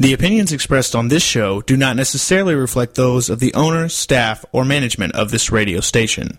The 0.00 0.12
opinions 0.12 0.52
expressed 0.52 0.94
on 0.94 1.08
this 1.08 1.24
show 1.24 1.60
do 1.60 1.76
not 1.76 1.96
necessarily 1.96 2.54
reflect 2.54 2.94
those 2.94 3.28
of 3.28 3.40
the 3.40 3.52
owner, 3.54 3.88
staff, 3.88 4.44
or 4.52 4.64
management 4.64 5.16
of 5.16 5.32
this 5.32 5.50
radio 5.50 5.80
station. 5.80 6.38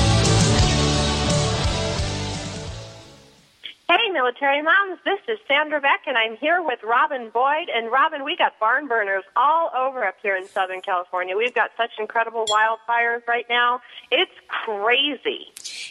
Hey, 3.91 4.09
military 4.09 4.61
moms, 4.61 4.99
this 5.03 5.19
is 5.27 5.37
Sandra 5.49 5.81
Beck, 5.81 6.03
and 6.07 6.17
I'm 6.17 6.37
here 6.37 6.63
with 6.63 6.79
Robin 6.81 7.29
Boyd. 7.29 7.67
And 7.75 7.91
Robin, 7.91 8.23
we 8.23 8.37
got 8.37 8.57
barn 8.57 8.87
burners 8.87 9.25
all 9.35 9.69
over 9.77 10.05
up 10.05 10.15
here 10.23 10.37
in 10.37 10.47
Southern 10.47 10.79
California. 10.79 11.35
We've 11.35 11.53
got 11.53 11.71
such 11.75 11.89
incredible 11.99 12.45
wildfires 12.45 13.27
right 13.27 13.43
now. 13.49 13.81
It's 14.09 14.31
crazy. 14.47 15.47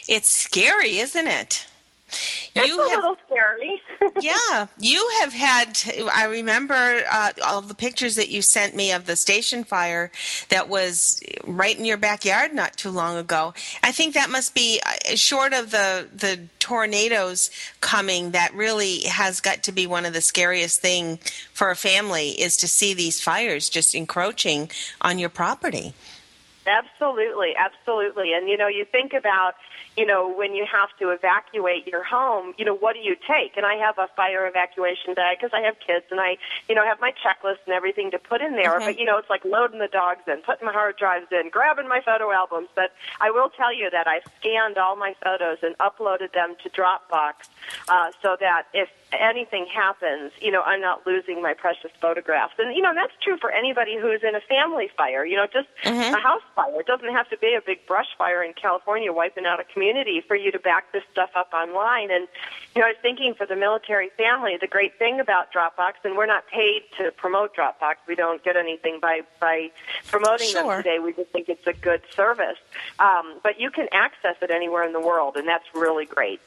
It's 0.09 0.31
scary, 0.31 0.97
isn't 0.97 1.27
it? 1.27 1.67
It's 2.53 2.67
you 2.67 2.85
a 2.85 2.89
have, 2.89 2.99
little 2.99 3.17
scary. 3.27 3.81
yeah, 4.21 4.67
you 4.79 5.09
have 5.21 5.33
had. 5.33 5.79
I 6.13 6.25
remember 6.25 7.01
uh, 7.09 7.31
all 7.45 7.61
the 7.61 7.73
pictures 7.73 8.15
that 8.15 8.29
you 8.29 8.41
sent 8.41 8.75
me 8.75 8.91
of 8.91 9.05
the 9.05 9.15
station 9.15 9.63
fire 9.63 10.11
that 10.49 10.67
was 10.67 11.21
right 11.45 11.77
in 11.77 11.85
your 11.85 11.97
backyard 11.97 12.53
not 12.53 12.77
too 12.77 12.89
long 12.91 13.17
ago. 13.17 13.53
I 13.83 13.91
think 13.91 14.13
that 14.13 14.29
must 14.29 14.53
be 14.53 14.81
uh, 14.85 15.15
short 15.15 15.53
of 15.53 15.71
the 15.71 16.07
the 16.13 16.47
tornadoes 16.59 17.49
coming. 17.79 18.31
That 18.31 18.53
really 18.53 19.01
has 19.01 19.39
got 19.39 19.63
to 19.63 19.71
be 19.71 19.87
one 19.87 20.05
of 20.05 20.13
the 20.13 20.21
scariest 20.21 20.81
thing 20.81 21.19
for 21.53 21.71
a 21.71 21.75
family 21.75 22.29
is 22.31 22.57
to 22.57 22.67
see 22.67 22.93
these 22.93 23.21
fires 23.21 23.69
just 23.69 23.95
encroaching 23.95 24.69
on 25.01 25.19
your 25.19 25.29
property. 25.29 25.93
Absolutely, 26.71 27.53
absolutely. 27.57 28.33
And 28.33 28.47
you 28.47 28.57
know, 28.57 28.67
you 28.67 28.85
think 28.85 29.13
about 29.13 29.55
you 29.97 30.05
know, 30.05 30.31
when 30.33 30.55
you 30.55 30.65
have 30.71 30.89
to 30.99 31.09
evacuate 31.09 31.85
your 31.87 32.03
home, 32.03 32.53
you 32.57 32.63
know, 32.63 32.75
what 32.75 32.93
do 32.93 32.99
you 32.99 33.15
take? 33.15 33.57
And 33.57 33.65
I 33.65 33.75
have 33.75 33.97
a 33.97 34.07
fire 34.15 34.47
evacuation 34.47 35.13
bag 35.13 35.37
because 35.39 35.51
I 35.53 35.61
have 35.61 35.75
kids 35.85 36.05
and 36.11 36.19
I, 36.19 36.37
you 36.69 36.75
know, 36.75 36.85
have 36.85 37.01
my 37.01 37.11
checklist 37.11 37.57
and 37.65 37.73
everything 37.73 38.11
to 38.11 38.19
put 38.19 38.41
in 38.41 38.53
there. 38.53 38.77
Okay. 38.77 38.85
But, 38.85 38.99
you 38.99 39.05
know, 39.05 39.17
it's 39.17 39.29
like 39.29 39.43
loading 39.43 39.79
the 39.79 39.89
dogs 39.89 40.21
in, 40.27 40.37
putting 40.41 40.65
my 40.65 40.71
hard 40.71 40.97
drives 40.97 41.27
in, 41.31 41.49
grabbing 41.49 41.89
my 41.89 41.99
photo 42.01 42.31
albums. 42.31 42.69
But 42.73 42.93
I 43.19 43.31
will 43.31 43.49
tell 43.49 43.73
you 43.73 43.89
that 43.89 44.07
I 44.07 44.21
scanned 44.39 44.77
all 44.77 44.95
my 44.95 45.13
photos 45.21 45.57
and 45.61 45.77
uploaded 45.79 46.31
them 46.33 46.55
to 46.63 46.69
Dropbox 46.69 47.49
uh, 47.89 48.11
so 48.21 48.37
that 48.39 48.67
if 48.73 48.89
anything 49.13 49.65
happens, 49.65 50.31
you 50.39 50.51
know, 50.51 50.61
I'm 50.61 50.81
not 50.81 51.05
losing 51.05 51.41
my 51.41 51.53
precious 51.53 51.91
photographs. 51.99 52.53
And, 52.57 52.75
you 52.75 52.81
know, 52.81 52.93
that's 52.93 53.13
true 53.21 53.37
for 53.37 53.51
anybody 53.51 53.97
who's 53.99 54.21
in 54.23 54.35
a 54.35 54.41
family 54.41 54.89
fire, 54.95 55.25
you 55.25 55.35
know, 55.35 55.47
just 55.51 55.67
mm-hmm. 55.83 56.13
a 56.13 56.19
house 56.19 56.41
fire. 56.55 56.79
It 56.79 56.87
doesn't 56.87 57.11
have 57.11 57.29
to 57.29 57.37
be 57.37 57.53
a 57.53 57.61
big 57.61 57.85
brush 57.87 58.07
fire 58.17 58.43
in 58.43 58.53
California 58.53 59.11
wiping 59.11 59.45
out 59.45 59.59
a 59.59 59.63
community 59.65 60.21
for 60.25 60.35
you 60.35 60.51
to 60.51 60.59
back 60.59 60.91
this 60.93 61.03
stuff 61.11 61.31
up 61.35 61.51
online. 61.53 62.11
And, 62.11 62.27
you 62.75 62.81
know, 62.81 62.87
I 62.87 62.91
was 62.91 62.97
thinking 63.01 63.33
for 63.33 63.45
the 63.45 63.55
military 63.55 64.09
family, 64.17 64.57
the 64.59 64.67
great 64.67 64.97
thing 64.97 65.19
about 65.19 65.51
Dropbox, 65.51 65.93
and 66.03 66.15
we're 66.15 66.25
not 66.25 66.47
paid 66.47 66.83
to 66.97 67.11
promote 67.11 67.55
Dropbox. 67.55 67.95
We 68.07 68.15
don't 68.15 68.43
get 68.43 68.55
anything 68.55 68.99
by, 69.01 69.21
by 69.39 69.71
promoting 70.07 70.49
sure. 70.49 70.75
them 70.75 70.83
today. 70.83 70.99
We 70.99 71.13
just 71.13 71.31
think 71.31 71.49
it's 71.49 71.67
a 71.67 71.73
good 71.73 72.01
service. 72.15 72.57
Um, 72.99 73.39
but 73.43 73.59
you 73.59 73.71
can 73.71 73.87
access 73.91 74.35
it 74.41 74.51
anywhere 74.51 74.83
in 74.83 74.93
the 74.93 75.01
world, 75.01 75.35
and 75.35 75.47
that's 75.47 75.65
really 75.73 76.05
great. 76.05 76.39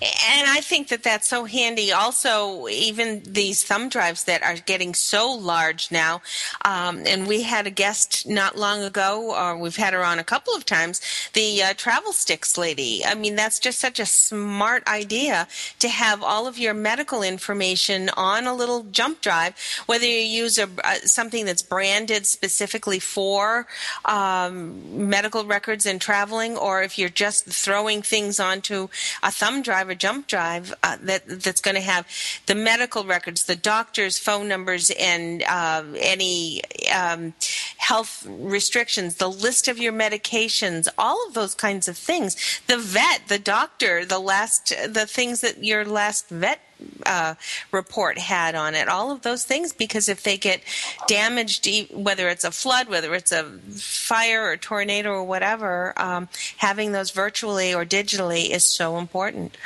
And 0.00 0.48
I 0.48 0.60
think 0.60 0.88
that 0.88 1.02
that's 1.02 1.28
so 1.28 1.44
handy. 1.44 1.92
Also, 1.92 2.68
even 2.68 3.22
these 3.24 3.64
thumb 3.64 3.88
drives 3.88 4.24
that 4.24 4.42
are 4.42 4.56
getting 4.56 4.94
so 4.94 5.32
large 5.32 5.90
now. 5.90 6.22
Um, 6.64 7.02
and 7.06 7.26
we 7.26 7.42
had 7.42 7.66
a 7.66 7.70
guest 7.70 8.28
not 8.28 8.56
long 8.56 8.82
ago, 8.82 9.34
or 9.34 9.56
we've 9.58 9.76
had 9.76 9.94
her 9.94 10.04
on 10.04 10.18
a 10.18 10.24
couple 10.24 10.54
of 10.54 10.64
times, 10.64 11.00
the 11.32 11.62
uh, 11.62 11.74
travel 11.74 12.12
sticks 12.12 12.56
lady. 12.58 13.04
I 13.04 13.14
mean, 13.14 13.36
that's 13.36 13.58
just 13.58 13.78
such 13.78 14.00
a 14.00 14.06
smart 14.06 14.86
idea 14.86 15.48
to 15.78 15.88
have 15.88 16.22
all 16.22 16.46
of 16.46 16.58
your 16.58 16.74
medical 16.74 17.22
information 17.22 18.10
on 18.16 18.46
a 18.46 18.54
little 18.54 18.84
jump 18.84 19.20
drive, 19.20 19.54
whether 19.86 20.06
you 20.06 20.18
use 20.18 20.58
a, 20.58 20.68
uh, 20.84 20.94
something 21.04 21.44
that's 21.44 21.62
branded 21.62 22.26
specifically 22.26 22.98
for 22.98 23.66
um, 24.04 25.08
medical 25.08 25.44
records 25.44 25.86
and 25.86 26.00
traveling, 26.00 26.56
or 26.56 26.82
if 26.82 26.98
you're 26.98 27.08
just 27.08 27.46
throwing 27.46 28.02
things 28.02 28.40
onto 28.40 28.88
a 29.22 29.30
thumb 29.30 29.62
drive 29.66 29.88
or 29.88 29.94
jump 29.94 30.26
drive 30.28 30.72
uh, 30.82 30.96
that 31.02 31.26
that's 31.26 31.60
going 31.60 31.74
to 31.74 31.80
have 31.82 32.06
the 32.46 32.54
medical 32.54 33.04
records, 33.04 33.44
the 33.44 33.56
doctor's 33.56 34.18
phone 34.18 34.48
numbers, 34.48 34.90
and 34.98 35.42
uh, 35.42 35.82
any 35.98 36.62
um, 36.88 37.34
health 37.76 38.26
restrictions, 38.28 39.16
the 39.16 39.28
list 39.28 39.68
of 39.68 39.76
your 39.78 39.92
medications, 39.92 40.88
all 40.96 41.26
of 41.26 41.34
those 41.34 41.54
kinds 41.54 41.88
of 41.88 41.98
things. 41.98 42.60
The 42.66 42.78
vet, 42.78 43.28
the 43.28 43.38
doctor, 43.38 44.04
the 44.04 44.18
last, 44.18 44.72
the 44.88 45.06
things 45.06 45.42
that 45.42 45.62
your 45.62 45.84
last 45.84 46.28
vet 46.28 46.60
uh, 47.04 47.34
report 47.72 48.18
had 48.18 48.54
on 48.54 48.74
it, 48.74 48.88
all 48.88 49.10
of 49.10 49.22
those 49.22 49.44
things, 49.44 49.72
because 49.72 50.08
if 50.08 50.22
they 50.22 50.36
get 50.36 50.60
damaged, 51.06 51.68
whether 51.92 52.28
it's 52.28 52.44
a 52.44 52.50
flood, 52.50 52.88
whether 52.88 53.14
it's 53.14 53.32
a 53.32 53.44
fire 53.74 54.50
or 54.50 54.56
tornado 54.56 55.10
or 55.10 55.24
whatever, 55.24 55.92
um, 55.96 56.28
having 56.58 56.92
those 56.92 57.10
virtually 57.10 57.74
or 57.74 57.84
digitally 57.84 58.50
is 58.50 58.64
so 58.64 58.98
important. 58.98 59.56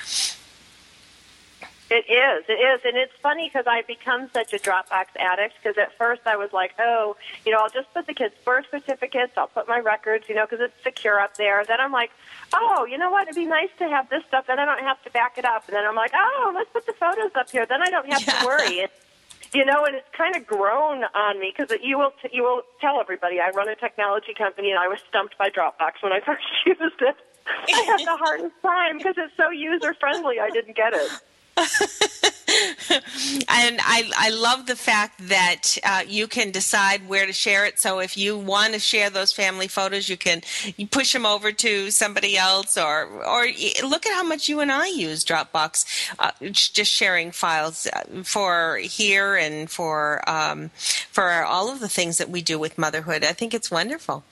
It 1.90 2.06
is, 2.08 2.44
it 2.48 2.52
is, 2.52 2.80
and 2.84 2.96
it's 2.96 3.12
funny 3.20 3.48
because 3.48 3.66
I've 3.66 3.86
become 3.88 4.30
such 4.32 4.52
a 4.52 4.58
Dropbox 4.58 5.06
addict. 5.18 5.54
Because 5.60 5.76
at 5.76 5.96
first 5.98 6.22
I 6.24 6.36
was 6.36 6.52
like, 6.52 6.72
oh, 6.78 7.16
you 7.44 7.50
know, 7.50 7.58
I'll 7.58 7.68
just 7.68 7.92
put 7.92 8.06
the 8.06 8.14
kids' 8.14 8.34
birth 8.44 8.66
certificates, 8.70 9.32
I'll 9.36 9.48
put 9.48 9.66
my 9.66 9.80
records, 9.80 10.26
you 10.28 10.36
know, 10.36 10.46
because 10.48 10.60
it's 10.60 10.84
secure 10.84 11.18
up 11.18 11.36
there. 11.36 11.64
Then 11.64 11.80
I'm 11.80 11.90
like, 11.90 12.12
oh, 12.54 12.84
you 12.84 12.96
know 12.96 13.10
what? 13.10 13.24
It'd 13.24 13.34
be 13.34 13.44
nice 13.44 13.70
to 13.78 13.88
have 13.88 14.08
this 14.08 14.22
stuff. 14.28 14.46
Then 14.46 14.60
I 14.60 14.64
don't 14.66 14.84
have 14.84 15.02
to 15.02 15.10
back 15.10 15.36
it 15.36 15.44
up. 15.44 15.66
And 15.66 15.74
then 15.74 15.84
I'm 15.84 15.96
like, 15.96 16.12
oh, 16.14 16.52
let's 16.54 16.70
put 16.70 16.86
the 16.86 16.92
photos 16.92 17.32
up 17.34 17.50
here. 17.50 17.66
Then 17.66 17.82
I 17.82 17.90
don't 17.90 18.08
have 18.08 18.24
yeah. 18.24 18.38
to 18.38 18.46
worry. 18.46 18.80
And, 18.82 18.90
you 19.52 19.64
know, 19.64 19.84
and 19.84 19.96
it's 19.96 20.08
kind 20.16 20.36
of 20.36 20.46
grown 20.46 21.02
on 21.02 21.40
me 21.40 21.52
because 21.56 21.76
you 21.82 21.98
will 21.98 22.12
t- 22.22 22.30
you 22.32 22.44
will 22.44 22.62
tell 22.80 23.00
everybody 23.00 23.40
I 23.40 23.50
run 23.50 23.68
a 23.68 23.74
technology 23.74 24.32
company 24.32 24.70
and 24.70 24.78
I 24.78 24.86
was 24.86 25.00
stumped 25.08 25.36
by 25.38 25.50
Dropbox 25.50 26.04
when 26.04 26.12
I 26.12 26.20
first 26.24 26.44
used 26.64 27.02
it. 27.02 27.16
I 27.46 27.82
had 27.82 27.98
the 27.98 28.16
hardest 28.24 28.54
time 28.62 28.98
because 28.98 29.16
it's 29.18 29.36
so 29.36 29.50
user 29.50 29.92
friendly. 29.94 30.38
I 30.38 30.50
didn't 30.50 30.76
get 30.76 30.94
it. 30.94 31.10
and 33.48 33.78
I, 33.82 34.10
I 34.16 34.30
love 34.30 34.66
the 34.66 34.76
fact 34.76 35.28
that 35.28 35.78
uh, 35.84 36.02
you 36.06 36.26
can 36.26 36.50
decide 36.50 37.08
where 37.08 37.26
to 37.26 37.32
share 37.32 37.64
it. 37.64 37.78
So 37.78 38.00
if 38.00 38.16
you 38.16 38.36
want 38.36 38.72
to 38.74 38.78
share 38.78 39.10
those 39.10 39.32
family 39.32 39.68
photos, 39.68 40.08
you 40.08 40.16
can 40.16 40.42
you 40.76 40.86
push 40.86 41.12
them 41.12 41.26
over 41.26 41.52
to 41.52 41.90
somebody 41.90 42.36
else, 42.36 42.76
or 42.76 43.06
or 43.24 43.46
look 43.84 44.06
at 44.06 44.14
how 44.14 44.24
much 44.24 44.48
you 44.48 44.60
and 44.60 44.72
I 44.72 44.86
use 44.88 45.24
Dropbox, 45.24 46.12
uh, 46.18 46.30
just 46.50 46.92
sharing 46.92 47.30
files 47.30 47.86
uh, 47.86 48.22
for 48.24 48.78
here 48.78 49.36
and 49.36 49.70
for 49.70 50.28
um, 50.28 50.70
for 51.10 51.44
all 51.44 51.70
of 51.70 51.80
the 51.80 51.88
things 51.88 52.18
that 52.18 52.30
we 52.30 52.42
do 52.42 52.58
with 52.58 52.78
motherhood. 52.78 53.24
I 53.24 53.32
think 53.32 53.54
it's 53.54 53.70
wonderful. 53.70 54.24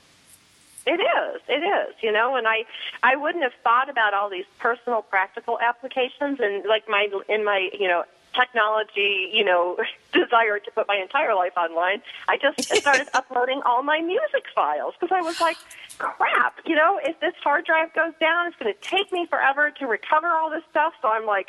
It 0.87 1.01
is. 1.01 1.38
It 1.49 1.63
is. 1.63 1.95
You 2.03 2.13
know, 2.13 2.37
and 2.37 2.47
I 2.47 2.65
I 3.03 3.17
wouldn't 3.17 3.43
have 3.43 3.55
thought 3.63 3.89
about 3.89 4.15
all 4.15 4.31
these 4.31 4.47
personal 4.59 5.03
practical 5.03 5.59
applications 5.61 6.39
and 6.41 6.65
like 6.67 6.89
my 6.89 7.09
in 7.29 7.45
my, 7.45 7.71
you 7.79 7.89
know, 7.89 8.05
technology, 8.35 9.31
you 9.33 9.45
know, 9.45 9.77
desire 10.13 10.59
to 10.59 10.71
put 10.71 10.87
my 10.87 10.97
entire 10.97 11.35
life 11.35 11.57
online, 11.57 12.03
I 12.29 12.37
just 12.37 12.63
started 12.77 13.09
uploading 13.15 13.63
all 13.65 13.83
my 13.83 14.01
music 14.01 14.45
files 14.55 14.95
because 14.99 15.13
I 15.15 15.23
was 15.23 15.41
like, 15.41 15.57
crap, 15.99 16.59
you 16.67 16.77
know, 16.77 17.01
if 17.03 17.19
this 17.21 17.35
hard 17.43 17.65
drive 17.65 17.93
goes 17.95 18.13
down, 18.21 18.49
it's 18.49 18.57
going 18.57 18.73
to 18.73 18.81
take 18.81 19.13
me 19.13 19.27
forever 19.27 19.71
to 19.79 19.87
recover 19.87 20.29
all 20.29 20.51
this 20.51 20.63
stuff. 20.71 20.93
So 21.03 21.09
I'm 21.09 21.27
like 21.27 21.49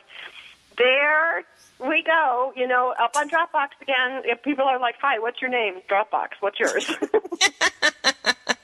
there 0.79 1.43
we 1.79 2.01
go. 2.03 2.53
You 2.55 2.67
know, 2.67 2.93
up 2.97 3.15
on 3.15 3.29
Dropbox 3.29 3.69
again. 3.81 4.23
If 4.25 4.41
people 4.43 4.65
are 4.65 4.79
like, 4.79 4.95
"Hi, 5.01 5.19
what's 5.19 5.41
your 5.41 5.51
name?" 5.51 5.81
Dropbox. 5.87 6.29
What's 6.39 6.59
yours? 6.59 6.89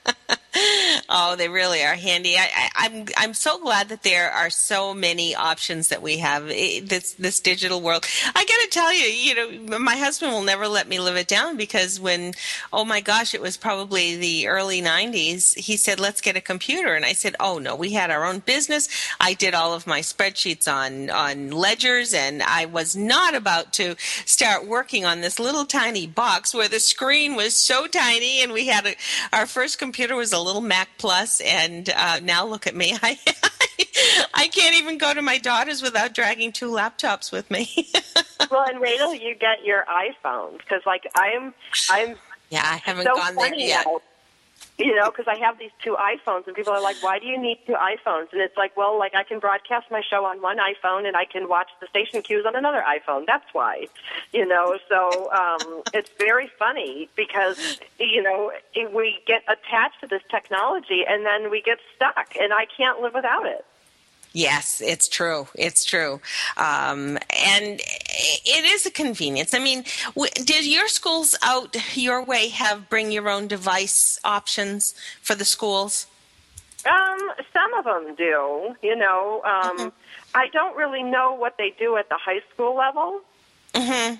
Oh, 1.08 1.34
they 1.36 1.48
really 1.48 1.82
are 1.82 1.94
handy. 1.94 2.36
I, 2.36 2.48
I, 2.54 2.70
I'm 2.76 3.06
I'm 3.16 3.34
so 3.34 3.58
glad 3.58 3.88
that 3.90 4.02
there 4.02 4.30
are 4.30 4.50
so 4.50 4.92
many 4.92 5.34
options 5.34 5.88
that 5.88 6.02
we 6.02 6.18
have 6.18 6.46
this 6.48 7.12
this 7.12 7.40
digital 7.40 7.80
world. 7.80 8.04
I 8.34 8.44
got 8.44 8.60
to 8.62 8.68
tell 8.70 8.92
you, 8.92 9.04
you 9.04 9.34
know, 9.34 9.78
my 9.78 9.96
husband 9.96 10.32
will 10.32 10.42
never 10.42 10.66
let 10.66 10.88
me 10.88 10.98
live 10.98 11.16
it 11.16 11.28
down 11.28 11.56
because 11.56 12.00
when, 12.00 12.32
oh 12.72 12.84
my 12.84 13.00
gosh, 13.00 13.34
it 13.34 13.40
was 13.40 13.56
probably 13.56 14.16
the 14.16 14.48
early 14.48 14.82
'90s. 14.82 15.56
He 15.56 15.76
said, 15.76 16.00
"Let's 16.00 16.20
get 16.20 16.36
a 16.36 16.40
computer," 16.40 16.94
and 16.94 17.04
I 17.04 17.12
said, 17.12 17.36
"Oh 17.38 17.58
no, 17.58 17.76
we 17.76 17.92
had 17.92 18.10
our 18.10 18.24
own 18.24 18.40
business. 18.40 18.88
I 19.20 19.34
did 19.34 19.54
all 19.54 19.74
of 19.74 19.86
my 19.86 20.00
spreadsheets 20.00 20.66
on 20.72 21.10
on 21.10 21.50
ledgers, 21.50 22.14
and 22.14 22.42
I 22.42 22.66
was 22.66 22.96
not 22.96 23.34
about 23.34 23.72
to 23.74 23.96
start 24.24 24.66
working 24.66 25.04
on 25.04 25.20
this 25.20 25.38
little 25.38 25.64
tiny 25.64 26.06
box 26.06 26.54
where 26.54 26.68
the 26.68 26.80
screen 26.80 27.36
was 27.36 27.56
so 27.56 27.86
tiny, 27.86 28.42
and 28.42 28.52
we 28.52 28.66
had 28.66 28.86
a, 28.86 28.96
our 29.32 29.46
first 29.46 29.78
computer 29.78 30.16
was 30.16 30.32
a 30.32 30.40
little 30.40 30.55
Mac 30.60 30.88
Plus, 30.98 31.40
and 31.40 31.88
uh, 31.90 32.20
now 32.20 32.46
look 32.46 32.66
at 32.66 32.74
me. 32.74 32.96
I, 33.02 33.18
I 34.34 34.48
can't 34.48 34.76
even 34.76 34.98
go 34.98 35.14
to 35.14 35.22
my 35.22 35.38
daughter's 35.38 35.82
without 35.82 36.14
dragging 36.14 36.52
two 36.52 36.70
laptops 36.70 37.32
with 37.32 37.50
me. 37.50 37.68
well, 38.50 38.64
and 38.68 38.80
wait 38.80 38.98
till 38.98 39.14
you 39.14 39.34
get 39.34 39.64
your 39.64 39.84
iPhone, 39.84 40.58
because 40.58 40.82
like 40.86 41.04
I'm, 41.14 41.54
I'm. 41.90 42.16
Yeah, 42.50 42.62
I 42.64 42.76
haven't 42.76 43.06
so 43.06 43.14
gone 43.14 43.34
there 43.34 43.54
yet. 43.54 43.86
Now 43.86 44.00
you 44.78 44.94
know, 44.94 45.10
because 45.10 45.26
I 45.26 45.36
have 45.38 45.58
these 45.58 45.70
two 45.82 45.96
iPhones, 45.96 46.46
and 46.46 46.54
people 46.54 46.72
are 46.72 46.82
like, 46.82 46.96
"Why 47.02 47.18
do 47.18 47.26
you 47.26 47.38
need 47.38 47.58
two 47.66 47.74
iPhones?" 47.74 48.32
And 48.32 48.40
it's 48.40 48.56
like, 48.56 48.76
well, 48.76 48.98
like 48.98 49.14
I 49.14 49.22
can 49.22 49.38
broadcast 49.38 49.90
my 49.90 50.02
show 50.02 50.24
on 50.24 50.42
one 50.42 50.58
iPhone, 50.58 51.06
and 51.06 51.16
I 51.16 51.24
can 51.24 51.48
watch 51.48 51.68
the 51.80 51.86
station 51.86 52.22
cues 52.22 52.44
on 52.46 52.54
another 52.54 52.84
iPhone. 52.86 53.24
That's 53.26 53.52
why, 53.52 53.88
you 54.32 54.46
know. 54.46 54.78
So 54.88 55.30
um, 55.32 55.82
it's 55.94 56.10
very 56.18 56.50
funny 56.58 57.08
because 57.16 57.80
you 57.98 58.22
know 58.22 58.52
we 58.94 59.20
get 59.26 59.42
attached 59.48 60.00
to 60.00 60.06
this 60.06 60.22
technology, 60.30 61.04
and 61.08 61.24
then 61.24 61.50
we 61.50 61.62
get 61.62 61.78
stuck, 61.94 62.36
and 62.38 62.52
I 62.52 62.66
can't 62.76 63.00
live 63.00 63.14
without 63.14 63.46
it. 63.46 63.64
Yes, 64.36 64.82
it's 64.84 65.08
true. 65.08 65.48
It's 65.54 65.82
true. 65.82 66.20
Um, 66.58 67.16
and 67.30 67.80
it 67.80 68.64
is 68.66 68.84
a 68.84 68.90
convenience. 68.90 69.54
I 69.54 69.58
mean, 69.58 69.82
w- 70.14 70.30
did 70.44 70.66
your 70.66 70.88
schools 70.88 71.34
out 71.42 71.74
your 71.96 72.22
way 72.22 72.48
have 72.48 72.90
bring 72.90 73.10
your 73.10 73.30
own 73.30 73.46
device 73.46 74.20
options 74.24 74.94
for 75.22 75.34
the 75.34 75.46
schools? 75.46 76.06
Um, 76.84 77.18
some 77.50 77.72
of 77.78 77.86
them 77.86 78.14
do. 78.14 78.76
You 78.82 78.96
know, 78.96 79.40
um, 79.42 79.78
mm-hmm. 79.78 79.88
I 80.34 80.48
don't 80.48 80.76
really 80.76 81.02
know 81.02 81.32
what 81.32 81.56
they 81.56 81.74
do 81.78 81.96
at 81.96 82.10
the 82.10 82.18
high 82.18 82.42
school 82.52 82.76
level. 82.76 83.22
Mm-hmm. 83.72 84.16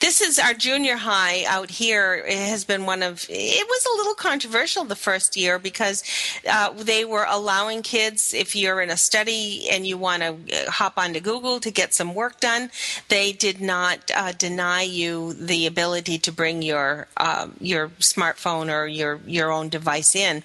This 0.00 0.20
is 0.20 0.38
our 0.38 0.52
junior 0.52 0.96
high 0.96 1.44
out 1.46 1.70
here. 1.70 2.14
It 2.26 2.36
has 2.36 2.64
been 2.64 2.84
one 2.84 3.02
of, 3.02 3.26
it 3.28 3.66
was 3.66 3.86
a 3.86 3.96
little 3.96 4.14
controversial 4.14 4.84
the 4.84 4.96
first 4.96 5.36
year 5.36 5.58
because 5.58 6.04
uh, 6.48 6.72
they 6.72 7.04
were 7.04 7.26
allowing 7.28 7.82
kids, 7.82 8.34
if 8.34 8.54
you're 8.54 8.80
in 8.80 8.90
a 8.90 8.96
study 8.96 9.68
and 9.70 9.86
you 9.86 9.96
want 9.96 10.22
to 10.22 10.66
uh, 10.66 10.70
hop 10.70 10.98
onto 10.98 11.20
Google 11.20 11.60
to 11.60 11.70
get 11.70 11.94
some 11.94 12.14
work 12.14 12.40
done, 12.40 12.70
they 13.08 13.32
did 13.32 13.60
not 13.60 14.10
uh, 14.14 14.32
deny 14.32 14.82
you 14.82 15.32
the 15.32 15.66
ability 15.66 16.18
to 16.18 16.32
bring 16.32 16.62
your 16.62 17.08
um, 17.16 17.54
your 17.60 17.88
smartphone 18.00 18.72
or 18.72 18.86
your 18.86 19.20
your 19.26 19.50
own 19.50 19.68
device 19.68 20.14
in 20.14 20.42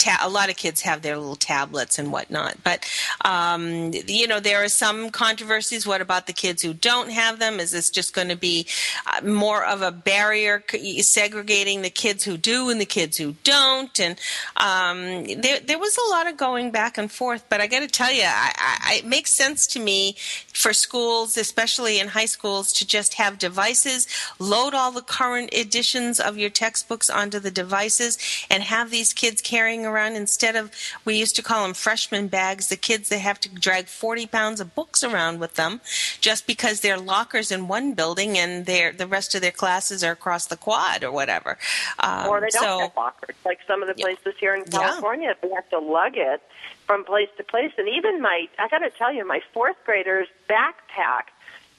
ta- 0.00 0.20
a 0.22 0.28
lot 0.28 0.50
of 0.50 0.56
kids 0.56 0.80
have 0.80 1.02
their 1.02 1.16
little 1.16 1.36
tablets 1.36 1.98
and 1.98 2.10
whatnot. 2.10 2.56
But 2.64 2.88
um, 3.24 3.92
you 4.06 4.26
know, 4.26 4.40
there 4.40 4.64
are 4.64 4.68
some 4.68 5.10
controversies. 5.10 5.86
What 5.86 6.00
about 6.00 6.26
the 6.26 6.32
kids 6.32 6.62
who 6.62 6.74
don't 6.74 7.10
have 7.10 7.38
them? 7.38 7.60
Is 7.60 7.70
this 7.70 7.90
just 7.90 8.14
going 8.14 8.28
to 8.28 8.36
be 8.36 8.66
uh, 8.66 8.89
more 9.22 9.64
of 9.64 9.82
a 9.82 9.90
barrier 9.90 10.62
segregating 11.00 11.82
the 11.82 11.90
kids 11.90 12.24
who 12.24 12.36
do 12.36 12.70
and 12.70 12.80
the 12.80 12.86
kids 12.86 13.16
who 13.16 13.34
don't? 13.44 13.98
And 13.98 14.18
um, 14.56 15.24
there, 15.40 15.60
there 15.60 15.78
was 15.78 15.96
a 15.96 16.10
lot 16.10 16.26
of 16.26 16.36
going 16.36 16.70
back 16.70 16.98
and 16.98 17.10
forth. 17.10 17.44
But 17.48 17.60
I 17.60 17.66
got 17.66 17.80
to 17.80 17.88
tell 17.88 18.12
you, 18.12 18.24
I, 18.24 18.52
I, 18.56 18.94
it 18.96 19.06
makes 19.06 19.32
sense 19.32 19.66
to 19.68 19.80
me 19.80 20.16
for 20.52 20.72
schools, 20.72 21.36
especially 21.36 21.98
in 21.98 22.08
high 22.08 22.26
schools, 22.26 22.72
to 22.74 22.86
just 22.86 23.14
have 23.14 23.38
devices, 23.38 24.06
load 24.38 24.74
all 24.74 24.92
the 24.92 25.02
current 25.02 25.52
editions 25.54 26.20
of 26.20 26.38
your 26.38 26.50
textbooks 26.50 27.10
onto 27.10 27.38
the 27.38 27.50
devices, 27.50 28.18
and 28.50 28.62
have 28.62 28.90
these 28.90 29.12
kids 29.12 29.40
carrying 29.40 29.86
around 29.86 30.14
instead 30.14 30.56
of 30.56 30.70
we 31.04 31.18
used 31.18 31.36
to 31.36 31.42
call 31.42 31.64
them 31.64 31.74
freshman 31.74 32.28
bags 32.28 32.68
the 32.68 32.76
kids 32.76 33.08
they 33.08 33.18
have 33.18 33.40
to 33.40 33.48
drag 33.48 33.86
40 33.86 34.26
pounds 34.26 34.60
of 34.60 34.74
books 34.74 35.02
around 35.02 35.40
with 35.40 35.54
them 35.54 35.80
just 36.20 36.46
because 36.46 36.80
they're 36.80 36.98
lockers 36.98 37.50
in 37.50 37.68
one 37.68 37.92
building 37.92 38.38
and 38.38 38.66
they 38.66 38.79
the 38.92 39.06
rest 39.06 39.34
of 39.34 39.40
their 39.40 39.50
classes 39.52 40.02
are 40.02 40.12
across 40.12 40.46
the 40.46 40.56
quad 40.56 41.04
or 41.04 41.12
whatever 41.12 41.58
um, 41.98 42.28
or 42.28 42.40
they 42.40 42.48
don't 42.48 42.62
so, 42.62 42.78
have 42.80 42.96
lockers 42.96 43.36
like 43.44 43.58
some 43.66 43.82
of 43.82 43.88
the 43.88 43.94
places 43.94 44.24
yeah. 44.26 44.32
here 44.40 44.54
in 44.54 44.64
california 44.64 45.28
yeah. 45.28 45.48
they 45.48 45.54
have 45.54 45.68
to 45.68 45.78
lug 45.78 46.12
it 46.16 46.42
from 46.86 47.04
place 47.04 47.28
to 47.36 47.44
place 47.44 47.72
and 47.78 47.88
even 47.88 48.20
my 48.20 48.46
i 48.58 48.68
got 48.68 48.78
to 48.78 48.90
tell 48.90 49.12
you 49.12 49.26
my 49.26 49.40
fourth 49.52 49.76
grader's 49.84 50.28
backpack 50.48 51.24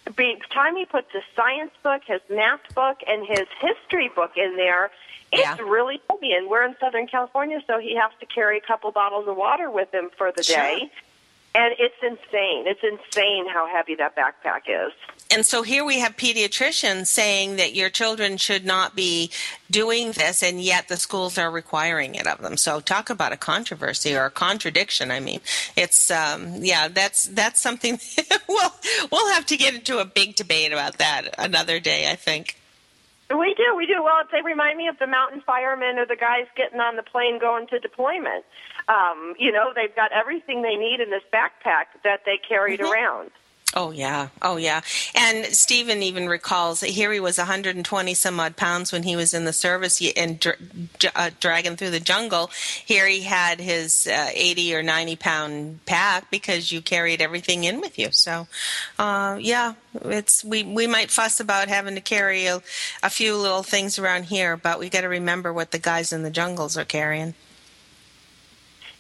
by 0.06 0.36
the 0.40 0.54
time 0.54 0.76
he 0.76 0.86
puts 0.86 1.12
his 1.14 1.24
science 1.36 1.72
book, 1.84 2.02
his 2.06 2.22
math 2.30 2.74
book, 2.74 2.98
and 3.08 3.26
his 3.26 3.48
history 3.60 4.10
book 4.16 4.32
in 4.36 4.56
there, 4.58 4.92
it's 5.32 5.42
yeah. 5.42 5.58
really 5.64 6.02
heavy, 6.10 6.34
and 6.34 6.50
we're 6.50 6.64
in 6.66 6.76
Southern 6.80 7.08
California, 7.08 7.62
so 7.66 7.80
he 7.80 7.96
has 7.96 8.12
to 8.20 8.26
carry 8.26 8.58
a 8.58 8.62
couple 8.62 8.92
bottles 8.92 9.28
of 9.28 9.38
water 9.38 9.72
with 9.72 9.94
him 9.94 10.10
for 10.18 10.32
the 10.36 10.44
sure. 10.44 10.58
day. 10.58 10.92
And 11.54 11.76
it's 11.80 11.96
insane. 12.02 12.66
It's 12.66 12.82
insane 12.82 13.46
how 13.50 13.68
heavy 13.68 13.96
that 13.96 14.16
backpack 14.16 14.62
is. 14.70 14.94
And 15.34 15.46
so 15.46 15.64
here 15.64 15.84
we 15.84 16.00
have 16.00 16.16
pediatricians 16.16 17.08
saying 17.08 17.58
that 17.58 17.76
your 17.76 17.90
children 17.90 18.38
should 18.38 18.66
not 18.66 18.96
be 18.96 19.32
doing 19.70 20.14
this, 20.14 20.44
and 20.44 20.62
yet 20.62 20.88
the 20.88 20.96
schools 20.96 21.38
are 21.38 21.52
requiring 21.52 22.16
it 22.16 22.26
of 22.26 22.42
them. 22.42 22.56
So 22.56 22.80
talk 22.80 23.10
about 23.10 23.34
a 23.34 23.38
controversy 23.38 24.16
or 24.16 24.26
a 24.26 24.32
contradiction. 24.32 25.12
I 25.12 25.20
mean, 25.20 25.42
it's 25.76 26.10
um, 26.10 26.64
yeah, 26.64 26.88
that's 26.88 27.26
that's 27.26 27.62
something. 27.62 28.00
we'll 28.48 28.74
we'll 29.12 29.34
have 29.34 29.46
to 29.48 29.58
get 29.58 29.74
into 29.74 30.00
a 30.00 30.06
big 30.06 30.36
debate 30.36 30.72
about 30.72 31.00
that 31.00 31.36
another 31.38 31.80
day. 31.80 32.10
I 32.10 32.16
think. 32.16 32.58
We 33.30 33.54
do, 33.54 33.76
we 33.78 33.86
do. 33.86 34.04
Well, 34.04 34.24
they 34.32 34.42
remind 34.42 34.78
me 34.78 34.88
of 34.88 35.00
the 35.00 35.08
mountain 35.08 35.42
firemen 35.46 35.98
or 35.98 36.06
the 36.06 36.18
guys 36.18 36.48
getting 36.56 36.80
on 36.80 36.98
the 36.98 37.04
plane 37.04 37.40
going 37.40 37.68
to 37.68 37.80
deployment. 37.80 38.44
Um, 38.88 39.36
you 39.40 39.52
know, 39.52 39.72
they've 39.76 39.96
got 39.96 40.12
everything 40.12 40.62
they 40.62 40.76
need 40.76 41.00
in 41.00 41.10
this 41.10 41.24
backpack 41.34 41.86
that 42.04 42.22
they 42.26 42.38
carried 42.38 42.80
mm-hmm. 42.80 42.92
around. 42.92 43.32
Oh 43.74 43.92
yeah, 43.92 44.28
oh 44.42 44.58
yeah. 44.58 44.82
And 45.16 45.46
Stephen 45.46 46.04
even 46.04 46.28
recalls 46.28 46.82
that 46.82 46.90
here 46.90 47.12
he 47.14 47.22
was 47.22 47.38
120 47.38 48.14
some 48.14 48.40
odd 48.40 48.58
pounds 48.58 48.92
when 48.92 49.04
he 49.04 49.16
was 49.16 49.34
in 49.34 49.46
the 49.46 49.54
service 49.54 50.02
and 50.18 50.40
dra- 50.40 50.56
uh, 51.16 51.30
dragging 51.40 51.78
through 51.78 51.92
the 51.92 52.02
jungle. 52.02 52.52
Here 52.86 53.08
he 53.08 53.22
had 53.22 53.62
his 53.62 54.08
uh, 54.08 54.30
80 54.34 54.76
or 54.76 54.84
90 54.84 55.16
pound 55.16 55.86
pack 55.86 56.30
because 56.30 56.74
you 56.74 56.82
carried 56.82 57.22
everything 57.22 57.64
in 57.64 57.80
with 57.80 57.98
you. 57.98 58.10
So, 58.12 58.48
uh, 59.00 59.38
yeah, 59.40 59.76
it's 60.04 60.44
we 60.44 60.64
we 60.64 60.86
might 60.86 61.10
fuss 61.10 61.40
about 61.40 61.70
having 61.70 61.96
to 61.96 62.02
carry 62.02 62.48
a, 62.48 62.62
a 63.04 63.10
few 63.10 63.38
little 63.38 63.64
things 63.64 63.98
around 63.98 64.24
here, 64.24 64.58
but 64.58 64.80
we 64.80 64.90
got 64.90 65.02
to 65.02 65.08
remember 65.08 65.54
what 65.54 65.72
the 65.72 65.80
guys 65.80 66.12
in 66.12 66.24
the 66.24 66.30
jungles 66.30 66.78
are 66.78 66.86
carrying. 66.86 67.36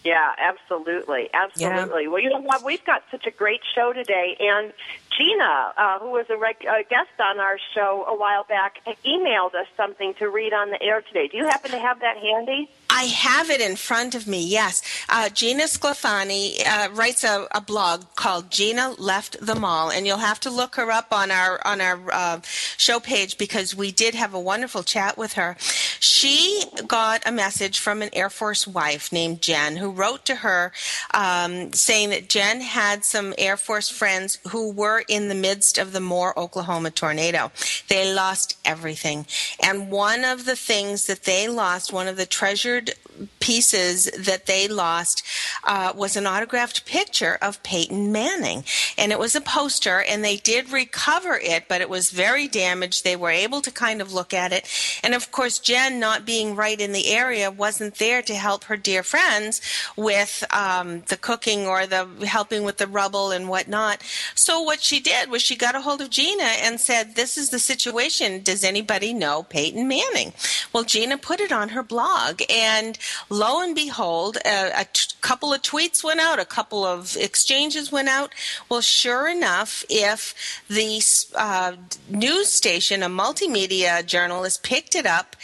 Yeah, 0.03 0.33
absolutely, 0.39 1.29
absolutely. 1.33 2.03
Yeah. 2.03 2.09
Well, 2.09 2.21
you 2.21 2.29
know 2.29 2.41
what? 2.41 2.63
We've 2.63 2.83
got 2.83 3.03
such 3.11 3.27
a 3.27 3.31
great 3.31 3.61
show 3.75 3.93
today, 3.93 4.35
and 4.39 4.73
Gina, 5.15 5.73
uh, 5.77 5.99
who 5.99 6.09
was 6.09 6.25
a, 6.29 6.37
reg- 6.37 6.65
a 6.65 6.83
guest 6.83 7.11
on 7.19 7.39
our 7.39 7.57
show 7.75 8.05
a 8.07 8.15
while 8.15 8.43
back, 8.43 8.79
emailed 9.05 9.53
us 9.53 9.67
something 9.77 10.15
to 10.15 10.29
read 10.29 10.53
on 10.53 10.71
the 10.71 10.81
air 10.81 11.01
today. 11.01 11.27
Do 11.27 11.37
you 11.37 11.45
happen 11.45 11.71
to 11.71 11.79
have 11.79 11.99
that 11.99 12.17
handy? 12.17 12.69
I 12.89 13.03
have 13.03 13.49
it 13.49 13.61
in 13.61 13.77
front 13.77 14.15
of 14.15 14.27
me, 14.27 14.45
yes. 14.45 14.81
Uh, 15.07 15.29
Gina 15.29 15.63
Sclafani 15.63 16.61
uh, 16.65 16.89
writes 16.91 17.23
a, 17.23 17.47
a, 17.51 17.61
blog 17.61 18.03
called 18.15 18.51
Gina 18.51 18.95
Left 18.97 19.37
the 19.39 19.55
Mall, 19.55 19.89
and 19.89 20.05
you'll 20.05 20.17
have 20.17 20.41
to 20.41 20.49
look 20.49 20.75
her 20.75 20.91
up 20.91 21.13
on 21.13 21.31
our 21.31 21.65
on 21.65 21.79
our 21.79 21.99
uh, 22.11 22.41
show 22.43 22.99
page 22.99 23.37
because 23.37 23.73
we 23.73 23.93
did 23.93 24.13
have 24.13 24.33
a 24.33 24.39
wonderful 24.39 24.83
chat 24.83 25.17
with 25.17 25.33
her. 25.33 25.55
She 26.03 26.63
got 26.87 27.21
a 27.27 27.31
message 27.31 27.77
from 27.77 28.01
an 28.01 28.09
Air 28.11 28.31
Force 28.31 28.65
wife 28.65 29.11
named 29.11 29.41
Jen 29.43 29.77
who 29.77 29.91
wrote 29.91 30.25
to 30.25 30.35
her 30.37 30.71
um, 31.13 31.71
saying 31.73 32.09
that 32.09 32.27
Jen 32.27 32.61
had 32.61 33.05
some 33.05 33.35
Air 33.37 33.55
Force 33.55 33.87
friends 33.87 34.39
who 34.49 34.71
were 34.71 35.03
in 35.07 35.27
the 35.27 35.35
midst 35.35 35.77
of 35.77 35.93
the 35.93 35.99
Moore, 35.99 36.37
Oklahoma 36.37 36.89
tornado. 36.89 37.51
They 37.87 38.11
lost 38.13 38.57
everything, 38.65 39.27
and 39.63 39.91
one 39.91 40.23
of 40.23 40.45
the 40.45 40.55
things 40.55 41.05
that 41.05 41.23
they 41.23 41.47
lost, 41.47 41.93
one 41.93 42.07
of 42.07 42.17
the 42.17 42.25
treasured 42.25 42.95
pieces 43.39 44.05
that 44.17 44.45
they 44.45 44.67
lost 44.67 45.23
uh, 45.63 45.93
was 45.95 46.15
an 46.15 46.25
autographed 46.25 46.85
picture 46.85 47.37
of 47.41 47.61
Peyton 47.63 48.11
Manning. 48.11 48.63
And 48.97 49.11
it 49.11 49.19
was 49.19 49.35
a 49.35 49.41
poster, 49.41 50.01
and 50.01 50.23
they 50.23 50.37
did 50.37 50.71
recover 50.71 51.39
it, 51.41 51.65
but 51.67 51.81
it 51.81 51.89
was 51.89 52.11
very 52.11 52.47
damaged. 52.47 53.03
They 53.03 53.15
were 53.15 53.29
able 53.29 53.61
to 53.61 53.71
kind 53.71 54.01
of 54.01 54.13
look 54.13 54.33
at 54.33 54.53
it. 54.53 54.67
And 55.03 55.13
of 55.13 55.31
course, 55.31 55.59
Jen, 55.59 55.90
not 55.99 56.25
being 56.25 56.55
right 56.55 56.79
in 56.79 56.91
the 56.91 57.09
area, 57.09 57.51
wasn't 57.51 57.95
there 57.95 58.21
to 58.21 58.35
help 58.35 58.65
her 58.65 58.77
dear 58.77 59.03
friends 59.03 59.61
with 59.95 60.43
um, 60.51 61.01
the 61.07 61.17
cooking 61.17 61.65
or 61.65 61.85
the 61.85 62.07
helping 62.25 62.63
with 62.63 62.77
the 62.77 62.87
rubble 62.87 63.31
and 63.31 63.49
whatnot. 63.49 64.01
So 64.35 64.61
what 64.61 64.81
she 64.81 64.99
did 64.99 65.29
was 65.29 65.41
she 65.41 65.55
got 65.55 65.75
a 65.75 65.81
hold 65.81 66.01
of 66.01 66.09
Gina 66.09 66.43
and 66.43 66.79
said, 66.79 67.15
This 67.15 67.37
is 67.37 67.49
the 67.49 67.59
situation. 67.59 68.41
Does 68.41 68.63
anybody 68.63 69.13
know 69.13 69.43
Peyton 69.43 69.87
Manning? 69.87 70.33
Well, 70.73 70.83
Gina 70.83 71.17
put 71.17 71.39
it 71.39 71.51
on 71.51 71.69
her 71.69 71.83
blog, 71.83 72.41
and 72.49 72.97
lo 73.29 73.61
and 73.61 73.75
behold, 73.75 74.37
a, 74.45 74.81
a 74.81 74.85
t- 74.85 75.15
couple 75.21 75.53
of 75.53 75.61
tweets 75.61 76.03
went 76.03 76.19
out, 76.19 76.39
a 76.39 76.45
couple 76.45 76.85
of 76.85 77.15
exchanges 77.17 77.91
went 77.91 78.07
out. 78.07 78.33
Well, 78.69 78.81
sure 78.81 79.27
enough, 79.27 79.83
if 79.89 80.33
the 80.67 81.01
uh, 81.35 81.73
news 82.09 82.49
station, 82.49 83.03
a 83.03 83.09
multimedia 83.09 84.05
journalist, 84.05 84.63
picked 84.63 84.95
it 84.95 85.05
up, 85.05 85.35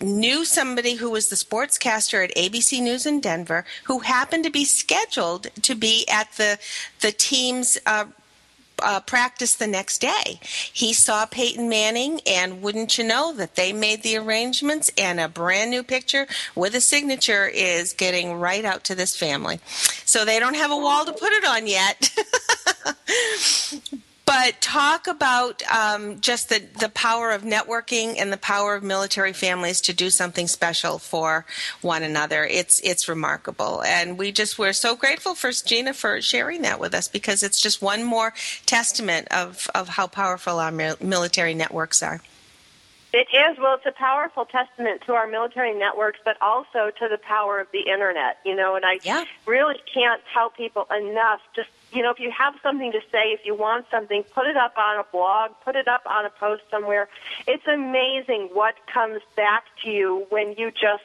knew 0.00 0.44
somebody 0.44 0.94
who 0.94 1.10
was 1.10 1.28
the 1.28 1.36
sportscaster 1.36 2.24
at 2.24 2.34
ABC 2.36 2.82
News 2.82 3.06
in 3.06 3.20
Denver, 3.20 3.64
who 3.84 4.00
happened 4.00 4.44
to 4.44 4.50
be 4.50 4.64
scheduled 4.64 5.48
to 5.62 5.74
be 5.74 6.06
at 6.08 6.32
the 6.32 6.58
the 7.00 7.12
team's. 7.12 7.78
Uh, 7.86 8.06
uh, 8.82 8.98
practice 9.00 9.54
the 9.54 9.68
next 9.68 10.00
day. 10.00 10.40
He 10.42 10.92
saw 10.92 11.26
Peyton 11.26 11.68
Manning, 11.68 12.20
and 12.26 12.60
wouldn't 12.60 12.98
you 12.98 13.04
know 13.04 13.32
that 13.32 13.54
they 13.54 13.72
made 13.72 14.02
the 14.02 14.16
arrangements, 14.16 14.90
and 14.98 15.20
a 15.20 15.28
brand 15.28 15.70
new 15.70 15.84
picture 15.84 16.26
with 16.56 16.74
a 16.74 16.80
signature 16.80 17.46
is 17.46 17.92
getting 17.92 18.34
right 18.34 18.64
out 18.64 18.82
to 18.84 18.96
this 18.96 19.16
family. 19.16 19.60
So 20.04 20.24
they 20.24 20.40
don't 20.40 20.56
have 20.56 20.72
a 20.72 20.76
wall 20.76 21.04
to 21.04 21.12
put 21.12 21.32
it 21.32 21.44
on 21.44 21.66
yet. 21.68 22.10
but 24.34 24.60
talk 24.60 25.06
about 25.06 25.62
um, 25.70 26.20
just 26.20 26.48
the, 26.48 26.60
the 26.80 26.88
power 26.88 27.30
of 27.30 27.42
networking 27.42 28.16
and 28.18 28.32
the 28.32 28.36
power 28.36 28.74
of 28.74 28.82
military 28.82 29.32
families 29.32 29.80
to 29.80 29.92
do 29.92 30.10
something 30.10 30.48
special 30.48 30.98
for 30.98 31.46
one 31.82 32.02
another. 32.02 32.44
It's 32.44 32.80
it's 32.80 33.08
remarkable, 33.08 33.82
and 33.84 34.18
we 34.18 34.32
just 34.32 34.58
we're 34.58 34.72
so 34.72 34.96
grateful 34.96 35.36
for 35.36 35.52
Gina 35.52 35.94
for 35.94 36.20
sharing 36.20 36.62
that 36.62 36.80
with 36.80 36.94
us 36.94 37.06
because 37.06 37.44
it's 37.44 37.60
just 37.60 37.80
one 37.80 38.02
more 38.02 38.34
testament 38.66 39.28
of 39.30 39.70
of 39.72 39.90
how 39.90 40.08
powerful 40.08 40.58
our 40.58 40.72
military 40.72 41.54
networks 41.54 42.02
are. 42.02 42.20
It 43.12 43.28
is. 43.32 43.56
Well, 43.60 43.76
it's 43.76 43.86
a 43.86 43.92
powerful 43.92 44.44
testament 44.46 45.02
to 45.06 45.12
our 45.12 45.28
military 45.28 45.72
networks, 45.72 46.18
but 46.24 46.36
also 46.42 46.90
to 46.98 47.08
the 47.08 47.18
power 47.18 47.60
of 47.60 47.68
the 47.72 47.82
internet, 47.82 48.38
you 48.44 48.56
know, 48.56 48.74
and 48.74 48.84
I 48.84 48.98
yeah. 49.04 49.24
really 49.46 49.76
can't 49.92 50.20
tell 50.32 50.50
people 50.50 50.88
enough 50.90 51.38
just 51.54 51.68
you 51.94 52.02
know, 52.02 52.10
if 52.10 52.18
you 52.18 52.30
have 52.30 52.54
something 52.62 52.92
to 52.92 53.00
say, 53.12 53.32
if 53.32 53.40
you 53.44 53.54
want 53.54 53.86
something, 53.90 54.24
put 54.34 54.46
it 54.46 54.56
up 54.56 54.76
on 54.76 54.98
a 54.98 55.04
blog, 55.12 55.52
put 55.64 55.76
it 55.76 55.88
up 55.88 56.02
on 56.06 56.26
a 56.26 56.30
post 56.30 56.62
somewhere. 56.70 57.08
It's 57.46 57.66
amazing 57.66 58.50
what 58.52 58.74
comes 58.86 59.20
back 59.36 59.64
to 59.84 59.90
you 59.90 60.26
when 60.30 60.54
you 60.58 60.70
just 60.70 61.04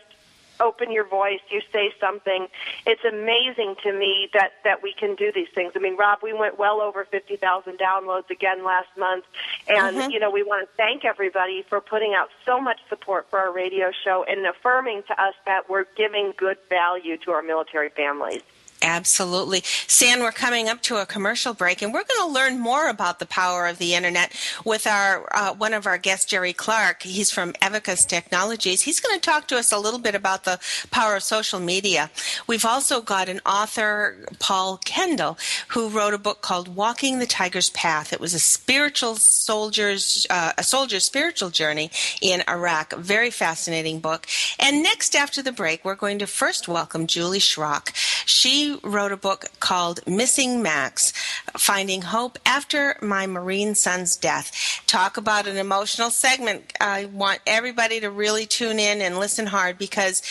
open 0.59 0.91
your 0.91 1.05
voice, 1.05 1.39
you 1.49 1.61
say 1.71 1.91
something. 1.99 2.47
It's 2.85 3.03
amazing 3.05 3.75
to 3.83 3.93
me 3.93 4.29
that 4.33 4.53
that 4.63 4.83
we 4.83 4.93
can 4.93 5.15
do 5.15 5.31
these 5.31 5.47
things. 5.55 5.73
I 5.75 5.79
mean, 5.79 5.95
Rob, 5.95 6.19
we 6.21 6.33
went 6.33 6.59
well 6.59 6.81
over 6.81 7.05
50,000 7.05 7.79
downloads 7.79 8.29
again 8.29 8.65
last 8.65 8.89
month, 8.97 9.25
and 9.67 9.97
mm-hmm. 9.97 10.11
you 10.11 10.19
know, 10.19 10.29
we 10.29 10.43
want 10.43 10.67
to 10.67 10.75
thank 10.75 11.05
everybody 11.05 11.63
for 11.63 11.79
putting 11.81 12.13
out 12.13 12.29
so 12.45 12.59
much 12.59 12.79
support 12.89 13.29
for 13.29 13.39
our 13.39 13.53
radio 13.53 13.91
show 14.03 14.25
and 14.27 14.45
affirming 14.45 15.03
to 15.03 15.21
us 15.21 15.33
that 15.45 15.69
we're 15.69 15.85
giving 15.95 16.33
good 16.37 16.57
value 16.69 17.17
to 17.17 17.31
our 17.31 17.41
military 17.41 17.89
families. 17.89 18.41
Absolutely. 18.81 19.61
San, 19.87 20.21
we're 20.21 20.31
coming 20.31 20.69
up 20.69 20.81
to 20.83 21.01
a 21.01 21.05
commercial 21.05 21.53
break, 21.53 21.81
and 21.81 21.93
we're 21.93 22.05
going 22.05 22.29
to 22.29 22.33
learn 22.33 22.59
more 22.59 22.87
about 22.87 23.19
the 23.19 23.25
power 23.25 23.67
of 23.67 23.77
the 23.77 23.93
internet 23.93 24.33
with 24.63 24.87
our 24.87 25.27
uh, 25.35 25.53
one 25.53 25.73
of 25.73 25.85
our 25.85 25.97
guests, 25.97 26.25
Jerry 26.25 26.53
Clark. 26.53 27.03
He's 27.03 27.29
from 27.29 27.51
Evicus 27.53 28.07
Technologies. 28.07 28.83
He's 28.83 29.01
going 29.01 29.19
to 29.19 29.21
talk 29.21 29.49
to 29.49 29.57
us 29.57 29.73
a 29.73 29.77
little 29.77 29.99
bit 29.99 30.15
about 30.15 30.45
the 30.45 30.59
power 30.91 31.17
of 31.17 31.23
social 31.23 31.59
media. 31.59 32.09
We've 32.47 32.63
also 32.63 33.01
got 33.01 33.27
an 33.27 33.41
author, 33.45 34.25
Paul 34.39 34.79
Kendel, 34.85 35.37
who 35.69 35.89
wrote 35.89 36.13
a 36.13 36.17
book 36.17 36.41
called 36.41 36.73
Walking 36.73 37.19
the 37.19 37.25
Tiger's 37.25 37.69
Path. 37.71 38.13
It 38.13 38.21
was 38.21 38.33
a 38.33 38.39
spiritual 38.39 39.15
soldier's 39.15 40.25
uh, 40.29 40.53
a 40.57 40.63
soldier's 40.63 41.03
spiritual 41.03 41.49
journey 41.49 41.91
in 42.21 42.43
Iraq. 42.47 42.93
Very 42.93 43.29
fascinating 43.29 43.99
book. 43.99 44.25
And 44.57 44.81
next, 44.81 45.15
after 45.15 45.41
the 45.41 45.51
break, 45.51 45.83
we're 45.83 45.95
going 45.95 46.19
to 46.19 46.27
first 46.27 46.69
welcome 46.69 47.07
Julie 47.07 47.39
Schrock. 47.39 47.91
She 48.25 48.68
wrote 48.83 49.11
a 49.11 49.17
book 49.17 49.45
called 49.59 49.99
Missing 50.05 50.61
Max 50.61 51.13
Finding 51.57 52.01
Hope 52.03 52.37
After 52.45 52.97
My 53.01 53.25
Marine 53.27 53.75
Son's 53.75 54.15
Death. 54.15 54.81
Talk 54.87 55.17
about 55.17 55.47
an 55.47 55.57
emotional 55.57 56.09
segment. 56.09 56.73
I 56.79 57.05
want 57.05 57.39
everybody 57.47 57.99
to 57.99 58.09
really 58.09 58.45
tune 58.45 58.79
in 58.79 59.01
and 59.01 59.17
listen 59.17 59.47
hard 59.47 59.77
because, 59.77 60.21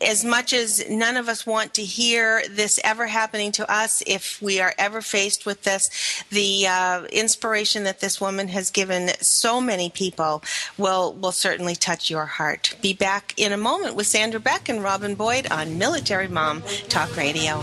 as 0.00 0.24
much 0.24 0.52
as 0.52 0.88
none 0.88 1.16
of 1.16 1.28
us 1.28 1.46
want 1.46 1.74
to 1.74 1.82
hear 1.82 2.42
this 2.50 2.80
ever 2.84 3.06
happening 3.06 3.52
to 3.52 3.70
us, 3.70 4.02
if 4.06 4.40
we 4.42 4.60
are 4.60 4.74
ever 4.78 5.00
faced 5.00 5.46
with 5.46 5.62
this, 5.62 6.24
the 6.30 6.66
uh, 6.66 7.04
inspiration 7.12 7.84
that 7.84 8.00
this 8.00 8.20
woman 8.20 8.48
has 8.48 8.70
given 8.70 9.10
so 9.20 9.60
many 9.60 9.90
people 9.90 10.42
will, 10.76 11.12
will 11.14 11.32
certainly 11.32 11.74
touch 11.74 12.10
your 12.10 12.26
heart. 12.26 12.76
Be 12.82 12.92
back 12.92 13.34
in 13.36 13.52
a 13.52 13.56
moment 13.56 13.94
with 13.94 14.06
Sandra 14.06 14.40
Beck 14.40 14.68
and 14.68 14.82
Robin 14.82 15.14
Boyd 15.14 15.50
on 15.50 15.78
Military 15.78 16.28
Mom 16.28 16.62
Talk 16.88 17.16
Radio. 17.16 17.62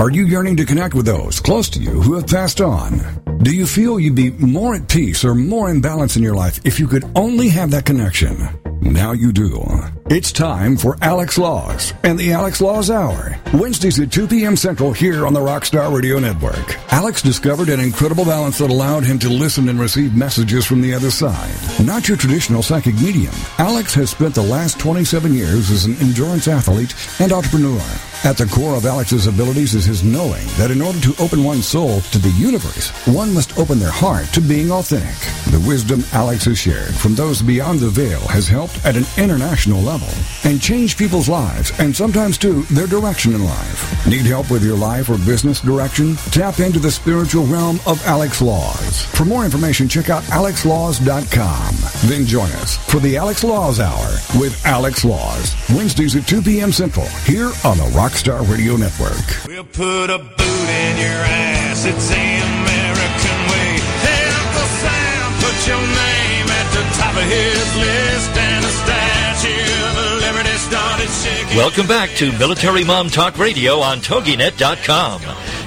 Are 0.00 0.10
you 0.10 0.26
yearning 0.26 0.56
to 0.56 0.64
connect 0.64 0.94
with 0.94 1.06
those 1.06 1.38
close 1.38 1.68
to 1.70 1.78
you 1.78 2.02
who 2.02 2.14
have 2.14 2.26
passed 2.26 2.60
on? 2.60 3.00
Do 3.42 3.54
you 3.54 3.64
feel 3.64 4.00
you'd 4.00 4.16
be 4.16 4.30
more 4.30 4.74
at 4.74 4.88
peace 4.88 5.24
or 5.24 5.36
more 5.36 5.70
in 5.70 5.80
balance 5.80 6.16
in 6.16 6.22
your 6.22 6.34
life 6.34 6.60
if 6.64 6.80
you 6.80 6.88
could 6.88 7.04
only 7.14 7.48
have 7.50 7.70
that 7.70 7.86
connection? 7.86 8.36
Now 8.80 9.12
you 9.12 9.32
do. 9.32 9.62
It's 10.10 10.32
time 10.32 10.76
for 10.76 10.98
Alex 11.00 11.38
Laws 11.38 11.94
and 12.02 12.18
the 12.18 12.32
Alex 12.32 12.60
Laws 12.60 12.90
Hour. 12.90 13.38
Wednesdays 13.54 14.00
at 14.00 14.10
2 14.10 14.26
p.m. 14.26 14.56
Central 14.56 14.92
here 14.92 15.26
on 15.26 15.32
the 15.32 15.40
Rockstar 15.40 15.94
Radio 15.94 16.18
Network. 16.18 16.76
Alex 16.92 17.22
discovered 17.22 17.68
an 17.68 17.80
incredible 17.80 18.24
balance 18.24 18.58
that 18.58 18.70
allowed 18.70 19.04
him 19.04 19.18
to 19.20 19.28
listen 19.28 19.68
and 19.68 19.78
receive 19.78 20.16
messages 20.16 20.66
from 20.66 20.80
the 20.80 20.92
other 20.92 21.10
side. 21.10 21.54
Not 21.86 22.08
your 22.08 22.16
traditional 22.16 22.62
psychic 22.62 22.96
medium, 22.96 23.34
Alex 23.58 23.94
has 23.94 24.10
spent 24.10 24.34
the 24.34 24.42
last 24.42 24.78
27 24.80 25.32
years 25.32 25.70
as 25.70 25.84
an 25.86 25.96
endurance 26.00 26.48
athlete 26.48 26.94
and 27.20 27.32
entrepreneur. 27.32 27.80
At 28.24 28.38
the 28.38 28.46
core 28.46 28.74
of 28.74 28.86
Alex's 28.86 29.26
abilities 29.26 29.74
is 29.74 29.84
his 29.84 30.02
knowing 30.02 30.46
that 30.56 30.70
in 30.70 30.80
order 30.80 30.98
to 31.00 31.14
open 31.22 31.44
one's 31.44 31.68
soul 31.68 32.00
to 32.00 32.18
the 32.18 32.30
universe, 32.30 32.88
one 33.06 33.34
must 33.34 33.58
open 33.58 33.78
their 33.78 33.90
heart 33.90 34.24
to 34.28 34.40
being 34.40 34.70
authentic. 34.70 35.20
The 35.52 35.62
wisdom 35.68 36.02
Alex 36.10 36.46
has 36.46 36.56
shared 36.58 36.94
from 36.94 37.14
those 37.14 37.42
beyond 37.42 37.80
the 37.80 37.90
veil 37.90 38.20
has 38.20 38.48
helped 38.48 38.82
at 38.86 38.96
an 38.96 39.04
international 39.18 39.82
level 39.82 40.08
and 40.44 40.58
changed 40.58 40.96
people's 40.96 41.28
lives 41.28 41.70
and 41.78 41.94
sometimes 41.94 42.38
too 42.38 42.62
their 42.72 42.86
direction 42.86 43.34
in 43.34 43.44
life. 43.44 44.06
Need 44.06 44.24
help 44.24 44.50
with 44.50 44.64
your 44.64 44.78
life 44.78 45.10
or 45.10 45.18
business 45.18 45.60
direction? 45.60 46.16
Tap 46.32 46.60
into 46.60 46.78
the 46.78 46.90
spiritual 46.90 47.44
realm 47.44 47.78
of 47.86 48.02
Alex 48.06 48.40
Laws. 48.40 49.04
For 49.04 49.26
more 49.26 49.44
information, 49.44 49.86
check 49.86 50.08
out 50.08 50.22
alexlaws.com. 50.24 52.08
Then 52.08 52.24
join 52.24 52.50
us 52.52 52.78
for 52.90 53.00
the 53.00 53.18
Alex 53.18 53.44
Laws 53.44 53.80
Hour 53.80 54.16
with 54.40 54.58
Alex 54.64 55.04
Laws, 55.04 55.54
Wednesdays 55.68 56.16
at 56.16 56.26
2 56.26 56.40
p.m. 56.40 56.72
Central 56.72 57.06
here 57.26 57.52
on 57.64 57.76
the 57.76 57.92
Rock 57.94 58.13
Rockstar 58.14 58.48
Radio 58.48 58.76
Network. 58.76 59.44
We'll 59.48 59.64
put 59.64 60.06
a 60.08 60.18
boot 60.18 60.68
in 60.70 60.98
your 60.98 61.18
ass. 61.26 61.84
It's 61.84 62.08
the 62.08 62.14
American 62.14 63.38
way. 63.50 63.74
Hey, 64.06 64.30
Uncle 64.30 64.70
Sam, 64.78 65.32
put 65.42 65.66
your 65.66 65.82
name 65.82 66.46
at 66.46 66.68
the 66.70 66.84
top 66.94 67.16
of 67.16 67.26
his 67.26 67.76
list 67.76 68.30
and 68.38 68.64
a 68.64 68.68
statue 68.70 69.98
of 69.98 70.22
liberty 70.22 70.56
started 70.58 71.10
shaking. 71.10 71.56
Welcome 71.56 71.88
back 71.88 72.10
to 72.10 72.30
Military 72.38 72.84
Mom 72.84 73.08
Talk 73.08 73.36
Radio 73.36 73.80
on 73.80 73.98
TogiNet.com. 73.98 75.20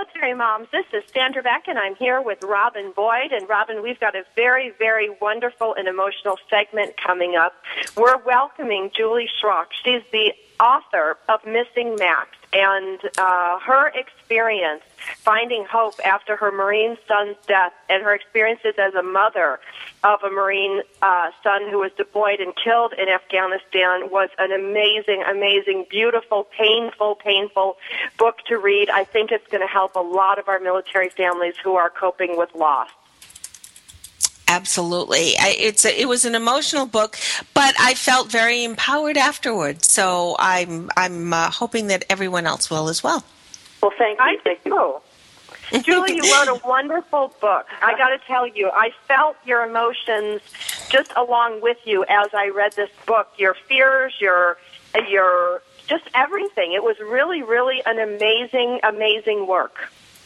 Military 0.00 0.34
moms, 0.34 0.66
this 0.72 0.86
is 0.94 1.02
Sandra 1.12 1.42
Beck, 1.42 1.68
and 1.68 1.78
I'm 1.78 1.94
here 1.94 2.22
with 2.22 2.42
Robin 2.42 2.92
Boyd. 2.96 3.32
And 3.32 3.46
Robin, 3.48 3.82
we've 3.82 4.00
got 4.00 4.14
a 4.14 4.22
very, 4.34 4.72
very 4.78 5.10
wonderful 5.20 5.74
and 5.74 5.86
emotional 5.88 6.38
segment 6.48 6.96
coming 6.96 7.36
up. 7.36 7.52
We're 7.96 8.16
welcoming 8.24 8.90
Julie 8.96 9.28
Schrock. 9.42 9.66
She's 9.84 10.02
the 10.10 10.32
author 10.58 11.18
of 11.28 11.44
Missing 11.44 11.96
Max, 11.98 12.30
and 12.52 12.98
uh, 13.18 13.58
her 13.60 13.88
experience 13.88 14.82
finding 15.16 15.64
hope 15.64 15.94
after 16.04 16.36
her 16.36 16.50
Marine 16.50 16.96
son's 17.06 17.36
death, 17.46 17.72
and 17.88 18.02
her 18.02 18.14
experiences 18.14 18.74
as 18.78 18.94
a 18.94 19.02
mother 19.02 19.60
of 20.04 20.22
a 20.22 20.30
Marine 20.30 20.82
uh, 21.02 21.30
son 21.42 21.68
who 21.70 21.78
was 21.78 21.90
deployed 21.96 22.40
and 22.40 22.54
killed 22.56 22.92
in 22.92 23.08
Afghanistan 23.08 24.10
was 24.10 24.28
an 24.38 24.52
amazing, 24.52 25.22
amazing, 25.28 25.86
beautiful, 25.90 26.44
painful, 26.56 27.16
painful 27.16 27.76
book 28.18 28.38
to 28.46 28.58
read. 28.58 28.90
I 28.90 29.04
think 29.04 29.30
it's 29.30 29.46
going 29.48 29.62
to 29.62 29.72
help 29.72 29.94
a 29.94 30.00
lot 30.00 30.38
of 30.38 30.48
our 30.48 30.60
military 30.60 31.08
families 31.08 31.54
who 31.62 31.76
are 31.76 31.90
coping 31.90 32.36
with 32.36 32.54
loss. 32.54 32.90
Absolutely, 34.50 35.36
I, 35.38 35.54
it's 35.56 35.84
a, 35.84 36.00
it 36.00 36.08
was 36.08 36.24
an 36.24 36.34
emotional 36.34 36.84
book, 36.84 37.16
but 37.54 37.72
I 37.78 37.94
felt 37.94 38.32
very 38.32 38.64
empowered 38.64 39.16
afterwards. 39.16 39.88
So 39.88 40.34
I'm 40.40 40.90
I'm 40.96 41.32
uh, 41.32 41.50
hoping 41.50 41.86
that 41.86 42.04
everyone 42.10 42.46
else 42.46 42.68
will 42.68 42.88
as 42.88 43.00
well. 43.00 43.22
Well, 43.80 43.92
thank 43.96 44.18
you. 44.18 44.24
I 44.24 44.36
Thank 44.42 44.64
you. 44.64 45.00
Julie, 45.84 46.14
you 46.14 46.22
wrote 46.34 46.48
a 46.48 46.60
wonderful 46.68 47.32
book. 47.40 47.68
I 47.80 47.96
got 47.96 48.08
to 48.08 48.18
tell 48.26 48.44
you, 48.44 48.70
I 48.74 48.90
felt 49.06 49.36
your 49.44 49.62
emotions 49.62 50.40
just 50.88 51.12
along 51.14 51.60
with 51.60 51.78
you 51.84 52.04
as 52.08 52.26
I 52.34 52.48
read 52.48 52.72
this 52.72 52.90
book. 53.06 53.28
Your 53.38 53.54
fears, 53.54 54.14
your 54.20 54.58
your 55.08 55.62
just 55.86 56.08
everything. 56.12 56.72
It 56.72 56.82
was 56.82 56.98
really, 56.98 57.44
really 57.44 57.82
an 57.86 58.00
amazing, 58.00 58.80
amazing 58.82 59.46
work. 59.46 59.78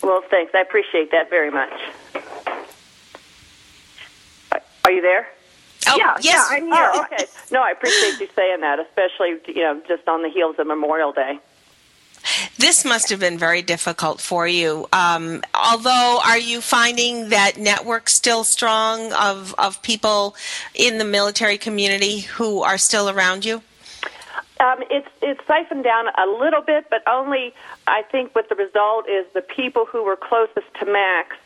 Well, 0.02 0.22
thanks. 0.30 0.54
I 0.54 0.60
appreciate 0.60 1.10
that 1.10 1.28
very 1.28 1.50
much. 1.50 1.72
Are 4.84 4.92
you 4.92 5.00
there? 5.00 5.28
Oh, 5.86 5.96
yeah, 5.96 6.16
yes. 6.20 6.48
yeah, 6.50 6.56
I'm 6.56 6.66
here. 6.66 6.90
Oh, 6.94 7.02
okay. 7.02 7.24
No, 7.50 7.62
I 7.62 7.70
appreciate 7.70 8.20
you 8.20 8.28
saying 8.34 8.60
that, 8.60 8.78
especially 8.78 9.36
you 9.54 9.62
know 9.62 9.80
just 9.86 10.08
on 10.08 10.22
the 10.22 10.30
heels 10.30 10.56
of 10.58 10.66
Memorial 10.66 11.12
Day. 11.12 11.38
This 12.58 12.84
must 12.84 13.10
have 13.10 13.20
been 13.20 13.38
very 13.38 13.60
difficult 13.60 14.20
for 14.20 14.46
you. 14.46 14.86
Um, 14.92 15.42
although, 15.54 16.20
are 16.24 16.38
you 16.38 16.62
finding 16.62 17.28
that 17.28 17.58
network 17.58 18.08
still 18.08 18.44
strong 18.44 19.12
of, 19.12 19.54
of 19.58 19.82
people 19.82 20.34
in 20.74 20.96
the 20.96 21.04
military 21.04 21.58
community 21.58 22.20
who 22.20 22.62
are 22.62 22.78
still 22.78 23.10
around 23.10 23.44
you? 23.44 23.62
Um, 24.60 24.82
it's 24.88 25.08
it's 25.20 25.40
siphoned 25.46 25.84
down 25.84 26.06
a 26.08 26.26
little 26.26 26.62
bit, 26.62 26.86
but 26.88 27.02
only 27.06 27.52
I 27.86 28.02
think 28.02 28.34
what 28.34 28.48
the 28.48 28.54
result 28.54 29.08
is 29.08 29.26
the 29.34 29.42
people 29.42 29.84
who 29.84 30.04
were 30.04 30.16
closest 30.16 30.72
to 30.80 30.86
Max 30.86 31.36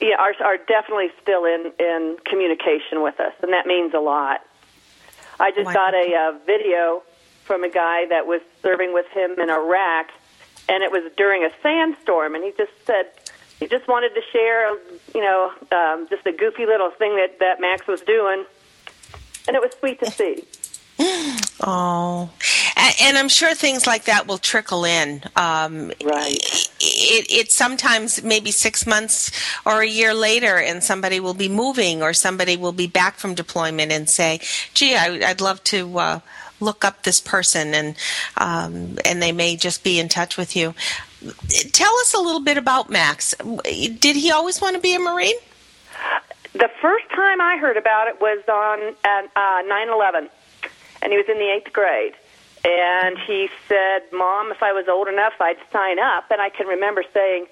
yeah, 0.00 0.16
are 0.18 0.34
are 0.44 0.56
definitely 0.56 1.10
still 1.22 1.44
in 1.44 1.72
in 1.78 2.16
communication 2.24 3.02
with 3.02 3.18
us, 3.20 3.32
and 3.42 3.52
that 3.52 3.66
means 3.66 3.94
a 3.94 4.00
lot. 4.00 4.40
I 5.40 5.50
just 5.50 5.72
got 5.72 5.94
a 5.94 6.14
uh, 6.14 6.38
video 6.46 7.02
from 7.44 7.64
a 7.64 7.68
guy 7.68 8.06
that 8.06 8.26
was 8.26 8.40
serving 8.62 8.94
with 8.94 9.06
him 9.08 9.38
in 9.38 9.50
Iraq, 9.50 10.10
and 10.68 10.82
it 10.82 10.90
was 10.90 11.10
during 11.16 11.44
a 11.44 11.50
sandstorm, 11.62 12.34
and 12.34 12.44
he 12.44 12.52
just 12.56 12.72
said 12.86 13.06
he 13.60 13.66
just 13.66 13.86
wanted 13.88 14.14
to 14.14 14.20
share, 14.32 14.70
you 15.14 15.20
know, 15.20 15.52
um, 15.72 16.06
just 16.08 16.26
a 16.26 16.32
goofy 16.32 16.66
little 16.66 16.90
thing 16.90 17.16
that 17.16 17.38
that 17.40 17.60
Max 17.60 17.86
was 17.86 18.00
doing, 18.02 18.44
and 19.46 19.56
it 19.56 19.62
was 19.62 19.72
sweet 19.78 20.00
to 20.00 20.10
see. 20.10 20.44
Oh, 21.66 22.30
and, 23.00 23.18
I'm 23.18 23.28
sure 23.28 23.54
things 23.54 23.86
like 23.86 24.04
that 24.04 24.26
will 24.26 24.38
trickle 24.38 24.84
in. 24.84 25.22
Um, 25.36 25.92
Right. 26.04 26.38
It, 26.80 27.26
it 27.30 27.52
sometimes 27.52 28.22
maybe 28.22 28.50
six 28.50 28.86
months 28.86 29.30
or 29.64 29.80
a 29.82 29.86
year 29.86 30.12
later, 30.14 30.58
and 30.58 30.82
somebody 30.82 31.20
will 31.20 31.34
be 31.34 31.48
moving, 31.48 32.02
or 32.02 32.12
somebody 32.12 32.56
will 32.56 32.72
be 32.72 32.86
back 32.86 33.16
from 33.16 33.34
deployment 33.34 33.92
and 33.92 34.08
say, 34.08 34.40
"Gee, 34.74 34.96
I, 34.96 35.20
I'd 35.30 35.40
love 35.40 35.62
to." 35.64 35.98
Uh, 35.98 36.20
look 36.60 36.84
up 36.84 37.02
this 37.02 37.20
person 37.20 37.74
and 37.74 37.96
um, 38.38 38.96
and 39.04 39.20
they 39.20 39.32
may 39.32 39.56
just 39.56 39.82
be 39.82 39.98
in 39.98 40.08
touch 40.08 40.38
with 40.38 40.54
you 40.54 40.72
tell 41.72 41.92
us 41.98 42.14
a 42.14 42.18
little 42.18 42.40
bit 42.40 42.56
about 42.56 42.88
max 42.88 43.34
did 43.98 44.16
he 44.16 44.30
always 44.30 44.60
want 44.62 44.74
to 44.74 44.80
be 44.80 44.94
a 44.94 44.98
marine 44.98 45.34
The 46.54 46.70
first 46.80 47.08
time 47.10 47.40
I 47.40 47.56
heard 47.56 47.76
about 47.76 48.06
it 48.06 48.20
was 48.20 48.38
on 48.48 48.94
uh, 49.04 49.62
9/11, 49.64 50.28
and 51.02 51.12
he 51.12 51.18
was 51.18 51.28
in 51.28 51.38
the 51.38 51.50
eighth 51.50 51.72
grade. 51.72 52.14
And 52.64 53.18
he 53.18 53.48
said, 53.68 54.02
"Mom, 54.12 54.50
if 54.50 54.62
I 54.62 54.72
was 54.72 54.86
old 54.88 55.08
enough, 55.08 55.34
I'd 55.40 55.58
sign 55.72 55.98
up." 55.98 56.30
And 56.30 56.40
I 56.40 56.48
can 56.48 56.66
remember 56.66 57.04
saying, 57.12 57.46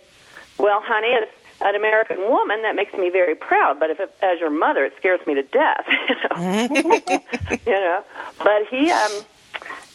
"Well, 0.59 0.81
honey, 0.83 1.12
as 1.12 1.29
an 1.61 1.75
American 1.75 2.18
woman, 2.29 2.62
that 2.62 2.75
makes 2.75 2.94
me 2.94 3.11
very 3.11 3.35
proud. 3.35 3.79
But 3.79 3.90
if, 3.90 4.01
as 4.22 4.40
your 4.40 4.51
mother, 4.51 4.85
it 4.85 4.94
scares 4.96 5.20
me 5.27 5.35
to 5.35 5.42
death." 5.42 5.87
you 6.09 6.83
know, 6.83 7.01
you 7.66 7.72
know. 7.72 8.05
But 8.38 8.66
he 8.70 8.90
um, 8.90 9.12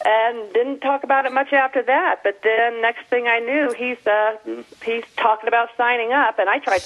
and 0.06 0.54
didn't 0.54 0.80
talk 0.80 1.04
about 1.04 1.26
it 1.26 1.34
much 1.34 1.52
after 1.54 1.82
that. 1.84 2.22
But 2.24 2.42
then 2.44 2.82
next 2.82 3.08
thing 3.10 3.28
I 3.28 3.40
knew, 3.40 3.74
he's 3.78 4.06
uh, 4.06 4.38
he's 4.84 5.04
talking 5.18 5.48
about 5.48 5.70
signing 5.76 6.14
up, 6.14 6.40
and 6.40 6.50
I 6.50 6.60
tried 6.60 6.84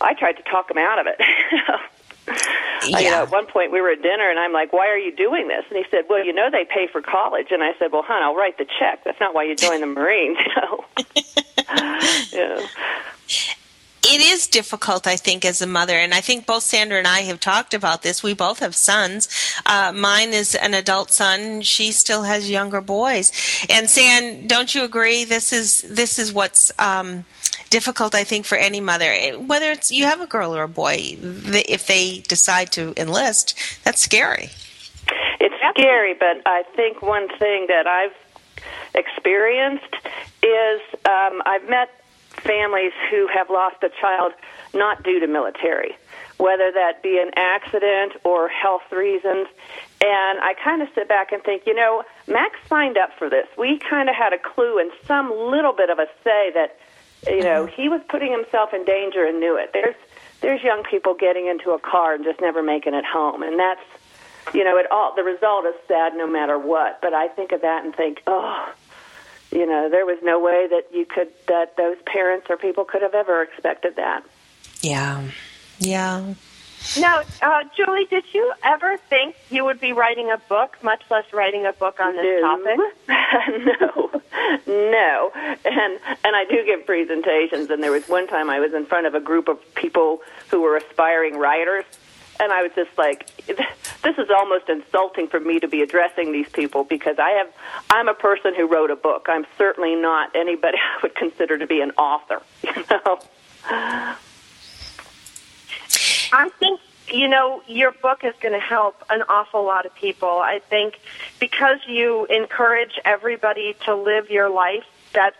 I 0.00 0.14
tried 0.14 0.34
to 0.34 0.42
talk 0.42 0.70
him 0.70 0.78
out 0.78 0.98
of 0.98 1.06
it. 1.06 1.20
I, 2.28 3.00
you 3.00 3.10
know, 3.10 3.22
at 3.22 3.30
one 3.30 3.46
point 3.46 3.72
we 3.72 3.80
were 3.80 3.90
at 3.90 4.02
dinner, 4.02 4.30
and 4.30 4.38
I'm 4.38 4.52
like, 4.52 4.72
"Why 4.72 4.88
are 4.88 4.98
you 4.98 5.14
doing 5.14 5.48
this?" 5.48 5.64
And 5.68 5.78
he 5.78 5.84
said, 5.90 6.04
"Well, 6.08 6.24
you 6.24 6.32
know, 6.32 6.50
they 6.50 6.64
pay 6.64 6.86
for 6.86 7.00
college." 7.00 7.48
And 7.50 7.62
I 7.62 7.72
said, 7.78 7.92
"Well, 7.92 8.02
hon, 8.02 8.22
I'll 8.22 8.34
write 8.34 8.58
the 8.58 8.66
check. 8.78 9.04
That's 9.04 9.20
not 9.20 9.34
why 9.34 9.44
you 9.44 9.56
joined 9.56 9.82
the 9.82 9.86
Marines." 9.86 10.38
You 10.46 10.62
know. 10.62 10.84
yeah. 12.32 12.66
it 14.04 14.20
is 14.20 14.46
difficult, 14.46 15.06
I 15.06 15.16
think, 15.16 15.44
as 15.44 15.60
a 15.60 15.66
mother, 15.66 15.94
and 15.94 16.14
I 16.14 16.20
think 16.20 16.46
both 16.46 16.62
Sandra 16.62 16.98
and 16.98 17.08
I 17.08 17.22
have 17.22 17.40
talked 17.40 17.74
about 17.74 18.02
this. 18.02 18.22
We 18.22 18.34
both 18.34 18.60
have 18.60 18.76
sons. 18.76 19.28
Uh, 19.66 19.92
mine 19.92 20.32
is 20.32 20.54
an 20.54 20.74
adult 20.74 21.10
son; 21.10 21.62
she 21.62 21.90
still 21.90 22.22
has 22.22 22.48
younger 22.48 22.80
boys. 22.80 23.32
And 23.68 23.90
San, 23.90 24.46
don't 24.46 24.74
you 24.74 24.84
agree? 24.84 25.24
This 25.24 25.52
is 25.52 25.82
this 25.82 26.18
is 26.18 26.32
what's 26.32 26.70
um, 26.78 27.24
difficult, 27.70 28.14
I 28.14 28.24
think, 28.24 28.46
for 28.46 28.56
any 28.56 28.80
mother, 28.80 29.12
whether 29.38 29.70
it's 29.70 29.90
you 29.90 30.04
have 30.04 30.20
a 30.20 30.26
girl 30.26 30.54
or 30.54 30.62
a 30.62 30.68
boy. 30.68 31.16
If 31.18 31.86
they 31.86 32.20
decide 32.20 32.72
to 32.72 32.94
enlist, 32.96 33.54
that's 33.84 34.00
scary. 34.00 34.50
It's 35.40 35.54
scary, 35.70 36.14
but 36.14 36.42
I 36.46 36.62
think 36.74 37.02
one 37.02 37.28
thing 37.38 37.66
that 37.68 37.86
I've 37.86 38.14
experienced 38.94 39.94
is 40.42 40.80
um, 41.04 41.42
I've 41.44 41.68
met 41.68 41.90
families 42.30 42.92
who 43.10 43.28
have 43.28 43.50
lost 43.50 43.82
a 43.82 43.90
child 44.00 44.32
not 44.74 45.02
due 45.02 45.20
to 45.20 45.26
military, 45.26 45.96
whether 46.38 46.70
that 46.72 47.02
be 47.02 47.18
an 47.18 47.30
accident 47.36 48.12
or 48.24 48.48
health 48.48 48.90
reasons. 48.92 49.48
And 50.00 50.38
I 50.40 50.54
kind 50.62 50.82
of 50.82 50.88
sit 50.94 51.08
back 51.08 51.32
and 51.32 51.42
think, 51.42 51.62
you 51.66 51.74
know, 51.74 52.04
Max 52.26 52.58
signed 52.68 52.98
up 52.98 53.10
for 53.18 53.30
this. 53.30 53.46
We 53.56 53.78
kind 53.78 54.08
of 54.08 54.14
had 54.14 54.32
a 54.32 54.38
clue 54.38 54.78
and 54.78 54.90
some 55.06 55.30
little 55.30 55.72
bit 55.72 55.90
of 55.90 55.98
a 55.98 56.06
say 56.22 56.50
that, 56.54 56.78
you 57.26 57.42
know, 57.42 57.66
he 57.66 57.88
was 57.88 58.00
putting 58.08 58.30
himself 58.32 58.72
in 58.72 58.84
danger 58.84 59.24
and 59.24 59.40
knew 59.40 59.56
it. 59.56 59.70
There's 59.72 59.96
there's 60.40 60.62
young 60.62 60.84
people 60.84 61.14
getting 61.14 61.46
into 61.46 61.70
a 61.70 61.78
car 61.78 62.14
and 62.14 62.24
just 62.24 62.40
never 62.40 62.62
making 62.62 62.94
it 62.94 63.04
home, 63.04 63.42
and 63.42 63.58
that's 63.58 63.80
you 64.54 64.64
know, 64.64 64.76
it 64.78 64.90
all 64.90 65.14
the 65.14 65.24
result 65.24 65.66
is 65.66 65.74
sad 65.88 66.14
no 66.14 66.26
matter 66.26 66.58
what. 66.58 67.00
But 67.00 67.14
I 67.14 67.28
think 67.28 67.52
of 67.52 67.62
that 67.62 67.84
and 67.84 67.94
think, 67.94 68.22
oh, 68.26 68.72
you 69.50 69.66
know, 69.66 69.88
there 69.90 70.06
was 70.06 70.18
no 70.22 70.38
way 70.38 70.66
that 70.68 70.84
you 70.92 71.04
could 71.04 71.28
that 71.48 71.76
those 71.76 71.96
parents 72.06 72.46
or 72.50 72.56
people 72.56 72.84
could 72.84 73.02
have 73.02 73.14
ever 73.14 73.42
expected 73.42 73.96
that. 73.96 74.24
Yeah, 74.82 75.28
yeah. 75.78 76.34
Now, 76.98 77.22
uh, 77.42 77.64
Julie, 77.76 78.06
did 78.06 78.24
you 78.32 78.52
ever 78.62 78.96
think 79.08 79.36
you 79.50 79.64
would 79.64 79.80
be 79.80 79.92
writing 79.92 80.30
a 80.30 80.38
book, 80.48 80.76
much 80.82 81.02
less 81.10 81.24
writing 81.32 81.66
a 81.66 81.72
book 81.72 81.98
on 82.00 82.16
this 82.16 82.40
topic? 82.40 82.78
no, 83.08 84.10
no, 84.66 85.30
and 85.34 86.00
and 86.24 86.36
I 86.36 86.44
do 86.48 86.64
give 86.64 86.86
presentations. 86.86 87.70
And 87.70 87.82
there 87.82 87.92
was 87.92 88.08
one 88.08 88.26
time 88.26 88.50
I 88.50 88.60
was 88.60 88.72
in 88.72 88.86
front 88.86 89.06
of 89.06 89.14
a 89.14 89.20
group 89.20 89.48
of 89.48 89.58
people 89.74 90.22
who 90.50 90.62
were 90.62 90.76
aspiring 90.76 91.38
writers, 91.38 91.84
and 92.40 92.52
I 92.52 92.62
was 92.62 92.72
just 92.74 92.96
like, 92.96 93.26
this 93.46 94.18
is 94.18 94.30
almost 94.30 94.68
insulting 94.68 95.28
for 95.28 95.40
me 95.40 95.60
to 95.60 95.68
be 95.68 95.82
addressing 95.82 96.32
these 96.32 96.48
people 96.48 96.84
because 96.84 97.18
I 97.18 97.30
have 97.30 97.52
I'm 97.90 98.08
a 98.08 98.14
person 98.14 98.54
who 98.54 98.66
wrote 98.66 98.90
a 98.90 98.96
book. 98.96 99.26
I'm 99.28 99.46
certainly 99.58 99.94
not 99.94 100.34
anybody 100.34 100.78
I 100.98 101.00
would 101.02 101.14
consider 101.14 101.58
to 101.58 101.66
be 101.66 101.80
an 101.80 101.92
author. 101.92 102.42
You 102.62 102.84
know. 102.90 103.18
I 106.32 106.48
think 106.58 106.80
you 107.12 107.28
know, 107.28 107.62
your 107.68 107.92
book 107.92 108.24
is 108.24 108.34
going 108.40 108.52
to 108.52 108.60
help 108.60 109.02
an 109.10 109.22
awful 109.28 109.64
lot 109.64 109.86
of 109.86 109.94
people. 109.94 110.28
I 110.28 110.58
think 110.58 110.98
because 111.38 111.78
you 111.86 112.26
encourage 112.26 112.98
everybody 113.04 113.76
to 113.84 113.94
live 113.94 114.30
your 114.30 114.48
life 114.48 114.84
that's 115.12 115.36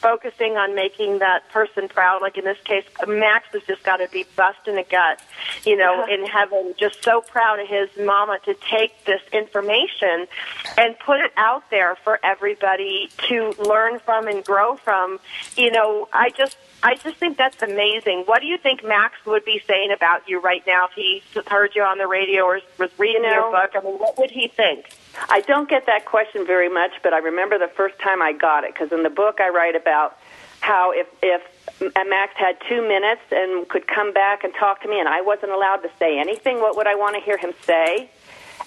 focusing 0.00 0.56
on 0.56 0.74
making 0.74 1.18
that 1.20 1.48
person 1.50 1.88
proud. 1.88 2.22
Like 2.22 2.36
in 2.38 2.44
this 2.44 2.58
case, 2.64 2.84
Max 3.06 3.48
has 3.52 3.62
just 3.64 3.82
got 3.82 3.98
to 3.98 4.08
be 4.08 4.24
busting 4.36 4.76
a 4.76 4.84
gut, 4.84 5.20
you 5.64 5.76
know, 5.76 6.04
in 6.06 6.26
heaven, 6.26 6.74
just 6.78 7.02
so 7.02 7.20
proud 7.20 7.58
of 7.60 7.68
his 7.68 7.88
mama 8.04 8.38
to 8.44 8.54
take 8.54 9.04
this 9.04 9.22
information 9.32 10.26
and 10.78 10.98
put 10.98 11.20
it 11.20 11.32
out 11.36 11.68
there 11.70 11.96
for 11.96 12.18
everybody 12.22 13.08
to 13.28 13.52
learn 13.58 13.98
from 14.00 14.28
and 14.28 14.44
grow 14.44 14.76
from. 14.76 15.18
You 15.56 15.70
know, 15.70 16.08
I 16.12 16.30
just 16.30 16.56
I 16.82 16.94
just 16.96 17.16
think 17.16 17.36
that's 17.38 17.62
amazing. 17.62 18.24
What 18.26 18.40
do 18.42 18.46
you 18.46 18.58
think 18.58 18.84
Max 18.84 19.14
would 19.26 19.44
be 19.44 19.60
saying 19.66 19.90
about 19.92 20.28
you 20.28 20.40
right 20.40 20.62
now 20.66 20.86
if 20.86 20.92
he 20.92 21.22
heard 21.46 21.74
you 21.74 21.82
on 21.82 21.98
the 21.98 22.06
radio 22.06 22.44
or 22.44 22.60
was 22.78 22.90
reading 22.98 23.22
You 23.24 23.30
know- 23.30 23.50
your 23.50 23.50
book? 23.50 23.70
I 23.74 23.80
mean, 23.84 23.98
what 23.98 24.18
would 24.18 24.30
he 24.30 24.48
think? 24.48 24.86
I 25.28 25.40
don't 25.40 25.68
get 25.68 25.86
that 25.86 26.04
question 26.04 26.46
very 26.46 26.68
much, 26.68 26.92
but 27.02 27.12
I 27.12 27.18
remember 27.18 27.58
the 27.58 27.68
first 27.68 27.98
time 27.98 28.22
I 28.22 28.32
got 28.32 28.64
it 28.64 28.74
because 28.74 28.92
in 28.92 29.02
the 29.02 29.10
book 29.10 29.40
I 29.40 29.48
write 29.48 29.76
about 29.76 30.18
how 30.60 30.92
if 30.92 31.06
if 31.22 31.42
Max 32.08 32.34
had 32.36 32.56
two 32.68 32.82
minutes 32.86 33.22
and 33.30 33.68
could 33.68 33.86
come 33.86 34.12
back 34.12 34.44
and 34.44 34.54
talk 34.54 34.82
to 34.82 34.88
me, 34.88 34.98
and 34.98 35.08
I 35.08 35.20
wasn't 35.20 35.52
allowed 35.52 35.78
to 35.78 35.90
say 35.98 36.18
anything, 36.18 36.60
what 36.60 36.76
would 36.76 36.86
I 36.86 36.94
want 36.94 37.16
to 37.16 37.20
hear 37.22 37.36
him 37.36 37.52
say? 37.62 38.10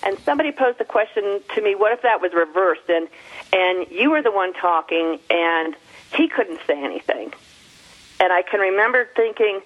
And 0.04 0.18
somebody 0.20 0.52
posed 0.52 0.78
the 0.78 0.86
question 0.86 1.42
to 1.56 1.62
me, 1.62 1.76
what 1.76 1.92
if 1.92 2.02
that 2.04 2.22
was 2.22 2.34
reversed 2.34 2.90
and 2.90 3.08
and 3.52 3.90
you 3.92 4.12
were 4.12 4.22
the 4.22 4.32
one 4.32 4.54
talking 4.54 5.20
and 5.30 5.76
he 6.16 6.28
couldn't 6.28 6.60
say 6.68 6.82
anything? 6.84 7.34
And 8.20 8.34
I 8.34 8.42
can 8.42 8.60
remember 8.60 9.08
thinking, 9.16 9.62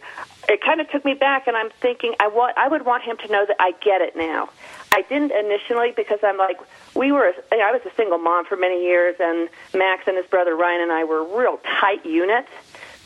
it 0.48 0.62
kind 0.62 0.80
of 0.80 0.90
took 0.92 1.04
me 1.04 1.14
back, 1.14 1.48
and 1.48 1.58
I'm 1.58 1.70
thinking, 1.82 2.14
I 2.20 2.28
want, 2.28 2.58
I 2.58 2.68
would 2.68 2.86
want 2.86 3.04
him 3.04 3.18
to 3.18 3.32
know 3.32 3.46
that 3.48 3.56
I 3.60 3.72
get 3.84 4.02
it 4.02 4.16
now. 4.16 4.50
I 4.92 5.02
didn't 5.02 5.32
initially 5.32 5.92
because 5.96 6.20
I'm 6.24 6.38
like, 6.38 6.58
we 6.94 7.12
were, 7.12 7.34
I 7.52 7.72
was 7.72 7.82
a 7.86 7.96
single 7.96 8.20
mom 8.20 8.46
for 8.46 8.56
many 8.56 8.84
years, 8.84 9.16
and 9.20 9.50
Max 9.74 10.08
and 10.08 10.18
his 10.18 10.28
brother 10.28 10.56
Ryan 10.56 10.82
and 10.82 10.92
I 10.92 11.04
were 11.04 11.20
a 11.20 11.38
real 11.38 11.60
tight 11.80 12.06
unit. 12.06 12.48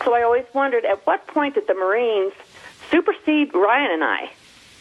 So 0.03 0.13
I 0.13 0.23
always 0.23 0.45
wondered, 0.53 0.83
at 0.83 1.05
what 1.07 1.25
point 1.27 1.55
did 1.55 1.67
the 1.67 1.73
Marines 1.73 2.33
supersede 2.91 3.53
Ryan 3.53 3.91
and 3.91 4.03
I? 4.03 4.31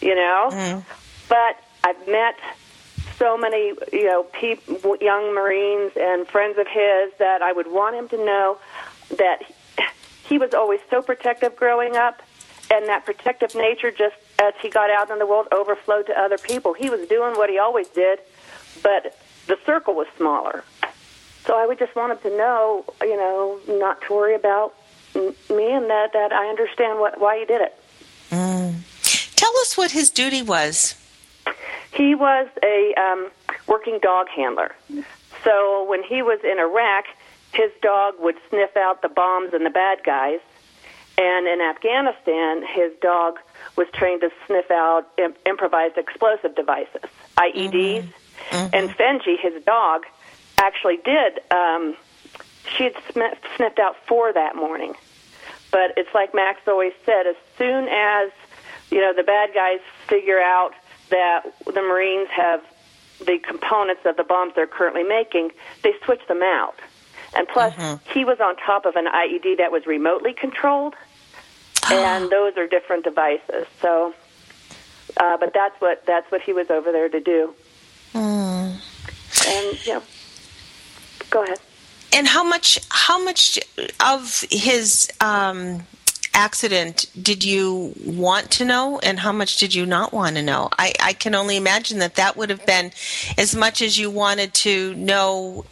You 0.00 0.14
know, 0.14 0.48
mm. 0.52 0.84
but 1.28 1.56
I've 1.84 2.08
met 2.08 2.36
so 3.18 3.38
many, 3.38 3.72
you 3.92 4.04
know, 4.04 4.24
peop 4.24 4.62
young 5.00 5.34
Marines 5.34 5.92
and 5.98 6.26
friends 6.26 6.58
of 6.58 6.66
his 6.66 7.12
that 7.18 7.40
I 7.40 7.52
would 7.52 7.70
want 7.70 7.96
him 7.96 8.08
to 8.08 8.16
know 8.18 8.58
that 9.16 9.42
he 10.28 10.38
was 10.38 10.54
always 10.54 10.80
so 10.90 11.02
protective 11.02 11.56
growing 11.56 11.96
up, 11.96 12.22
and 12.70 12.88
that 12.88 13.04
protective 13.04 13.54
nature 13.54 13.90
just 13.90 14.16
as 14.38 14.54
he 14.60 14.68
got 14.68 14.90
out 14.90 15.10
in 15.10 15.18
the 15.18 15.26
world 15.26 15.46
overflowed 15.52 16.06
to 16.06 16.18
other 16.18 16.38
people. 16.38 16.74
He 16.74 16.90
was 16.90 17.08
doing 17.08 17.34
what 17.36 17.48
he 17.48 17.58
always 17.58 17.88
did, 17.88 18.18
but 18.82 19.18
the 19.46 19.58
circle 19.64 19.94
was 19.94 20.06
smaller. 20.16 20.64
So 21.44 21.56
I 21.56 21.66
would 21.66 21.78
just 21.78 21.94
want 21.94 22.12
him 22.12 22.30
to 22.30 22.36
know, 22.36 22.84
you 23.02 23.16
know, 23.16 23.60
not 23.68 24.00
to 24.02 24.14
worry 24.14 24.34
about 24.34 24.74
me, 25.14 25.72
and 25.72 25.88
that 25.88 26.12
that 26.12 26.32
I 26.32 26.48
understand 26.48 26.98
what 26.98 27.20
why 27.20 27.38
he 27.38 27.44
did 27.44 27.60
it. 27.60 27.78
Tell 29.36 29.56
us 29.58 29.76
what 29.76 29.92
his 29.92 30.10
duty 30.10 30.42
was. 30.42 30.96
He 31.92 32.14
was 32.14 32.48
a 32.62 32.94
um, 32.94 33.30
working 33.66 33.98
dog 34.02 34.28
handler. 34.28 34.74
So 35.44 35.86
when 35.88 36.02
he 36.02 36.22
was 36.22 36.40
in 36.42 36.58
Iraq, 36.58 37.04
his 37.56 37.72
dog 37.80 38.14
would 38.18 38.36
sniff 38.50 38.76
out 38.76 39.02
the 39.02 39.08
bombs 39.08 39.52
and 39.54 39.64
the 39.64 39.70
bad 39.70 39.98
guys. 40.04 40.40
And 41.18 41.46
in 41.46 41.62
Afghanistan, 41.62 42.62
his 42.62 42.92
dog 43.00 43.38
was 43.76 43.86
trained 43.94 44.20
to 44.20 44.30
sniff 44.46 44.70
out 44.70 45.08
Im- 45.16 45.34
improvised 45.46 45.96
explosive 45.96 46.54
devices, 46.54 47.08
IEDs. 47.38 48.06
And 48.74 48.90
Fenji, 48.90 49.38
his 49.40 49.62
dog, 49.64 50.04
actually 50.58 50.98
did. 50.98 51.40
Um, 51.50 51.96
she 52.76 52.84
had 52.84 52.94
sm- 53.10 53.38
sniffed 53.56 53.78
out 53.78 53.96
four 54.06 54.32
that 54.32 54.56
morning. 54.56 54.94
But 55.72 55.94
it's 55.96 56.14
like 56.14 56.34
Max 56.34 56.60
always 56.68 56.92
said: 57.06 57.26
as 57.26 57.36
soon 57.56 57.88
as 57.88 58.30
you 58.90 59.00
know 59.00 59.12
the 59.14 59.22
bad 59.22 59.50
guys 59.54 59.80
figure 60.06 60.40
out 60.40 60.72
that 61.10 61.42
the 61.64 61.82
Marines 61.82 62.28
have 62.28 62.62
the 63.20 63.38
components 63.38 64.02
of 64.04 64.16
the 64.16 64.24
bombs 64.24 64.52
they're 64.54 64.66
currently 64.66 65.02
making, 65.02 65.50
they 65.82 65.94
switch 66.04 66.20
them 66.28 66.42
out. 66.42 66.78
And 67.34 67.46
plus, 67.48 67.74
he 68.12 68.24
was 68.24 68.40
on 68.40 68.56
top 68.56 68.86
of 68.86 68.96
an 68.96 69.06
IED 69.06 69.58
that 69.58 69.72
was 69.72 69.86
remotely 69.86 70.32
controlled, 70.32 70.94
and 71.90 72.30
those 72.30 72.56
are 72.56 72.66
different 72.66 73.04
devices. 73.04 73.66
So, 73.82 74.14
uh, 75.18 75.36
but 75.36 75.52
that's 75.52 75.78
what 75.80 76.04
that's 76.06 76.30
what 76.30 76.40
he 76.40 76.52
was 76.52 76.70
over 76.70 76.92
there 76.92 77.08
to 77.08 77.20
do. 77.20 77.54
And 79.48 79.86
you 79.86 79.94
know, 79.94 80.02
go 81.30 81.42
ahead. 81.42 81.58
And 82.12 82.26
how 82.26 82.44
much 82.44 82.78
how 82.90 83.22
much 83.22 83.58
of 84.00 84.44
his 84.50 85.10
um, 85.20 85.82
accident 86.32 87.06
did 87.20 87.44
you 87.44 87.92
want 88.04 88.50
to 88.52 88.64
know, 88.64 88.98
and 89.02 89.18
how 89.18 89.32
much 89.32 89.56
did 89.56 89.74
you 89.74 89.84
not 89.86 90.12
want 90.12 90.36
to 90.36 90.42
know? 90.42 90.68
I, 90.78 90.92
I 91.02 91.12
can 91.12 91.34
only 91.34 91.56
imagine 91.56 91.98
that 91.98 92.14
that 92.16 92.36
would 92.36 92.50
have 92.50 92.64
been 92.66 92.92
as 93.36 93.54
much 93.56 93.82
as 93.82 93.98
you 93.98 94.10
wanted 94.10 94.54
to 94.54 94.94
know 94.94 95.64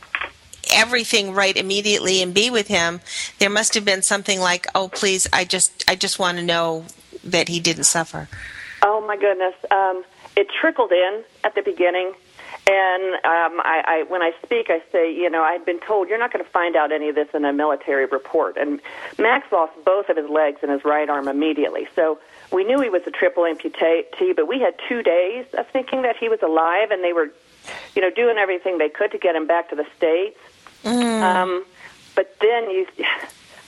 everything 0.74 1.32
right 1.32 1.56
immediately 1.56 2.22
and 2.22 2.34
be 2.34 2.50
with 2.50 2.68
him. 2.68 3.00
There 3.38 3.50
must 3.50 3.74
have 3.74 3.84
been 3.84 4.02
something 4.02 4.40
like, 4.40 4.66
"Oh, 4.74 4.88
please, 4.88 5.26
I 5.32 5.44
just 5.44 5.84
I 5.88 5.94
just 5.94 6.18
want 6.18 6.38
to 6.38 6.44
know 6.44 6.84
that 7.22 7.48
he 7.48 7.60
didn't 7.60 7.84
suffer." 7.84 8.28
Oh 8.82 9.00
my 9.06 9.16
goodness! 9.16 9.54
Um, 9.70 10.04
it 10.36 10.48
trickled 10.60 10.92
in 10.92 11.24
at 11.44 11.54
the 11.54 11.62
beginning, 11.62 12.12
and 12.66 13.14
um, 13.14 13.60
I, 13.60 13.82
I, 13.86 14.04
when 14.08 14.22
I 14.22 14.32
speak, 14.42 14.70
I 14.70 14.82
say, 14.90 15.12
you 15.12 15.28
know, 15.28 15.42
I'd 15.42 15.64
been 15.66 15.80
told 15.80 16.08
you're 16.08 16.18
not 16.18 16.32
going 16.32 16.44
to 16.44 16.50
find 16.50 16.76
out 16.76 16.92
any 16.92 17.08
of 17.10 17.14
this 17.14 17.28
in 17.34 17.44
a 17.44 17.52
military 17.52 18.06
report. 18.06 18.56
And 18.56 18.80
Max 19.18 19.50
lost 19.52 19.72
both 19.84 20.08
of 20.08 20.16
his 20.16 20.28
legs 20.30 20.60
and 20.62 20.70
his 20.70 20.84
right 20.84 21.08
arm 21.08 21.28
immediately, 21.28 21.86
so 21.94 22.18
we 22.52 22.64
knew 22.64 22.80
he 22.80 22.88
was 22.88 23.02
a 23.06 23.10
triple 23.10 23.42
amputee. 23.42 24.34
But 24.34 24.48
we 24.48 24.60
had 24.60 24.74
two 24.88 25.02
days 25.02 25.46
of 25.54 25.68
thinking 25.68 26.02
that 26.02 26.16
he 26.16 26.28
was 26.28 26.40
alive, 26.42 26.90
and 26.90 27.04
they 27.04 27.12
were, 27.12 27.30
you 27.94 28.00
know, 28.00 28.10
doing 28.10 28.38
everything 28.38 28.78
they 28.78 28.88
could 28.88 29.12
to 29.12 29.18
get 29.18 29.36
him 29.36 29.46
back 29.46 29.68
to 29.70 29.76
the 29.76 29.86
states. 29.96 30.38
Um, 30.86 31.64
but 32.14 32.36
then 32.40 32.70
you, 32.70 32.86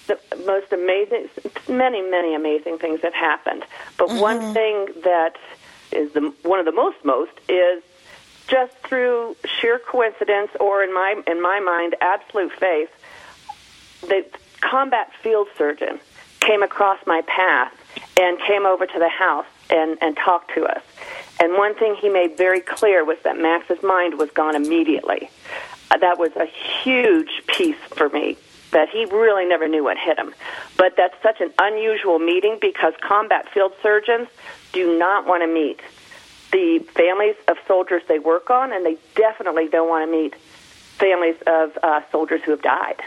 the 0.06 0.18
most 0.46 0.72
amazing, 0.72 1.28
many, 1.68 2.02
many 2.02 2.34
amazing 2.34 2.78
things 2.78 3.00
have 3.02 3.14
happened. 3.14 3.64
But 3.98 4.10
one 4.10 4.54
thing 4.54 4.86
that 5.02 5.36
is 5.92 6.12
the 6.12 6.32
one 6.42 6.58
of 6.58 6.66
the 6.66 6.72
most 6.72 6.96
most 7.04 7.32
is 7.48 7.82
just 8.48 8.72
through 8.78 9.36
sheer 9.44 9.78
coincidence, 9.78 10.50
or 10.60 10.82
in 10.82 10.92
my 10.92 11.20
in 11.26 11.42
my 11.42 11.60
mind, 11.60 11.96
absolute 12.00 12.52
faith. 12.52 12.90
The 14.02 14.24
combat 14.60 15.10
field 15.22 15.48
surgeon 15.56 15.98
came 16.40 16.62
across 16.62 16.98
my 17.06 17.22
path 17.22 17.72
and 18.18 18.38
came 18.40 18.66
over 18.66 18.86
to 18.86 18.98
the 18.98 19.08
house 19.08 19.46
and 19.70 19.98
and 20.00 20.16
talked 20.16 20.54
to 20.54 20.64
us. 20.66 20.82
And 21.40 21.54
one 21.54 21.74
thing 21.74 21.96
he 21.96 22.08
made 22.08 22.36
very 22.36 22.60
clear 22.60 23.04
was 23.04 23.18
that 23.24 23.38
Max's 23.38 23.82
mind 23.82 24.18
was 24.18 24.30
gone 24.30 24.54
immediately. 24.54 25.30
Uh, 25.96 25.98
that 25.98 26.18
was 26.18 26.34
a 26.36 26.46
huge 26.82 27.42
piece 27.46 27.76
for 27.96 28.08
me 28.08 28.36
that 28.72 28.88
he 28.88 29.04
really 29.06 29.46
never 29.46 29.68
knew 29.68 29.84
what 29.84 29.96
hit 29.96 30.18
him. 30.18 30.34
But 30.76 30.94
that's 30.96 31.14
such 31.22 31.40
an 31.40 31.52
unusual 31.58 32.18
meeting 32.18 32.58
because 32.60 32.92
combat 33.00 33.48
field 33.52 33.72
surgeons 33.82 34.28
do 34.72 34.98
not 34.98 35.26
want 35.26 35.42
to 35.42 35.46
meet 35.46 35.80
the 36.52 36.80
families 36.94 37.36
of 37.48 37.56
soldiers 37.66 38.02
they 38.08 38.18
work 38.18 38.50
on, 38.50 38.72
and 38.72 38.84
they 38.84 38.96
definitely 39.14 39.68
don't 39.68 39.88
want 39.88 40.06
to 40.06 40.10
meet 40.10 40.34
families 40.98 41.36
of 41.46 41.78
uh, 41.82 42.00
soldiers 42.10 42.42
who 42.44 42.50
have 42.50 42.62
died. 42.62 43.02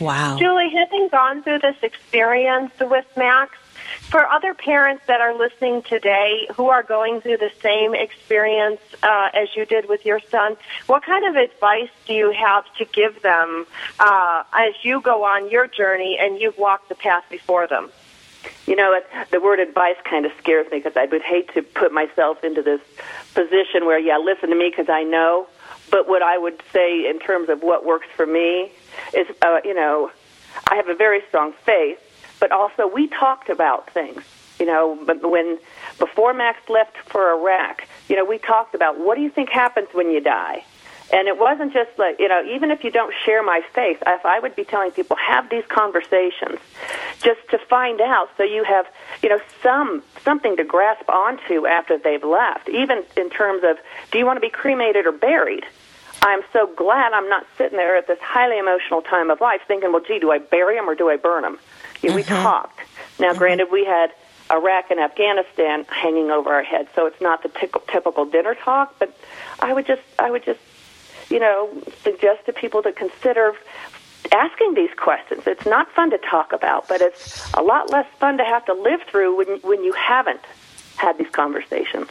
Wow. 0.00 0.36
Julie, 0.38 0.70
having 0.70 1.08
gone 1.08 1.42
through 1.42 1.60
this 1.60 1.76
experience 1.82 2.72
with 2.80 3.06
Max, 3.16 3.56
for 4.00 4.26
other 4.26 4.54
parents 4.54 5.04
that 5.06 5.20
are 5.20 5.34
listening 5.34 5.82
today 5.82 6.48
who 6.54 6.68
are 6.68 6.82
going 6.82 7.20
through 7.20 7.38
the 7.38 7.50
same 7.60 7.94
experience 7.94 8.80
uh, 9.02 9.28
as 9.34 9.54
you 9.54 9.64
did 9.66 9.88
with 9.88 10.04
your 10.04 10.20
son, 10.30 10.56
what 10.86 11.02
kind 11.02 11.24
of 11.26 11.36
advice 11.36 11.90
do 12.06 12.14
you 12.14 12.30
have 12.32 12.64
to 12.76 12.84
give 12.86 13.22
them 13.22 13.66
uh, 13.98 14.44
as 14.52 14.74
you 14.82 15.00
go 15.00 15.24
on 15.24 15.50
your 15.50 15.66
journey 15.66 16.18
and 16.20 16.40
you've 16.40 16.58
walked 16.58 16.88
the 16.88 16.94
path 16.94 17.24
before 17.30 17.66
them? 17.66 17.90
You 18.66 18.76
know, 18.76 19.00
the 19.30 19.40
word 19.40 19.60
advice 19.60 19.96
kind 20.04 20.26
of 20.26 20.32
scares 20.38 20.70
me 20.70 20.78
because 20.78 20.96
I 20.96 21.06
would 21.06 21.22
hate 21.22 21.52
to 21.54 21.62
put 21.62 21.92
myself 21.92 22.44
into 22.44 22.62
this 22.62 22.80
position 23.34 23.86
where, 23.86 23.98
yeah, 23.98 24.18
listen 24.18 24.50
to 24.50 24.56
me 24.56 24.70
because 24.70 24.88
I 24.88 25.02
know. 25.02 25.46
But 25.90 26.08
what 26.08 26.22
I 26.22 26.36
would 26.36 26.62
say 26.72 27.08
in 27.08 27.18
terms 27.18 27.48
of 27.48 27.62
what 27.62 27.84
works 27.84 28.06
for 28.14 28.26
me 28.26 28.70
is, 29.14 29.26
uh, 29.42 29.60
you 29.64 29.74
know, 29.74 30.10
I 30.66 30.76
have 30.76 30.88
a 30.88 30.94
very 30.94 31.22
strong 31.28 31.52
faith, 31.64 31.98
but 32.40 32.52
also 32.52 32.86
we 32.86 33.08
talked 33.08 33.48
about 33.48 33.90
things. 33.90 34.22
You 34.58 34.66
know, 34.66 34.98
but 35.06 35.22
when 35.28 35.58
before 35.98 36.34
Max 36.34 36.68
left 36.68 36.96
for 37.06 37.30
Iraq, 37.32 37.86
you 38.08 38.16
know, 38.16 38.24
we 38.24 38.38
talked 38.38 38.74
about 38.74 38.98
what 38.98 39.14
do 39.14 39.22
you 39.22 39.30
think 39.30 39.50
happens 39.50 39.88
when 39.92 40.10
you 40.10 40.20
die. 40.20 40.64
And 41.10 41.26
it 41.26 41.38
wasn't 41.38 41.72
just 41.72 41.90
like, 41.96 42.18
you 42.18 42.28
know, 42.28 42.44
even 42.44 42.70
if 42.70 42.84
you 42.84 42.90
don't 42.90 43.14
share 43.24 43.42
my 43.42 43.62
faith, 43.72 44.02
if 44.06 44.26
I 44.26 44.40
would 44.40 44.54
be 44.54 44.64
telling 44.64 44.90
people, 44.90 45.16
have 45.16 45.48
these 45.48 45.64
conversations. 45.68 46.58
just 47.20 47.40
to 47.50 47.58
find 47.58 48.00
out 48.00 48.28
so 48.36 48.42
you 48.42 48.62
have, 48.64 48.86
you 49.22 49.28
know, 49.28 49.40
some 49.62 50.02
something 50.22 50.56
to 50.56 50.64
grasp 50.64 51.08
onto 51.08 51.66
after 51.66 51.96
they've 51.98 52.24
left, 52.24 52.68
even 52.68 53.04
in 53.16 53.30
terms 53.30 53.62
of 53.64 53.78
do 54.10 54.18
you 54.18 54.26
want 54.26 54.36
to 54.36 54.40
be 54.40 54.50
cremated 54.50 55.06
or 55.06 55.12
buried? 55.12 55.64
I'm 56.20 56.40
so 56.52 56.66
glad 56.66 57.12
I'm 57.12 57.28
not 57.28 57.46
sitting 57.56 57.78
there 57.78 57.96
at 57.96 58.06
this 58.06 58.18
highly 58.20 58.58
emotional 58.58 59.02
time 59.02 59.30
of 59.30 59.40
life 59.40 59.60
thinking, 59.68 59.92
well, 59.92 60.02
gee, 60.02 60.18
do 60.18 60.30
I 60.32 60.38
bury 60.38 60.74
them 60.74 60.88
or 60.88 60.94
do 60.94 61.08
I 61.08 61.16
burn 61.16 61.42
them? 61.42 61.58
Know, 62.02 62.14
We 62.14 62.22
mm-hmm. 62.22 62.42
talked. 62.42 62.80
Now, 63.18 63.30
mm-hmm. 63.30 63.38
granted, 63.38 63.68
we 63.70 63.84
had 63.84 64.12
Iraq 64.50 64.90
and 64.90 65.00
Afghanistan 65.00 65.84
hanging 65.88 66.30
over 66.30 66.52
our 66.52 66.62
heads, 66.62 66.88
so 66.94 67.06
it's 67.06 67.20
not 67.20 67.42
the 67.42 67.48
typical, 67.48 67.82
typical 67.88 68.24
dinner 68.24 68.54
talk. 68.54 68.98
But 68.98 69.16
I 69.60 69.72
would 69.72 69.86
just, 69.86 70.02
I 70.18 70.30
would 70.30 70.44
just, 70.44 70.60
you 71.28 71.38
know, 71.38 71.70
suggest 72.02 72.46
to 72.46 72.52
people 72.52 72.82
to 72.82 72.92
consider 72.92 73.54
asking 74.32 74.74
these 74.74 74.90
questions. 74.96 75.42
It's 75.46 75.66
not 75.66 75.90
fun 75.92 76.10
to 76.10 76.18
talk 76.18 76.52
about, 76.52 76.88
but 76.88 77.00
it's 77.00 77.52
a 77.54 77.62
lot 77.62 77.90
less 77.90 78.06
fun 78.18 78.38
to 78.38 78.44
have 78.44 78.64
to 78.66 78.74
live 78.74 79.02
through 79.02 79.36
when 79.36 79.46
when 79.60 79.84
you 79.84 79.92
haven't 79.92 80.44
had 80.96 81.18
these 81.18 81.30
conversations. 81.30 82.08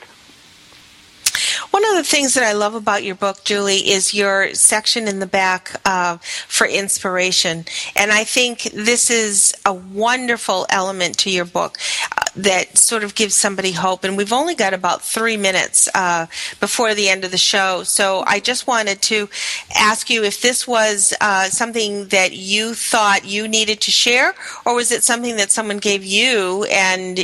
One 1.71 1.83
of 1.85 1.95
the 1.95 2.03
things 2.03 2.33
that 2.33 2.43
I 2.43 2.53
love 2.53 2.75
about 2.75 3.03
your 3.03 3.15
book, 3.15 3.43
Julie, 3.43 3.89
is 3.89 4.13
your 4.13 4.53
section 4.53 5.07
in 5.07 5.19
the 5.19 5.27
back 5.27 5.79
uh, 5.85 6.17
for 6.47 6.67
inspiration. 6.67 7.65
And 7.95 8.11
I 8.11 8.23
think 8.23 8.63
this 8.73 9.09
is 9.09 9.55
a 9.65 9.73
wonderful 9.73 10.65
element 10.69 11.17
to 11.19 11.31
your 11.31 11.45
book 11.45 11.77
uh, 12.17 12.25
that 12.35 12.77
sort 12.77 13.03
of 13.03 13.15
gives 13.15 13.35
somebody 13.35 13.71
hope. 13.71 14.03
And 14.03 14.17
we've 14.17 14.33
only 14.33 14.55
got 14.55 14.73
about 14.73 15.01
three 15.01 15.37
minutes 15.37 15.89
uh, 15.95 16.27
before 16.59 16.93
the 16.93 17.09
end 17.09 17.23
of 17.25 17.31
the 17.31 17.37
show. 17.37 17.83
So 17.83 18.23
I 18.27 18.39
just 18.39 18.67
wanted 18.67 19.01
to 19.03 19.29
ask 19.75 20.09
you 20.09 20.23
if 20.23 20.41
this 20.41 20.67
was 20.67 21.13
uh, 21.21 21.45
something 21.45 22.07
that 22.09 22.33
you 22.33 22.73
thought 22.73 23.25
you 23.25 23.47
needed 23.47 23.81
to 23.81 23.91
share, 23.91 24.35
or 24.65 24.75
was 24.75 24.91
it 24.91 25.03
something 25.03 25.37
that 25.37 25.51
someone 25.51 25.77
gave 25.77 26.03
you 26.03 26.65
and, 26.65 27.19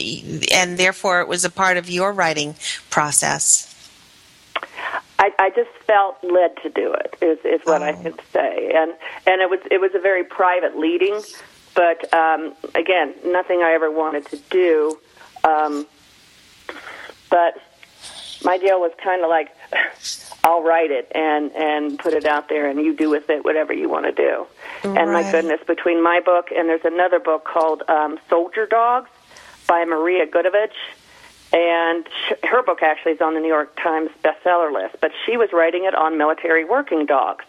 and 0.52 0.78
therefore 0.78 1.22
it 1.22 1.28
was 1.28 1.46
a 1.46 1.50
part 1.50 1.78
of 1.78 1.90
your 1.90 2.12
writing 2.12 2.56
process? 2.90 3.73
I, 5.20 5.32
I 5.40 5.50
just 5.52 5.70
felt 5.86 6.18
led 6.24 6.58
to 6.64 6.70
do 6.70 6.94
it. 6.94 7.16
Is 7.22 7.40
is 7.46 7.62
what 7.66 7.82
I 7.82 7.92
Oh. 7.94 8.02
can 8.02 8.20
say, 8.32 8.72
and 8.76 8.94
and 9.28 9.42
it 9.42 9.50
was 9.50 9.60
it 9.72 9.80
was 9.80 9.92
a 9.96 10.00
very 10.00 10.24
private 10.24 10.78
leading, 10.78 11.22
but 11.76 12.12
um, 12.14 12.54
again, 12.76 13.14
nothing 13.26 13.62
I 13.62 13.74
ever 13.74 13.90
wanted 13.92 14.26
to 14.28 14.38
do. 14.50 15.00
Um, 15.44 15.86
but 17.30 17.56
my 18.44 18.58
deal 18.58 18.80
was 18.80 18.92
kind 19.04 19.24
of 19.24 19.30
like, 19.30 19.50
I'll 20.44 20.64
write 20.64 20.92
it 20.92 21.12
and 21.16 21.52
and 21.54 21.98
put 22.00 22.14
it 22.14 22.26
out 22.26 22.50
there, 22.50 22.68
and 22.70 22.80
you 22.80 22.94
do 22.96 23.10
with 23.10 23.30
it 23.30 23.46
whatever 23.46 23.74
you 23.74 23.90
want 23.90 24.06
to 24.06 24.12
do. 24.12 24.46
And 24.84 25.12
my 25.14 25.32
goodness, 25.32 25.62
between 25.66 26.04
my 26.04 26.20
book 26.20 26.50
and 26.54 26.68
there's 26.68 26.84
another 26.84 27.20
book 27.20 27.46
called 27.46 27.84
um, 27.88 28.20
Soldier 28.30 28.66
Dogs 28.66 29.10
by 29.68 29.86
Maria 29.86 30.26
Goodavage 30.28 30.76
and 31.54 32.08
sh- 32.28 32.34
her 32.44 32.64
book 32.64 32.82
actually 32.82 33.14
is 33.14 33.22
on 33.22 33.36
the 33.36 33.40
New 33.40 33.48
York 33.48 33.80
Times 33.82 34.10
bestseller 34.24 34.74
list, 34.74 34.96
but 35.00 35.12
she 35.26 35.38
was 35.38 35.54
writing 35.54 35.86
it 35.86 35.94
on 35.94 36.18
military 36.18 36.66
working 36.66 37.06
dogs. 37.06 37.46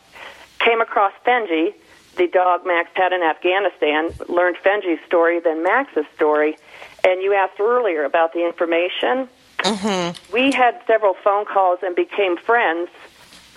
Came 0.59 0.81
across 0.81 1.12
Fenji, 1.27 1.75
the 2.17 2.29
dog 2.29 2.67
Max 2.67 2.90
had 2.95 3.12
in 3.12 3.23
Afghanistan, 3.23 4.11
learned 4.29 4.57
Fenji's 4.59 5.05
story, 5.07 5.40
then 5.40 5.62
Max's 5.62 6.07
story, 6.14 6.57
and 7.03 7.23
you 7.23 7.33
asked 7.35 7.59
earlier 7.59 8.05
about 8.05 8.35
the 8.35 8.45
information. 8.45 9.29
Mm-hmm. 9.59 10.33
We 10.33 10.53
had 10.53 10.81
several 10.87 11.14
phone 11.14 11.47
calls 11.47 11.79
and 11.83 11.97
became 11.97 12.37
friends 12.37 12.90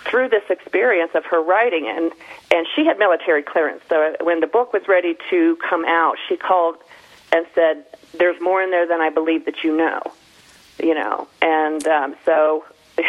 through 0.10 0.30
this 0.30 0.44
experience 0.50 1.12
of 1.14 1.26
her 1.26 1.42
writing, 1.42 1.88
and 1.88 2.12
and 2.52 2.66
she 2.74 2.86
had 2.86 2.98
military 2.98 3.44
clearance. 3.44 3.82
So 3.90 4.16
when 4.22 4.40
the 4.40 4.48
book 4.48 4.72
was 4.72 4.88
ready 4.88 5.18
to 5.30 5.58
come 5.70 5.84
out, 5.86 6.16
she 6.28 6.38
called 6.38 6.78
and 7.34 7.46
said, 7.54 7.86
"There's 8.18 8.40
more 8.40 8.62
in 8.62 8.72
there 8.72 8.88
than 8.88 9.02
I 9.02 9.10
believe 9.10 9.44
that 9.46 9.64
you 9.64 9.76
know." 9.76 10.02
You 10.80 10.94
know, 10.94 11.28
and 11.42 11.86
um, 11.88 12.16
so 12.26 12.66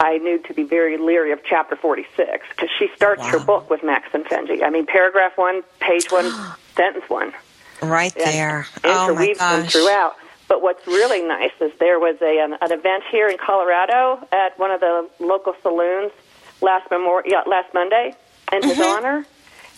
I 0.00 0.18
knew 0.18 0.38
to 0.38 0.54
be 0.54 0.62
very 0.64 0.96
leery 0.96 1.32
of 1.32 1.40
chapter 1.44 1.76
46 1.76 2.46
because 2.50 2.70
she 2.78 2.88
starts 2.96 3.22
her 3.26 3.38
book 3.38 3.68
with 3.70 3.82
Max 3.82 4.08
and 4.14 4.24
Fenji. 4.24 4.62
I 4.62 4.70
mean, 4.70 4.86
paragraph 4.86 5.32
one, 5.36 5.62
page 5.80 6.10
one, 6.10 6.32
sentence 6.76 7.04
one. 7.08 7.32
Right 7.82 8.14
there. 8.14 8.66
Oh 8.84 8.88
my 8.88 9.22
interweaves 9.24 9.38
them 9.38 9.62
gosh. 9.62 9.72
throughout. 9.72 10.16
But 10.48 10.62
what's 10.62 10.86
really 10.86 11.22
nice 11.22 11.52
is 11.60 11.72
there 11.78 11.98
was 11.98 12.16
a 12.20 12.38
an, 12.44 12.54
an 12.60 12.72
event 12.72 13.04
here 13.10 13.28
in 13.28 13.38
Colorado 13.38 14.26
at 14.32 14.58
one 14.58 14.70
of 14.70 14.80
the 14.80 15.08
local 15.18 15.54
saloons 15.62 16.12
last 16.60 16.90
memor- 16.90 17.22
yeah, 17.26 17.42
last 17.46 17.72
Monday 17.74 18.14
in 18.52 18.62
his 18.62 18.72
Mm-hmm. 18.78 18.82
honor. 18.82 19.26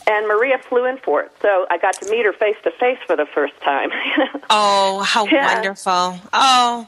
And 0.07 0.29
Maria 0.29 0.59
flew 0.59 0.85
in 0.85 0.99
for 0.99 1.23
it, 1.23 1.33
so 1.41 1.67
I 1.71 1.79
got 1.79 1.95
to 2.03 2.11
meet 2.11 2.27
her 2.27 2.33
face 2.35 2.57
to 2.65 2.71
face 2.73 2.99
for 3.07 3.17
the 3.17 3.27
first 3.27 3.55
time. 3.63 3.91
Oh, 4.51 5.01
how 5.03 5.27
Yeah. 5.27 5.55
wonderful. 5.55 6.21
Oh, 6.33 6.87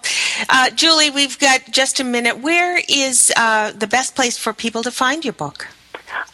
uh, 0.50 0.70
Julie, 0.70 1.09
we've 1.11 1.38
got 1.38 1.62
just 1.70 1.98
a 2.00 2.05
minute. 2.05 2.38
Where 2.40 2.79
is 2.88 3.33
uh, 3.37 3.72
the 3.72 3.87
best 3.87 4.14
place 4.14 4.37
for 4.37 4.52
people 4.52 4.83
to 4.83 4.90
find 4.90 5.24
your 5.24 5.33
book? 5.33 5.66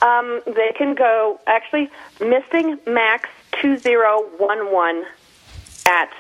Um, 0.03 0.43
they 0.47 0.73
can 0.77 0.95
go 0.95 1.39
actually 1.47 1.89
missing 2.21 2.79
max 2.87 3.29
two 3.61 3.77
zero 3.79 4.23
one 4.39 4.73
one 4.73 5.05
at 5.89 6.11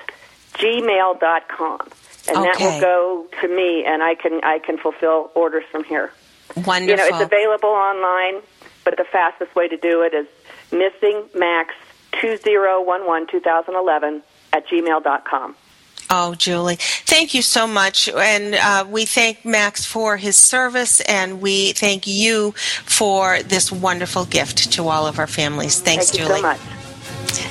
gmail 0.54 1.18
dot 1.20 1.48
com, 1.48 1.80
and 2.28 2.36
that 2.44 2.56
will 2.60 2.80
go 2.80 3.26
to 3.40 3.48
me, 3.48 3.84
and 3.84 4.02
I 4.02 4.14
can 4.14 4.40
I 4.44 4.58
can 4.60 4.78
fulfill 4.78 5.30
orders 5.34 5.64
from 5.70 5.82
here. 5.84 6.12
Wonderful. 6.56 6.86
You 6.86 6.96
know, 6.96 7.06
it's 7.06 7.20
available 7.32 7.68
online, 7.70 8.42
but 8.84 8.96
the 8.96 9.04
fastest 9.04 9.54
way 9.54 9.68
to 9.68 9.76
do 9.76 10.02
it 10.02 10.14
is 10.14 10.26
missing 10.70 11.24
max 11.34 11.74
two 12.20 12.36
zero 12.38 12.82
one 12.82 13.06
one 13.06 13.26
two 13.26 13.40
thousand 13.40 13.74
eleven 13.74 14.22
at 14.52 14.66
gmail 14.68 15.02
dot 15.02 15.24
com. 15.24 15.54
Oh, 16.10 16.34
Julie, 16.34 16.76
thank 16.78 17.32
you 17.32 17.40
so 17.40 17.66
much. 17.66 18.06
And 18.08 18.54
uh, 18.54 18.84
we 18.86 19.06
thank 19.06 19.46
Max 19.46 19.86
for 19.86 20.18
his 20.18 20.36
service, 20.36 21.00
and 21.02 21.40
we 21.40 21.72
thank 21.72 22.06
you 22.06 22.52
for 22.52 23.42
this 23.44 23.72
wonderful 23.72 24.26
gift 24.26 24.72
to 24.72 24.88
all 24.88 25.06
of 25.06 25.18
our 25.18 25.26
families. 25.26 25.80
Thanks, 25.80 26.10
Thank 26.10 26.20
you 26.20 26.26
Julie. 26.26 26.40
so 26.40 26.48
much. 26.48 26.60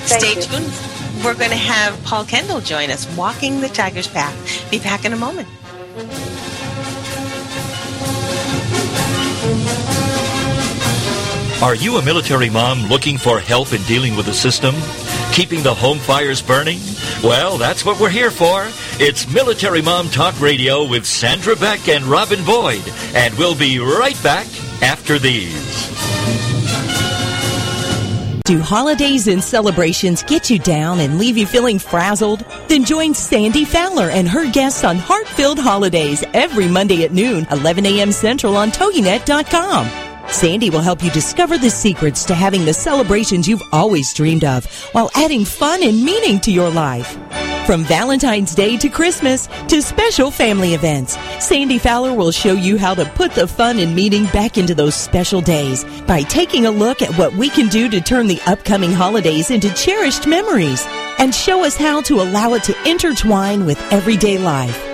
Stay 0.06 0.34
you. 0.36 0.42
tuned. 0.42 1.24
We're 1.24 1.34
going 1.34 1.50
to 1.50 1.56
have 1.56 2.00
Paul 2.04 2.24
Kendel 2.24 2.60
join 2.60 2.90
us, 2.90 3.04
Walking 3.16 3.60
the 3.60 3.68
Tiger's 3.68 4.06
Path. 4.06 4.70
Be 4.70 4.78
back 4.78 5.04
in 5.04 5.12
a 5.12 5.16
moment. 5.16 5.48
Are 11.62 11.76
you 11.76 11.96
a 11.96 12.04
military 12.04 12.50
mom 12.50 12.86
looking 12.86 13.16
for 13.16 13.38
help 13.38 13.72
in 13.72 13.80
dealing 13.82 14.16
with 14.16 14.26
the 14.26 14.34
system? 14.34 14.74
Keeping 15.32 15.62
the 15.62 15.72
home 15.72 15.98
fires 15.98 16.42
burning? 16.42 16.80
Well, 17.22 17.56
that's 17.56 17.84
what 17.84 18.00
we're 18.00 18.10
here 18.10 18.32
for. 18.32 18.66
It's 18.98 19.32
Military 19.32 19.80
Mom 19.80 20.08
Talk 20.08 20.40
Radio 20.40 20.84
with 20.84 21.06
Sandra 21.06 21.54
Beck 21.54 21.86
and 21.86 22.04
Robin 22.06 22.44
Boyd. 22.44 22.82
And 23.14 23.32
we'll 23.38 23.54
be 23.54 23.78
right 23.78 24.20
back 24.24 24.48
after 24.82 25.20
these. 25.20 25.86
Do 28.42 28.58
holidays 28.58 29.28
and 29.28 29.42
celebrations 29.42 30.24
get 30.24 30.50
you 30.50 30.58
down 30.58 30.98
and 30.98 31.16
leave 31.16 31.38
you 31.38 31.46
feeling 31.46 31.78
frazzled? 31.78 32.44
Then 32.66 32.84
join 32.84 33.14
Sandy 33.14 33.64
Fowler 33.64 34.10
and 34.10 34.28
her 34.28 34.50
guests 34.50 34.82
on 34.82 34.96
Heart-Filled 34.96 35.60
Holidays 35.60 36.24
every 36.34 36.66
Monday 36.66 37.04
at 37.04 37.12
noon, 37.12 37.46
11 37.52 37.86
a.m. 37.86 38.10
Central 38.10 38.56
on 38.56 38.72
TogiNet.com. 38.72 40.11
Sandy 40.32 40.70
will 40.70 40.80
help 40.80 41.04
you 41.04 41.10
discover 41.10 41.58
the 41.58 41.70
secrets 41.70 42.24
to 42.24 42.34
having 42.34 42.64
the 42.64 42.72
celebrations 42.72 43.46
you've 43.46 43.62
always 43.70 44.12
dreamed 44.14 44.44
of 44.44 44.64
while 44.92 45.10
adding 45.14 45.44
fun 45.44 45.82
and 45.82 46.02
meaning 46.02 46.40
to 46.40 46.50
your 46.50 46.70
life. 46.70 47.18
From 47.66 47.84
Valentine's 47.84 48.54
Day 48.54 48.76
to 48.78 48.88
Christmas 48.88 49.46
to 49.68 49.80
special 49.80 50.30
family 50.32 50.74
events, 50.74 51.16
Sandy 51.38 51.78
Fowler 51.78 52.12
will 52.12 52.32
show 52.32 52.54
you 52.54 52.76
how 52.76 52.94
to 52.94 53.04
put 53.10 53.32
the 53.32 53.46
fun 53.46 53.78
and 53.78 53.94
meaning 53.94 54.24
back 54.26 54.58
into 54.58 54.74
those 54.74 54.96
special 54.96 55.40
days 55.40 55.84
by 56.06 56.22
taking 56.22 56.66
a 56.66 56.70
look 56.70 57.02
at 57.02 57.16
what 57.16 57.34
we 57.34 57.48
can 57.48 57.68
do 57.68 57.88
to 57.90 58.00
turn 58.00 58.26
the 58.26 58.40
upcoming 58.46 58.92
holidays 58.92 59.50
into 59.50 59.72
cherished 59.74 60.26
memories 60.26 60.84
and 61.18 61.32
show 61.32 61.64
us 61.64 61.76
how 61.76 62.00
to 62.02 62.20
allow 62.20 62.54
it 62.54 62.64
to 62.64 62.90
intertwine 62.90 63.64
with 63.64 63.80
everyday 63.92 64.38
life. 64.38 64.91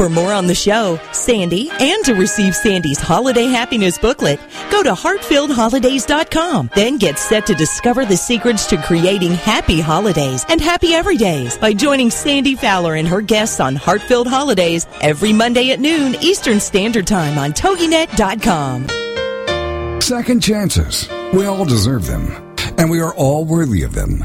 For 0.00 0.08
more 0.08 0.32
on 0.32 0.46
the 0.46 0.54
show, 0.54 0.98
Sandy, 1.12 1.68
and 1.78 2.02
to 2.06 2.14
receive 2.14 2.56
Sandy's 2.56 2.98
Holiday 2.98 3.44
Happiness 3.44 3.98
booklet, 3.98 4.40
go 4.70 4.82
to 4.82 4.94
heartfilledholidays.com. 4.94 6.70
Then 6.74 6.96
get 6.96 7.18
set 7.18 7.44
to 7.48 7.54
discover 7.54 8.06
the 8.06 8.16
secrets 8.16 8.64
to 8.68 8.80
creating 8.80 9.32
happy 9.32 9.78
holidays 9.78 10.46
and 10.48 10.58
happy 10.58 10.92
everydays 10.92 11.60
by 11.60 11.74
joining 11.74 12.08
Sandy 12.08 12.54
Fowler 12.54 12.94
and 12.94 13.06
her 13.06 13.20
guests 13.20 13.60
on 13.60 13.76
Heartfilled 13.76 14.26
Holidays 14.26 14.86
every 15.02 15.34
Monday 15.34 15.70
at 15.70 15.80
noon 15.80 16.14
Eastern 16.22 16.60
Standard 16.60 17.06
Time 17.06 17.36
on 17.36 17.52
TogiNet.com. 17.52 18.88
Second 20.00 20.42
chances. 20.42 21.10
We 21.34 21.44
all 21.44 21.66
deserve 21.66 22.06
them. 22.06 22.56
And 22.78 22.88
we 22.90 23.00
are 23.00 23.14
all 23.16 23.44
worthy 23.44 23.82
of 23.82 23.92
them. 23.92 24.24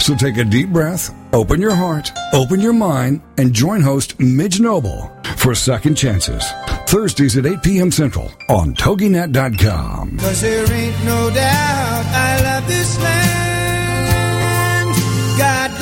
So 0.01 0.15
take 0.15 0.39
a 0.39 0.45
deep 0.45 0.71
breath, 0.71 1.15
open 1.35 1.61
your 1.61 1.75
heart, 1.75 2.11
open 2.33 2.59
your 2.59 2.73
mind, 2.73 3.21
and 3.37 3.53
join 3.53 3.83
host 3.83 4.19
Midge 4.19 4.61
Noble 4.61 5.15
for 5.37 5.55
Second 5.55 5.97
Chances. 5.97 6.43
Thursdays 6.87 7.37
at 7.37 7.45
8 7.45 7.63
p.m. 7.63 7.91
Central 7.91 8.31
on 8.49 8.73
TogiNet.com. 8.77 10.21
Cause 10.21 10.41
there 10.41 10.73
ain't 10.73 11.05
no 11.05 11.29
doubt 11.29 12.07
I 12.07 12.41
love 12.43 12.67
this 12.67 12.99
land. 12.99 13.52
God 15.43 15.82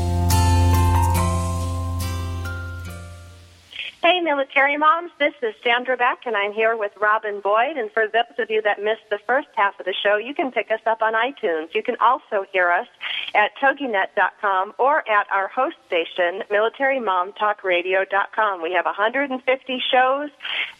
Hey, 4.03 4.19
military 4.19 4.77
moms, 4.77 5.11
this 5.19 5.35
is 5.43 5.53
Sandra 5.63 5.95
Beck, 5.95 6.25
and 6.25 6.35
I'm 6.35 6.53
here 6.53 6.75
with 6.75 6.91
Robin 6.99 7.39
Boyd. 7.39 7.77
And 7.77 7.91
for 7.91 8.07
those 8.07 8.23
of 8.39 8.49
you 8.49 8.59
that 8.63 8.81
missed 8.81 9.07
the 9.11 9.19
first 9.27 9.49
half 9.55 9.79
of 9.79 9.85
the 9.85 9.93
show, 9.93 10.17
you 10.17 10.33
can 10.33 10.51
pick 10.51 10.71
us 10.71 10.79
up 10.87 11.03
on 11.03 11.13
iTunes. 11.13 11.75
You 11.75 11.83
can 11.83 11.97
also 12.01 12.43
hear 12.51 12.71
us 12.71 12.87
at 13.35 13.51
TogiNet.com 13.61 14.73
or 14.79 15.07
at 15.07 15.27
our 15.31 15.49
host 15.49 15.75
station, 15.85 16.41
MilitaryMomTalkRadio.com. 16.49 18.63
We 18.63 18.73
have 18.73 18.85
150 18.85 19.83
shows 19.91 20.31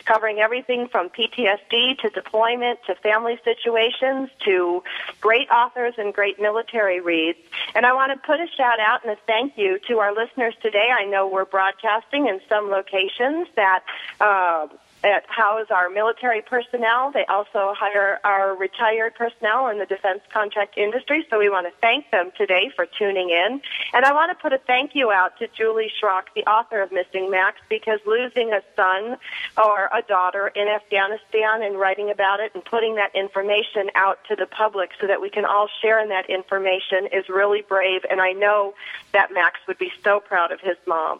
covering 0.05 0.39
everything 0.39 0.87
from 0.87 1.09
PTSD 1.09 1.97
to 1.99 2.09
deployment 2.09 2.79
to 2.87 2.95
family 2.95 3.39
situations 3.43 4.29
to 4.45 4.83
great 5.19 5.49
authors 5.49 5.93
and 5.97 6.13
great 6.13 6.39
military 6.39 6.99
reads. 6.99 7.39
And 7.75 7.85
I 7.85 7.93
want 7.93 8.11
to 8.11 8.27
put 8.27 8.39
a 8.39 8.47
shout 8.55 8.79
out 8.79 9.03
and 9.03 9.11
a 9.13 9.17
thank 9.27 9.57
you 9.57 9.79
to 9.87 9.99
our 9.99 10.13
listeners 10.13 10.55
today. 10.61 10.89
I 10.97 11.05
know 11.05 11.27
we're 11.27 11.45
broadcasting 11.45 12.27
in 12.27 12.39
some 12.47 12.69
locations 12.69 13.47
that 13.55 13.83
uh, 14.19 14.67
that 15.03 15.25
house 15.27 15.67
our 15.71 15.89
military 15.89 16.41
personnel. 16.41 17.11
They 17.11 17.25
also 17.25 17.73
hire 17.77 18.19
our 18.23 18.55
retired 18.55 19.15
personnel 19.15 19.67
in 19.67 19.79
the 19.79 19.85
defense 19.85 20.21
contract 20.31 20.77
industry. 20.77 21.25
So 21.29 21.39
we 21.39 21.49
want 21.49 21.67
to 21.67 21.73
thank 21.81 22.11
them 22.11 22.31
today 22.37 22.71
for 22.75 22.85
tuning 22.85 23.29
in. 23.29 23.61
And 23.93 24.05
I 24.05 24.13
want 24.13 24.31
to 24.31 24.41
put 24.41 24.53
a 24.53 24.59
thank 24.59 24.95
you 24.95 25.11
out 25.11 25.37
to 25.39 25.47
Julie 25.47 25.91
Schrock, 26.01 26.23
the 26.35 26.43
author 26.45 26.81
of 26.81 26.91
Missing 26.91 27.31
Max, 27.31 27.59
because 27.69 27.99
losing 28.05 28.53
a 28.53 28.61
son 28.75 29.17
or 29.57 29.89
a 29.93 30.01
daughter 30.07 30.47
in 30.49 30.67
Afghanistan 30.67 31.63
and 31.63 31.79
writing 31.79 32.09
about 32.11 32.39
it 32.39 32.51
and 32.53 32.63
putting 32.63 32.95
that 32.95 33.13
information 33.15 33.89
out 33.95 34.19
to 34.27 34.35
the 34.35 34.45
public 34.45 34.91
so 34.99 35.07
that 35.07 35.21
we 35.21 35.29
can 35.29 35.45
all 35.45 35.67
share 35.81 35.99
in 35.99 36.09
that 36.09 36.29
information 36.29 37.07
is 37.11 37.27
really 37.27 37.61
brave. 37.61 38.01
And 38.09 38.21
I 38.21 38.33
know 38.33 38.73
that 39.13 39.33
Max 39.33 39.59
would 39.67 39.77
be 39.77 39.91
so 40.03 40.19
proud 40.19 40.51
of 40.51 40.59
his 40.61 40.77
mom. 40.85 41.19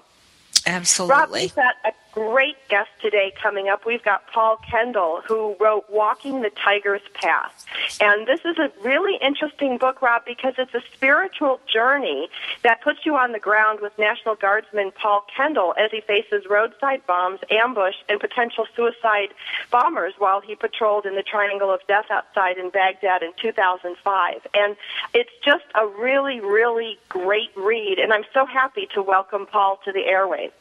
Absolutely. 0.66 1.16
Rob, 1.16 1.32
we've 1.32 1.56
got 1.56 1.76
a 1.86 1.92
great 2.12 2.58
guest 2.70 2.90
today 3.02 3.34
coming 3.42 3.70
up. 3.70 3.86
We've 3.86 4.04
got 4.04 4.28
Paul 4.28 4.58
Kendel, 4.70 5.22
who 5.26 5.56
wrote 5.60 5.86
Walking 5.90 6.42
the 6.42 6.50
Tiger's 6.50 7.02
Path. 7.14 7.66
And 8.00 8.28
this 8.28 8.42
is 8.46 8.58
a 8.58 8.72
really 8.84 9.18
interesting 9.22 9.78
book, 9.78 10.02
Rob, 10.02 10.24
because 10.26 10.54
it's 10.58 10.74
a 10.74 10.82
spiritual 10.94 11.60
journey 11.72 12.30
that 12.64 12.82
puts 12.82 13.06
you 13.06 13.16
on 13.16 13.32
the 13.32 13.40
ground 13.40 13.80
with 13.82 13.98
National 13.98 14.36
Guardsman 14.36 14.92
Paul 14.92 15.26
Kendel 15.36 15.74
as 15.78 15.92
he 15.92 16.02
faces 16.02 16.46
roadside 16.50 17.06
bombs, 17.08 17.40
ambush, 17.50 17.96
and 18.10 18.20
potential 18.20 18.66
suicide 18.76 19.30
bombers 19.72 20.14
while 20.18 20.42
he 20.42 20.56
patrolled 20.56 21.06
in 21.06 21.16
the 21.16 21.24
Triangle 21.24 21.74
of 21.74 21.80
Death 21.88 22.06
outside 22.10 22.58
in 22.58 22.70
Baghdad 22.70 23.24
in 23.24 23.32
2005. 23.42 24.48
And 24.54 24.76
it's 25.14 25.32
just 25.44 25.66
a 25.76 25.88
really, 25.88 26.40
really 26.40 26.98
great 27.10 27.52
read. 27.56 28.00
And 28.00 28.12
I'm 28.12 28.26
so 28.34 28.46
happy 28.46 28.88
to 28.94 29.02
welcome 29.02 29.46
Paul 29.46 29.80
to 29.86 29.92
the 29.92 30.04
airwaves. 30.04 30.52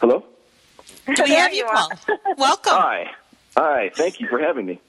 Hello? 0.00 0.24
Do 1.06 1.22
we 1.24 1.30
have 1.30 1.52
you, 1.52 1.58
you. 1.58 1.66
Paul? 1.66 1.90
Welcome. 2.38 2.72
Hi. 2.72 3.10
Hi. 3.56 3.90
Thank 3.94 4.20
you 4.20 4.28
for 4.28 4.38
having 4.38 4.66
me. 4.66 4.80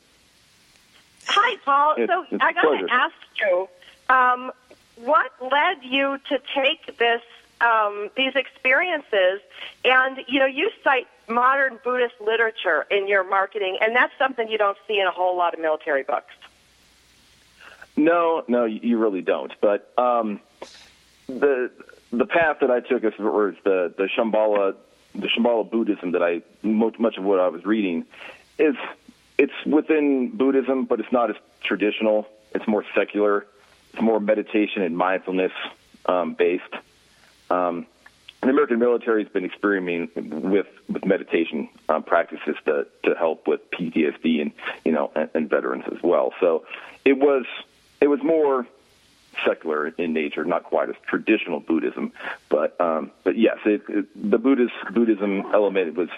Hi, 1.27 1.57
Paul. 1.65 1.93
It's- 1.97 2.09
so 2.09 2.23
it's 2.31 2.41
a 2.41 2.45
I 2.45 2.53
got 2.53 2.61
to 2.61 2.87
ask 2.89 3.15
you, 3.39 3.67
um, 4.09 4.51
what 4.95 5.31
led 5.41 5.83
you 5.83 6.17
to 6.29 6.39
take 6.55 6.97
this 6.97 7.21
um, 7.59 8.09
these 8.15 8.35
experiences? 8.35 9.41
And 9.85 10.19
you 10.27 10.39
know, 10.39 10.45
you 10.45 10.71
cite 10.83 11.07
modern 11.27 11.79
Buddhist 11.83 12.15
literature 12.19 12.85
in 12.89 13.07
your 13.07 13.23
marketing, 13.23 13.77
and 13.81 13.95
that's 13.95 14.13
something 14.17 14.47
you 14.49 14.57
don't 14.57 14.77
see 14.87 14.99
in 14.99 15.07
a 15.07 15.11
whole 15.11 15.37
lot 15.37 15.53
of 15.53 15.59
military 15.59 16.03
books. 16.03 16.33
No, 17.97 18.43
no, 18.47 18.65
you 18.65 18.79
you 18.81 18.97
really 18.97 19.21
don't. 19.21 19.53
But 19.61 19.91
um, 19.97 20.39
the 21.27 21.69
the 22.11 22.25
path 22.25 22.57
that 22.61 22.71
I 22.71 22.79
took 22.79 23.03
as 23.03 23.13
was 23.19 23.55
the 23.63 23.93
the 23.97 24.07
Shambhala 24.17 24.75
the 25.13 25.27
Shambhala 25.27 25.69
Buddhism 25.69 26.11
that 26.11 26.23
I 26.23 26.41
much, 26.63 27.17
of 27.17 27.23
what 27.23 27.39
I 27.39 27.47
was 27.47 27.65
reading 27.65 28.05
is 28.57 28.75
it's 29.37 29.53
within 29.65 30.35
Buddhism, 30.35 30.85
but 30.85 30.99
it's 30.99 31.11
not 31.11 31.29
as 31.29 31.35
traditional. 31.63 32.27
It's 32.53 32.67
more 32.67 32.85
secular. 32.95 33.45
It's 33.93 34.01
more 34.01 34.19
meditation 34.19 34.83
and 34.83 34.97
mindfulness 34.97 35.51
um, 36.05 36.33
based. 36.33 36.73
Um, 37.49 37.87
the 38.41 38.49
American 38.49 38.79
military 38.79 39.23
has 39.23 39.31
been 39.31 39.45
experimenting 39.45 40.09
with 40.49 40.67
with 40.89 41.05
meditation 41.05 41.69
um, 41.89 42.03
practices 42.03 42.55
to 42.65 42.87
to 43.03 43.13
help 43.15 43.47
with 43.47 43.69
PTSD 43.71 44.41
and 44.41 44.51
you 44.83 44.91
know 44.91 45.11
and, 45.15 45.29
and 45.33 45.49
veterans 45.49 45.83
as 45.91 46.01
well. 46.01 46.33
So 46.39 46.65
it 47.05 47.17
was 47.17 47.45
it 47.99 48.07
was 48.07 48.23
more 48.23 48.65
secular 49.45 49.87
in 49.87 50.13
nature, 50.13 50.43
not 50.45 50.63
quite 50.63 50.89
as 50.89 50.95
traditional 51.07 51.59
Buddhism, 51.59 52.11
but 52.49 52.79
um, 52.79 53.11
but 53.23 53.37
yes, 53.37 53.57
it, 53.65 53.81
it, 53.87 54.31
the 54.31 54.37
Buddhist 54.37 54.73
Buddhism 54.93 55.43
element 55.53 55.95
was 55.95 56.09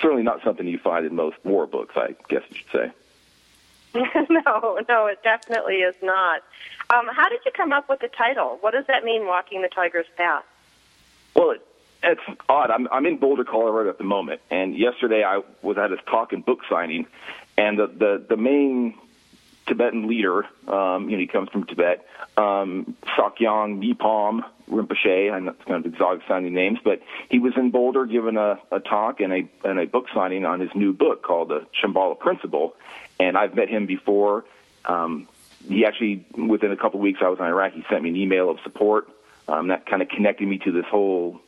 certainly 0.00 0.22
not 0.22 0.42
something 0.42 0.66
you 0.66 0.78
find 0.78 1.06
in 1.06 1.14
most 1.14 1.36
war 1.44 1.66
books. 1.66 1.94
I 1.96 2.14
guess 2.28 2.42
you 2.50 2.56
should 2.56 2.70
say. 2.72 2.92
no, 4.30 4.78
no, 4.88 5.06
it 5.06 5.22
definitely 5.22 5.76
is 5.76 5.96
not. 6.02 6.42
Um, 6.94 7.08
how 7.12 7.28
did 7.28 7.40
you 7.44 7.50
come 7.52 7.72
up 7.72 7.88
with 7.88 8.00
the 8.00 8.08
title? 8.08 8.58
What 8.60 8.72
does 8.72 8.86
that 8.86 9.04
mean, 9.04 9.26
Walking 9.26 9.62
the 9.62 9.68
Tiger's 9.68 10.06
Path? 10.16 10.44
Well, 11.34 11.50
it, 11.50 11.66
it's 12.02 12.20
odd. 12.48 12.70
I'm 12.70 12.88
I'm 12.90 13.06
in 13.06 13.18
Boulder, 13.18 13.44
Colorado 13.44 13.90
at 13.90 13.98
the 13.98 14.04
moment, 14.04 14.40
and 14.50 14.76
yesterday 14.76 15.22
I 15.24 15.42
was 15.62 15.76
at 15.76 15.92
a 15.92 15.96
talk 15.96 16.32
and 16.32 16.44
book 16.44 16.60
signing, 16.68 17.06
and 17.56 17.78
the 17.78 17.86
the, 17.86 18.24
the 18.28 18.36
main 18.36 18.94
Tibetan 19.66 20.08
leader, 20.08 20.46
um, 20.68 21.08
you 21.08 21.16
know, 21.16 21.20
he 21.20 21.26
comes 21.26 21.48
from 21.50 21.64
Tibet, 21.64 22.06
um, 22.36 22.96
Sakyong 23.16 23.82
Mipam 23.82 24.44
Rinpoche, 24.70 25.36
and 25.36 25.48
that's 25.48 25.62
kind 25.64 25.84
of 25.84 25.92
exotic 25.92 26.22
sounding 26.26 26.54
names, 26.54 26.78
but 26.82 27.02
he 27.28 27.38
was 27.38 27.52
in 27.56 27.70
Boulder 27.70 28.06
giving 28.06 28.36
a, 28.36 28.58
a 28.70 28.80
talk 28.80 29.20
and 29.20 29.32
a 29.32 29.48
and 29.64 29.78
a 29.78 29.86
book 29.86 30.06
signing 30.14 30.44
on 30.44 30.60
his 30.60 30.70
new 30.74 30.92
book 30.92 31.22
called 31.22 31.48
the 31.48 31.66
Shambhala 31.80 32.18
Principle, 32.18 32.74
and 33.18 33.36
I've 33.36 33.54
met 33.54 33.68
him 33.68 33.86
before. 33.86 34.44
Um, 34.84 35.28
he 35.68 35.84
actually, 35.84 36.24
within 36.36 36.72
a 36.72 36.76
couple 36.76 36.98
of 37.00 37.02
weeks, 37.02 37.20
I 37.22 37.28
was 37.28 37.38
in 37.38 37.44
Iraq. 37.44 37.72
He 37.72 37.84
sent 37.90 38.02
me 38.02 38.10
an 38.10 38.16
email 38.16 38.50
of 38.50 38.58
support. 38.60 39.08
Um, 39.46 39.68
that 39.68 39.86
kind 39.86 40.00
of 40.00 40.08
connected 40.08 40.46
me 40.46 40.58
to 40.58 40.72
this 40.72 40.86
whole 40.86 41.40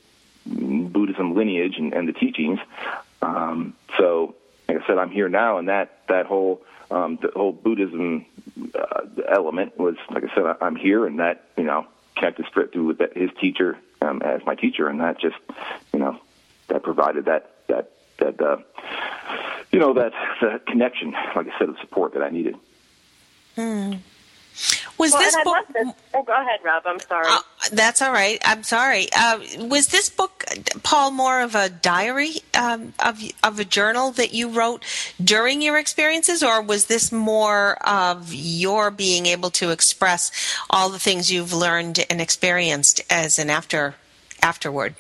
Buddhism 0.45 1.35
lineage 1.35 1.77
and, 1.79 1.93
and 1.93 2.09
the 2.09 2.13
teachings. 2.13 2.59
Um, 3.23 3.75
so, 3.97 4.35
like 4.73 4.85
I 4.85 4.87
said, 4.87 4.99
I'm 4.99 5.11
here 5.11 5.29
now, 5.29 5.59
and 5.59 5.69
that 5.69 5.99
that 6.09 6.27
whole 6.27 6.63
um, 6.91 7.19
the 7.21 7.31
whole 7.35 7.53
Buddhism 7.53 8.27
uh, 8.75 9.03
element 9.29 9.79
was, 9.79 9.97
like 10.11 10.25
I 10.25 10.35
said, 10.35 10.45
I'm 10.61 10.77
here, 10.77 11.07
and 11.07 11.19
that 11.21 11.45
you 11.57 11.65
know 11.65 11.87
connected 12.17 12.47
straight 12.47 12.73
through 12.73 12.87
with 12.87 12.99
that, 12.99 13.17
his 13.17 13.31
teacher 13.41 13.79
um, 14.01 14.23
as 14.23 14.45
my 14.45 14.55
teacher, 14.55 14.89
and 14.89 15.01
that 15.01 15.21
just 15.21 15.37
you 15.93 15.99
know 15.99 16.19
that 16.69 16.83
provided 16.83 17.27
that 17.27 17.51
that 17.69 17.93
that 18.19 18.41
uh, 18.41 18.59
you 19.71 19.79
know 19.79 19.93
that 19.95 20.13
that 20.41 20.67
connection, 20.67 21.13
like 21.37 21.49
I 21.49 21.59
said, 21.59 21.69
of 21.69 21.79
support 21.81 22.15
that 22.15 22.23
I 22.23 22.31
needed. 22.31 22.57
Well, 23.57 24.01
Was 25.03 25.11
well, 25.11 25.21
this 25.21 25.35
book? 25.35 25.47
love 25.47 25.65
this. 25.73 25.89
Oh, 26.15 26.23
go 26.23 26.33
ahead, 26.33 26.61
Rob. 26.65 26.85
I'm 26.87 27.01
sorry. 27.01 27.27
Uh, 27.29 27.41
that's 27.73 28.01
all 28.01 28.13
right. 28.13 28.41
I'm 28.45 28.63
sorry. 28.63 29.09
Uh, 29.13 29.41
was 29.63 29.89
this 29.89 30.09
book, 30.09 30.45
Paul, 30.85 31.11
more 31.11 31.41
of 31.41 31.57
a 31.57 31.69
diary 31.69 32.35
um, 32.57 32.95
of 33.05 33.21
of 33.43 33.59
a 33.59 33.65
journal 33.65 34.13
that 34.13 34.33
you 34.33 34.49
wrote 34.49 34.85
during 35.21 35.61
your 35.61 35.77
experiences, 35.77 36.41
or 36.41 36.63
was 36.63 36.87
this 36.87 37.11
more 37.11 37.79
of 37.85 38.33
your 38.33 38.93
being 38.93 39.27
able 39.27 39.51
to 39.51 39.71
express 39.71 40.31
all 40.71 40.89
the 40.89 41.01
things 41.01 41.33
you've 41.33 41.53
learned 41.53 42.07
and 42.09 42.21
experienced 42.21 43.01
as 43.11 43.41
an 43.41 43.51
after 43.51 43.97
afterward? 44.41 44.95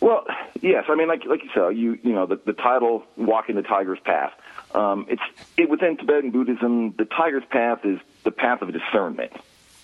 Well, 0.00 0.24
yes. 0.62 0.84
I 0.88 0.94
mean, 0.94 1.08
like 1.08 1.26
like 1.26 1.44
you 1.44 1.50
said, 1.52 1.76
you 1.76 1.98
you 2.02 2.14
know 2.14 2.24
the 2.24 2.40
the 2.42 2.54
title 2.54 3.04
"Walking 3.18 3.54
the 3.56 3.62
Tiger's 3.62 4.00
Path." 4.00 4.32
Um, 4.74 5.04
it's 5.10 5.22
it, 5.58 5.68
within 5.68 5.98
Tibetan 5.98 6.30
Buddhism. 6.30 6.94
The 6.96 7.04
tiger's 7.04 7.44
path 7.50 7.84
is 7.84 7.98
the 8.24 8.30
path 8.30 8.62
of 8.62 8.72
discernment, 8.72 9.32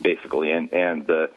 basically, 0.01 0.51
and 0.51 0.73
and 0.73 1.07
the 1.07 1.31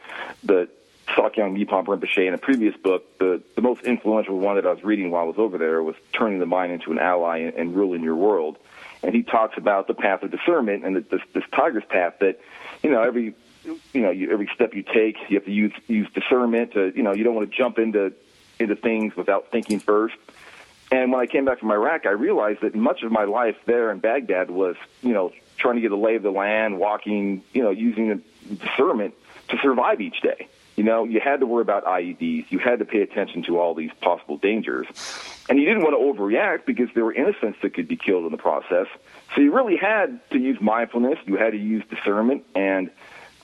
the 0.44 0.68
Sakyong 1.08 1.56
Mipam 1.56 1.86
Rinpoche 1.86 2.26
in 2.26 2.34
a 2.34 2.38
previous 2.38 2.76
book, 2.76 3.18
the 3.18 3.42
the 3.54 3.62
most 3.62 3.82
influential 3.82 4.38
one 4.38 4.56
that 4.56 4.66
I 4.66 4.72
was 4.72 4.84
reading 4.84 5.10
while 5.10 5.22
I 5.22 5.26
was 5.26 5.38
over 5.38 5.58
there 5.58 5.82
was 5.82 5.96
"Turning 6.12 6.38
the 6.38 6.46
Mind 6.46 6.72
into 6.72 6.92
an 6.92 6.98
Ally 6.98 7.38
and, 7.38 7.54
and 7.54 7.74
Ruling 7.74 8.02
Your 8.02 8.16
World," 8.16 8.58
and 9.02 9.14
he 9.14 9.22
talks 9.22 9.56
about 9.56 9.86
the 9.86 9.94
path 9.94 10.22
of 10.22 10.30
discernment 10.30 10.84
and 10.84 10.96
the, 10.96 11.00
this 11.00 11.22
this 11.32 11.44
tiger's 11.52 11.84
path 11.88 12.14
that 12.20 12.40
you 12.82 12.90
know 12.90 13.02
every 13.02 13.34
you 13.64 14.00
know 14.00 14.10
you, 14.10 14.30
every 14.30 14.50
step 14.54 14.74
you 14.74 14.82
take 14.82 15.16
you 15.28 15.36
have 15.36 15.44
to 15.44 15.52
use 15.52 15.72
use 15.86 16.08
discernment 16.14 16.72
to 16.72 16.92
you 16.94 17.02
know 17.02 17.12
you 17.12 17.24
don't 17.24 17.34
want 17.34 17.50
to 17.50 17.56
jump 17.56 17.78
into 17.78 18.12
into 18.58 18.76
things 18.76 19.16
without 19.16 19.50
thinking 19.50 19.80
first. 19.80 20.16
And 20.90 21.12
when 21.12 21.20
I 21.20 21.26
came 21.26 21.44
back 21.44 21.60
from 21.60 21.70
Iraq, 21.70 22.06
I 22.06 22.10
realized 22.10 22.62
that 22.62 22.74
much 22.74 23.02
of 23.02 23.12
my 23.12 23.24
life 23.24 23.56
there 23.66 23.90
in 23.90 23.98
Baghdad 23.98 24.50
was, 24.50 24.74
you 25.02 25.12
know, 25.12 25.32
trying 25.58 25.74
to 25.76 25.80
get 25.80 25.92
a 25.92 25.96
lay 25.96 26.16
of 26.16 26.22
the 26.22 26.30
land, 26.30 26.78
walking, 26.78 27.42
you 27.52 27.62
know, 27.62 27.70
using 27.70 28.22
discernment 28.56 29.14
to 29.48 29.58
survive 29.58 30.00
each 30.00 30.20
day. 30.20 30.48
You 30.76 30.84
know, 30.84 31.02
you 31.04 31.18
had 31.18 31.40
to 31.40 31.46
worry 31.46 31.62
about 31.62 31.84
IEDs. 31.84 32.50
You 32.50 32.60
had 32.60 32.78
to 32.78 32.84
pay 32.84 33.02
attention 33.02 33.42
to 33.44 33.58
all 33.58 33.74
these 33.74 33.90
possible 34.00 34.36
dangers. 34.36 34.86
And 35.48 35.58
you 35.58 35.64
didn't 35.64 35.82
want 35.82 35.94
to 35.94 36.22
overreact 36.22 36.66
because 36.66 36.88
there 36.94 37.04
were 37.04 37.12
innocents 37.12 37.58
that 37.62 37.74
could 37.74 37.88
be 37.88 37.96
killed 37.96 38.26
in 38.26 38.30
the 38.30 38.38
process. 38.38 38.86
So 39.34 39.40
you 39.40 39.52
really 39.52 39.76
had 39.76 40.20
to 40.30 40.38
use 40.38 40.60
mindfulness. 40.60 41.18
You 41.26 41.36
had 41.36 41.50
to 41.50 41.58
use 41.58 41.82
discernment 41.90 42.44
and 42.54 42.90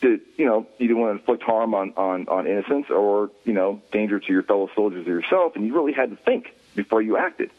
to, 0.02 0.20
you 0.36 0.44
know, 0.44 0.66
you 0.78 0.86
didn't 0.86 1.02
want 1.02 1.16
to 1.16 1.20
inflict 1.20 1.42
harm 1.42 1.74
on, 1.74 1.92
on, 1.96 2.28
on 2.28 2.46
innocents 2.46 2.90
or, 2.90 3.30
you 3.44 3.52
know, 3.52 3.82
danger 3.90 4.20
to 4.20 4.32
your 4.32 4.42
fellow 4.42 4.70
soldiers 4.74 5.06
or 5.08 5.10
yourself. 5.10 5.56
And 5.56 5.66
you 5.66 5.74
really 5.74 5.92
had 5.92 6.10
to 6.10 6.16
think 6.16 6.54
before 6.76 7.02
you 7.02 7.16
acted. 7.16 7.50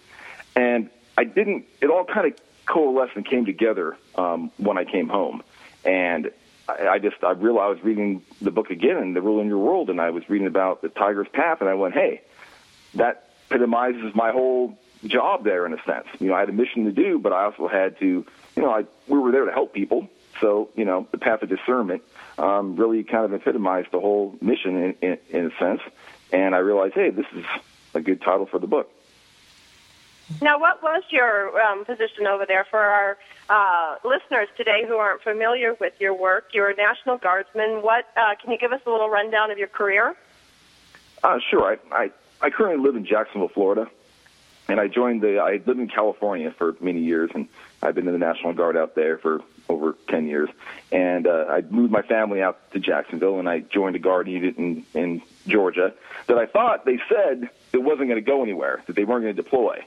And 0.55 0.89
I 1.17 1.25
didn't, 1.25 1.65
it 1.81 1.89
all 1.89 2.05
kind 2.05 2.27
of 2.27 2.39
coalesced 2.65 3.15
and 3.15 3.25
came 3.25 3.45
together 3.45 3.97
um, 4.15 4.51
when 4.57 4.77
I 4.77 4.85
came 4.85 5.07
home. 5.07 5.43
And 5.83 6.31
I, 6.67 6.87
I 6.87 6.99
just, 6.99 7.23
I 7.23 7.31
realized 7.31 7.65
I 7.65 7.69
was 7.69 7.83
reading 7.83 8.21
the 8.41 8.51
book 8.51 8.69
again, 8.69 9.13
The 9.13 9.21
Ruling 9.21 9.47
Your 9.47 9.59
World, 9.59 9.89
and 9.89 10.01
I 10.01 10.09
was 10.09 10.29
reading 10.29 10.47
about 10.47 10.81
the 10.81 10.89
tiger's 10.89 11.27
path, 11.27 11.61
and 11.61 11.69
I 11.69 11.73
went, 11.73 11.93
hey, 11.93 12.21
that 12.95 13.29
epitomizes 13.49 14.15
my 14.15 14.31
whole 14.31 14.77
job 15.05 15.43
there 15.43 15.65
in 15.65 15.73
a 15.73 15.83
sense. 15.83 16.07
You 16.19 16.29
know, 16.29 16.33
I 16.33 16.39
had 16.39 16.49
a 16.49 16.53
mission 16.53 16.85
to 16.85 16.91
do, 16.91 17.19
but 17.19 17.33
I 17.33 17.43
also 17.43 17.67
had 17.67 17.99
to, 17.99 18.05
you 18.55 18.61
know, 18.61 18.71
I, 18.71 18.85
we 19.07 19.19
were 19.19 19.31
there 19.31 19.45
to 19.45 19.51
help 19.51 19.73
people. 19.73 20.09
So, 20.41 20.69
you 20.75 20.83
know, 20.83 21.07
the 21.11 21.17
path 21.17 21.43
of 21.43 21.49
discernment 21.49 22.01
um, 22.37 22.75
really 22.75 23.03
kind 23.03 23.25
of 23.25 23.33
epitomized 23.33 23.91
the 23.91 23.99
whole 23.99 24.35
mission 24.41 24.75
in, 24.75 24.95
in, 25.01 25.17
in 25.29 25.45
a 25.45 25.57
sense. 25.57 25.81
And 26.33 26.55
I 26.55 26.57
realized, 26.57 26.95
hey, 26.95 27.09
this 27.09 27.27
is 27.33 27.45
a 27.93 28.01
good 28.01 28.21
title 28.21 28.45
for 28.45 28.59
the 28.59 28.67
book. 28.67 28.91
Now, 30.41 30.59
what 30.59 30.81
was 30.81 31.03
your 31.09 31.61
um, 31.61 31.85
position 31.85 32.25
over 32.27 32.45
there 32.45 32.65
for 32.69 32.79
our 32.79 33.17
uh, 33.47 33.95
listeners 34.03 34.47
today 34.57 34.83
who 34.87 34.95
aren't 34.95 35.21
familiar 35.21 35.75
with 35.79 35.93
your 35.99 36.13
work? 36.13 36.49
You're 36.51 36.71
a 36.71 36.75
National 36.75 37.17
Guardsman. 37.17 37.83
What 37.83 38.05
uh, 38.17 38.35
can 38.41 38.51
you 38.51 38.57
give 38.57 38.73
us 38.73 38.81
a 38.85 38.89
little 38.89 39.09
rundown 39.09 39.51
of 39.51 39.57
your 39.57 39.67
career? 39.67 40.15
Uh, 41.23 41.39
sure. 41.49 41.77
I, 41.91 41.95
I 41.95 42.11
I 42.41 42.49
currently 42.49 42.83
live 42.83 42.95
in 42.95 43.05
Jacksonville, 43.05 43.49
Florida, 43.49 43.89
and 44.67 44.79
I 44.79 44.87
joined 44.87 45.21
the. 45.21 45.39
I 45.39 45.61
lived 45.65 45.79
in 45.79 45.87
California 45.87 46.51
for 46.51 46.75
many 46.81 47.01
years, 47.01 47.29
and 47.33 47.47
I've 47.81 47.95
been 47.95 48.07
in 48.07 48.13
the 48.13 48.19
National 48.19 48.53
Guard 48.53 48.75
out 48.75 48.95
there 48.95 49.17
for 49.19 49.41
over 49.69 49.95
ten 50.09 50.27
years. 50.27 50.49
And 50.91 51.27
uh, 51.27 51.45
I 51.49 51.61
moved 51.61 51.91
my 51.91 52.01
family 52.01 52.41
out 52.41 52.71
to 52.71 52.79
Jacksonville, 52.79 53.39
and 53.39 53.47
I 53.47 53.59
joined 53.59 53.95
a 53.95 53.99
guard 53.99 54.27
unit 54.27 54.57
in 54.57 54.85
in 54.93 55.21
Georgia 55.47 55.93
that 56.27 56.37
I 56.37 56.45
thought 56.45 56.85
they 56.85 56.99
said 57.07 57.49
it 57.73 57.83
wasn't 57.83 58.09
going 58.09 58.15
to 58.15 58.21
go 58.21 58.41
anywhere, 58.41 58.83
that 58.87 58.95
they 58.95 59.05
weren't 59.05 59.23
going 59.23 59.35
to 59.35 59.41
deploy. 59.41 59.85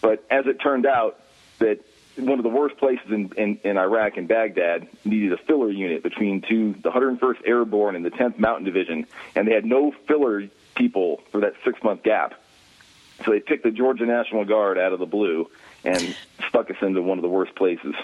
But 0.00 0.24
as 0.30 0.46
it 0.46 0.60
turned 0.60 0.86
out, 0.86 1.20
that 1.58 1.80
one 2.16 2.38
of 2.38 2.42
the 2.42 2.50
worst 2.50 2.76
places 2.78 3.10
in, 3.10 3.30
in, 3.36 3.60
in 3.62 3.78
Iraq 3.78 4.16
and 4.16 4.26
Baghdad 4.26 4.88
needed 5.04 5.32
a 5.32 5.36
filler 5.36 5.70
unit 5.70 6.02
between 6.02 6.40
two, 6.40 6.74
the 6.82 6.90
101st 6.90 7.46
Airborne 7.46 7.96
and 7.96 8.04
the 8.04 8.10
10th 8.10 8.38
Mountain 8.38 8.64
Division, 8.64 9.06
and 9.34 9.46
they 9.46 9.52
had 9.52 9.64
no 9.64 9.92
filler 10.06 10.48
people 10.74 11.20
for 11.30 11.40
that 11.40 11.54
six 11.64 11.82
month 11.82 12.02
gap. 12.02 12.34
So 13.24 13.32
they 13.32 13.40
picked 13.40 13.64
the 13.64 13.70
Georgia 13.70 14.06
National 14.06 14.44
Guard 14.44 14.78
out 14.78 14.92
of 14.92 15.00
the 15.00 15.06
blue 15.06 15.50
and 15.84 16.16
stuck 16.48 16.70
us 16.70 16.76
into 16.82 17.02
one 17.02 17.18
of 17.18 17.22
the 17.22 17.28
worst 17.28 17.54
places 17.54 17.94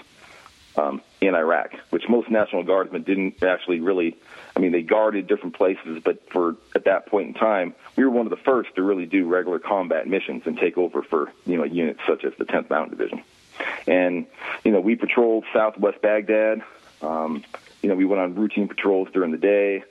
um, 0.77 1.01
in 1.21 1.35
Iraq, 1.35 1.73
which 1.89 2.07
most 2.09 2.29
National 2.29 2.63
Guardsmen 2.63 3.03
didn't 3.03 3.41
actually 3.43 3.79
really. 3.79 4.17
I 4.55 4.59
mean, 4.59 4.71
they 4.71 4.81
guarded 4.81 5.27
different 5.27 5.55
places, 5.55 6.01
but 6.03 6.29
for 6.29 6.55
at 6.75 6.85
that 6.85 7.07
point 7.07 7.27
in 7.27 7.33
time, 7.33 7.75
we 7.95 8.03
were 8.03 8.09
one 8.09 8.25
of 8.25 8.29
the 8.29 8.43
first 8.43 8.73
to 8.75 8.83
really 8.83 9.05
do 9.05 9.27
regular 9.27 9.59
combat 9.59 10.07
missions 10.07 10.43
and 10.45 10.57
take 10.57 10.77
over 10.77 11.01
for 11.01 11.31
you 11.45 11.57
know 11.57 11.63
units 11.63 11.99
such 12.07 12.23
as 12.23 12.33
the 12.37 12.45
10th 12.45 12.69
Mountain 12.69 12.97
Division. 12.97 13.23
And 13.87 14.25
you 14.63 14.71
know, 14.71 14.79
we 14.79 14.95
patrolled 14.95 15.45
Southwest 15.53 16.01
Baghdad. 16.01 16.61
Um, 17.01 17.43
you 17.81 17.89
know, 17.89 17.95
we 17.95 18.05
went 18.05 18.21
on 18.21 18.35
routine 18.35 18.67
patrols 18.67 19.09
during 19.13 19.31
the 19.31 19.37
day, 19.37 19.83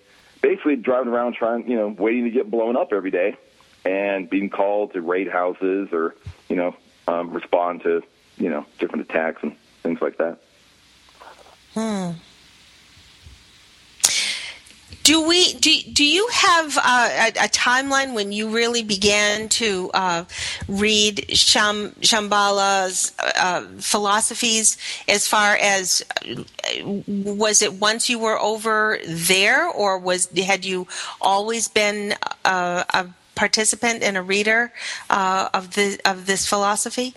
basically 0.42 0.76
driving 0.76 1.12
around 1.12 1.34
trying, 1.34 1.70
you 1.70 1.76
know, 1.76 1.88
waiting 1.88 2.24
to 2.24 2.30
get 2.30 2.50
blown 2.50 2.76
up 2.76 2.92
every 2.92 3.10
day, 3.10 3.36
and 3.84 4.28
being 4.28 4.50
called 4.50 4.92
to 4.94 5.00
raid 5.00 5.28
houses 5.28 5.88
or 5.92 6.14
you 6.48 6.56
know 6.56 6.74
um, 7.06 7.32
respond 7.32 7.82
to 7.82 8.02
you 8.36 8.48
know 8.48 8.64
different 8.78 9.08
attacks 9.08 9.42
and 9.42 9.56
things 9.82 10.00
like 10.00 10.18
that. 10.18 10.38
Hmm. 11.74 12.12
Do 15.02 15.28
we 15.28 15.52
do 15.54 15.70
do 15.92 16.02
you 16.02 16.26
have 16.32 16.78
uh, 16.78 16.82
a, 17.10 17.28
a 17.44 17.48
timeline 17.48 18.14
when 18.14 18.32
you 18.32 18.48
really 18.48 18.82
began 18.82 19.50
to 19.50 19.90
uh, 19.92 20.24
read 20.66 21.36
Sham, 21.36 21.90
Shambhala's 22.00 23.12
uh, 23.36 23.66
philosophies? 23.80 24.78
As 25.06 25.28
far 25.28 25.56
as 25.56 26.02
was 27.06 27.60
it 27.60 27.74
once 27.74 28.08
you 28.08 28.18
were 28.18 28.40
over 28.40 28.98
there, 29.06 29.68
or 29.68 29.98
was 29.98 30.30
had 30.30 30.64
you 30.64 30.86
always 31.20 31.68
been 31.68 32.14
a, 32.46 32.86
a 32.88 33.06
participant 33.34 34.02
and 34.02 34.16
a 34.16 34.22
reader 34.22 34.72
uh, 35.10 35.50
of 35.52 35.74
the 35.74 36.00
of 36.06 36.24
this 36.24 36.46
philosophy? 36.46 37.14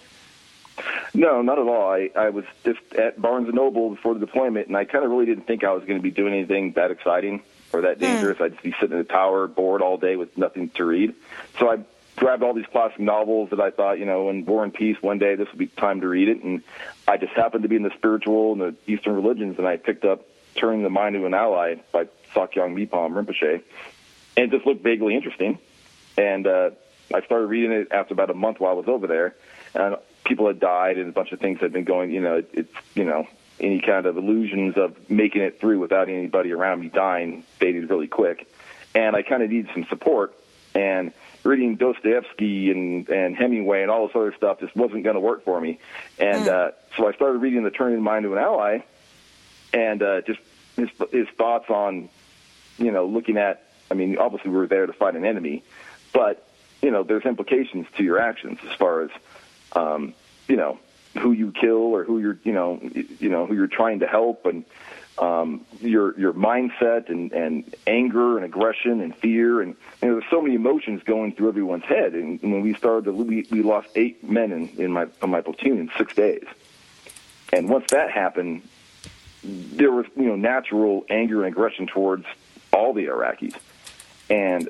No, 1.14 1.42
not 1.42 1.60
at 1.60 1.68
all. 1.68 1.92
I, 1.92 2.10
I 2.16 2.30
was 2.30 2.46
just 2.64 2.80
at 2.96 3.22
Barnes 3.22 3.48
and 3.48 3.56
Noble 3.56 3.90
before 3.90 4.14
the 4.14 4.20
deployment, 4.20 4.68
and 4.68 4.78
I 4.78 4.86
kind 4.86 5.04
of 5.04 5.12
really 5.12 5.26
didn't 5.26 5.48
think 5.48 5.64
I 5.64 5.74
was 5.74 5.84
going 5.84 5.98
to 5.98 6.04
be 6.04 6.12
doing 6.12 6.34
anything 6.34 6.74
that 6.74 6.92
exciting 6.92 7.42
or 7.74 7.82
that 7.82 8.00
dangerous. 8.00 8.40
I'd 8.40 8.52
just 8.52 8.64
be 8.64 8.74
sitting 8.80 8.94
in 8.94 9.00
a 9.00 9.04
tower, 9.04 9.48
bored 9.48 9.82
all 9.82 9.98
day 9.98 10.16
with 10.16 10.38
nothing 10.38 10.70
to 10.70 10.86
read. 10.86 11.16
So 11.60 11.70
I 11.70 11.80
grabbed 12.16 12.44
all 12.44 12.54
these 12.54 12.66
classic 12.72 13.00
novels 13.00 13.50
that 13.52 13.60
I 13.60 13.72
thought, 13.72 14.00
you 14.00 14.06
know, 14.06 14.30
in 14.30 14.46
War 14.46 14.64
and 14.64 14.74
Peace, 14.74 14.98
one 15.02 15.20
day 15.20 15.36
this 15.36 15.48
would 15.50 15.60
be 15.60 15.68
time 15.68 16.02
to 16.02 16.08
read 16.08 16.30
it. 16.30 16.44
And 16.44 16.62
I 17.08 17.18
just 17.18 17.34
happened 17.34 17.64
to 17.64 17.70
be 17.70 17.76
in 17.76 17.84
the 17.84 17.92
spiritual 17.96 18.54
and 18.54 18.62
the 18.62 18.76
Eastern 18.92 19.16
religions, 19.16 19.58
and 19.58 19.68
I 19.68 19.78
picked 19.78 20.06
up 20.06 20.26
Turning 20.56 20.84
the 20.84 20.90
Mind 20.90 21.16
into 21.16 21.28
an 21.28 21.34
Ally 21.34 21.76
by 21.92 22.06
Sakyong 22.34 22.74
Mipam 22.74 23.14
Rinpoche, 23.14 23.62
and 24.36 24.46
it 24.46 24.52
just 24.52 24.66
looked 24.66 24.84
vaguely 24.84 25.16
interesting. 25.16 25.60
And 26.18 26.48
uh, 26.48 26.72
I 27.14 27.22
started 27.22 27.46
reading 27.46 27.72
it 27.72 27.92
after 27.92 28.14
about 28.14 28.32
a 28.32 28.34
month 28.34 28.60
while 28.60 28.72
I 28.72 28.76
was 28.76 28.88
over 28.88 29.06
there, 29.06 29.36
and 29.76 29.96
people 30.28 30.48
had 30.48 30.60
died 30.60 30.98
and 30.98 31.10
a 31.10 31.12
bunch 31.12 31.32
of 31.32 31.40
things 31.40 31.60
had 31.60 31.72
been 31.74 31.86
going. 31.86 32.12
You 32.12 32.22
know, 32.22 32.36
it, 32.38 32.50
it's 32.54 32.74
you 32.94 33.06
know 33.06 33.28
any 33.60 33.82
kind 33.82 34.06
of 34.06 34.18
illusions 34.18 34.78
of 34.78 35.10
making 35.10 35.42
it 35.42 35.60
through 35.60 35.80
without 35.80 36.10
anybody 36.10 36.52
around 36.52 36.82
me 36.82 36.90
dying 36.90 37.44
faded 37.58 37.90
really 37.90 38.08
quick, 38.08 38.48
and 38.94 39.16
I 39.16 39.22
kind 39.24 39.42
of 39.42 39.50
needed 39.50 39.70
some 39.74 39.86
support. 39.90 40.36
And 40.76 41.12
reading 41.44 41.76
Dostoevsky 41.76 42.72
and 42.72 43.10
and 43.10 43.36
Hemingway 43.36 43.82
and 43.82 43.90
all 43.90 44.08
this 44.08 44.16
other 44.16 44.34
stuff 44.36 44.60
just 44.60 44.76
wasn't 44.76 45.04
going 45.04 45.16
to 45.16 45.20
work 45.20 45.44
for 45.44 45.60
me. 45.60 45.80
And 46.20 46.48
uh, 46.48 46.72
so 46.96 47.08
I 47.08 47.14
started 47.14 47.40
reading 47.40 47.64
The 47.64 47.72
Turning 47.72 48.02
Mind 48.02 48.24
to 48.24 48.34
an 48.34 48.40
Ally, 48.40 48.80
and 49.74 50.04
uh, 50.04 50.22
just 50.22 50.40
his 50.76 50.90
his 51.12 51.28
thoughts 51.38 51.70
on 51.70 52.10
you 52.78 52.92
know 52.92 53.06
looking 53.06 53.38
at. 53.38 53.64
I 53.90 53.94
mean, 53.94 54.18
obviously 54.18 54.52
we 54.52 54.58
were 54.58 54.68
there 54.68 54.86
to 54.86 54.92
fight 54.92 55.16
an 55.16 55.24
enemy, 55.24 55.64
but 56.14 56.46
you 56.82 56.92
know 56.92 57.04
there's 57.04 57.24
implications 57.24 57.88
to 57.96 58.04
your 58.04 58.20
actions 58.20 58.60
as 58.70 58.76
far 58.76 59.04
as 59.04 59.10
um, 59.74 60.14
you 60.48 60.56
know 60.56 60.80
who 61.20 61.32
you 61.32 61.52
kill 61.52 61.96
or 61.96 62.04
who 62.04 62.20
you're 62.20 62.38
you 62.44 62.54
know 62.54 62.80
you 63.20 63.30
know 63.30 63.46
who 63.46 63.56
you're 63.56 63.68
trying 63.68 64.00
to 64.00 64.08
help 64.08 64.46
and 64.46 64.66
um, 65.20 65.66
your 65.82 66.18
your 66.20 66.34
mindset 66.34 67.10
and, 67.10 67.32
and 67.32 67.76
anger 67.88 68.38
and 68.38 68.46
aggression 68.46 69.02
and 69.02 69.16
fear 69.16 69.62
and 69.62 69.76
you 70.02 70.08
know, 70.08 70.20
there's 70.20 70.30
so 70.30 70.42
many 70.42 70.54
emotions 70.54 71.02
going 71.04 71.34
through 71.34 71.50
everyone's 71.50 71.86
head. 71.86 72.14
And 72.14 72.40
when 72.42 72.62
we 72.62 72.76
started 72.76 73.12
we 73.12 73.48
we 73.50 73.64
lost 73.64 73.88
eight 73.96 74.24
men 74.24 74.52
in, 74.52 74.70
in 74.78 74.92
my 74.92 75.08
in 75.24 75.30
my 75.30 75.42
platoon 75.42 75.80
in 75.80 75.92
six 75.98 76.14
days. 76.14 76.46
And 77.52 77.68
once 77.70 77.86
that 77.92 78.12
happened 78.12 78.62
there 79.44 79.92
was 79.92 80.06
you 80.16 80.26
know 80.26 80.36
natural 80.36 81.06
anger 81.10 81.44
and 81.44 81.54
aggression 81.54 81.88
towards 81.88 82.26
all 82.74 82.94
the 82.94 83.06
Iraqis, 83.06 83.56
and 84.30 84.70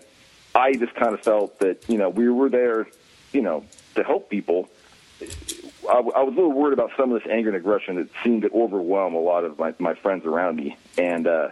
I 0.54 0.74
just 0.74 0.94
kind 0.96 1.14
of 1.14 1.22
felt 1.22 1.60
that 1.60 1.88
you 1.90 1.98
know 1.98 2.10
we 2.10 2.30
were 2.30 2.50
there, 2.50 2.88
you 3.34 3.42
know, 3.42 3.66
to 3.96 4.04
help 4.04 4.30
people. 4.30 4.70
I, 5.22 5.94
I 5.94 6.22
was 6.22 6.34
a 6.34 6.36
little 6.36 6.52
worried 6.52 6.74
about 6.74 6.92
some 6.98 7.12
of 7.12 7.22
this 7.22 7.32
anger 7.32 7.50
and 7.50 7.58
aggression 7.58 7.96
that 7.96 8.10
seemed 8.24 8.44
to 8.44 8.52
overwhelm 8.52 9.14
a 9.16 9.20
lot 9.20 9.44
of 9.44 9.58
my, 9.58 9.74
my 9.80 9.96
friends 9.96 10.26
around 10.26 10.58
me, 10.58 10.78
and 10.98 11.28
uh, 11.28 11.50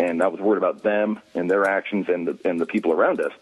and 0.00 0.22
I 0.22 0.28
was 0.28 0.40
worried 0.40 0.58
about 0.58 0.82
them 0.82 1.20
and 1.34 1.50
their 1.50 1.66
actions 1.66 2.08
and 2.08 2.26
the 2.26 2.38
and 2.44 2.60
the 2.60 2.66
people 2.66 2.92
around 2.92 3.20
us. 3.20 3.32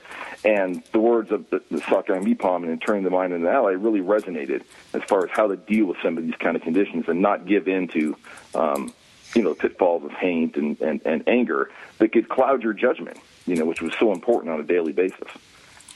And 0.44 0.82
the 0.92 0.98
words 0.98 1.30
of 1.30 1.48
the, 1.50 1.62
the 1.70 1.78
Sakyong 1.78 2.24
Mipam 2.24 2.64
and 2.64 2.80
turning 2.80 3.04
the 3.04 3.10
mind 3.10 3.32
into 3.32 3.48
an 3.48 3.54
ally 3.54 3.72
really 3.72 4.00
resonated 4.00 4.64
as 4.92 5.02
far 5.04 5.24
as 5.24 5.30
how 5.30 5.46
to 5.46 5.56
deal 5.56 5.86
with 5.86 5.98
some 6.02 6.18
of 6.18 6.24
these 6.24 6.34
kind 6.36 6.56
of 6.56 6.62
conditions 6.62 7.06
and 7.08 7.20
not 7.20 7.46
give 7.46 7.68
in 7.68 7.88
to, 7.88 8.16
um, 8.54 8.92
you 9.34 9.42
know, 9.42 9.54
pitfalls 9.54 10.04
of 10.04 10.10
hate 10.12 10.56
and, 10.56 10.80
and, 10.80 11.00
and 11.04 11.28
anger 11.28 11.70
that 11.98 12.12
could 12.12 12.28
cloud 12.28 12.62
your 12.62 12.72
judgment, 12.72 13.18
you 13.46 13.54
know, 13.56 13.64
which 13.64 13.80
was 13.80 13.92
so 13.98 14.12
important 14.12 14.52
on 14.52 14.60
a 14.60 14.64
daily 14.64 14.92
basis. 14.92 15.28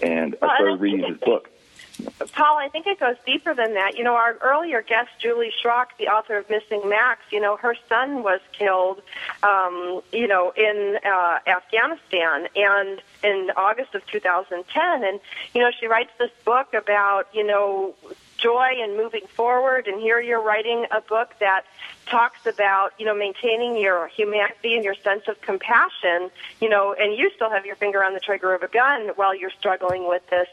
And 0.01 0.37
Well, 0.41 0.51
I 0.51 0.57
started 0.57 0.81
reading 0.81 1.05
his 1.09 1.19
book. 1.19 1.49
Paul, 2.33 2.59
I 2.59 2.69
think 2.69 2.87
it 2.87 2.99
goes 2.99 3.17
deeper 3.27 3.55
than 3.55 3.75
that. 3.75 3.97
You 3.97 4.05
know, 4.05 4.15
our 4.15 4.37
earlier 4.41 4.83
guest, 4.83 5.11
Julie 5.19 5.53
Schrock, 5.63 5.89
the 5.99 6.09
author 6.09 6.37
of 6.39 6.49
Missing 6.49 6.89
Max, 6.89 7.21
you 7.31 7.41
know, 7.41 7.57
her 7.57 7.75
son 7.89 8.23
was 8.23 8.41
killed, 8.53 9.03
um, 9.43 10.01
you 10.13 10.27
know, 10.27 10.53
in 10.57 10.99
uh, 11.05 11.39
Afghanistan 11.47 12.49
and 12.57 13.03
in 13.23 13.51
August 13.57 13.95
of 13.95 14.07
2010. 14.07 15.05
And, 15.05 15.21
you 15.55 15.61
know, 15.61 15.71
she 15.79 15.87
writes 15.87 16.11
this 16.19 16.31
book 16.45 16.75
about, 16.75 17.29
you 17.33 17.47
know, 17.47 17.95
joy 18.43 18.71
and 18.79 18.97
moving 18.97 19.27
forward. 19.29 19.87
And 19.87 20.01
here 20.01 20.21
you're 20.21 20.43
writing 20.43 20.87
a 20.91 21.01
book 21.01 21.35
that 21.41 21.65
talks 22.07 22.47
about, 22.47 22.93
you 22.99 23.07
know, 23.07 23.15
maintaining 23.15 23.77
your 23.77 24.09
humanity 24.09 24.75
and 24.75 24.85
your 24.85 24.95
sense 24.97 25.23
of 25.29 25.41
compassion, 25.41 26.31
you 26.61 26.69
know, 26.69 26.95
and 26.99 27.17
you 27.17 27.31
still 27.35 27.51
have 27.51 27.65
your 27.65 27.77
finger 27.77 28.03
on 28.03 28.15
the 28.15 28.21
trigger 28.21 28.55
of 28.55 28.63
a 28.63 28.69
gun 28.69 29.11
while 29.17 29.35
you're 29.35 29.51
struggling 29.51 30.09
with 30.09 30.23
this. 30.29 30.49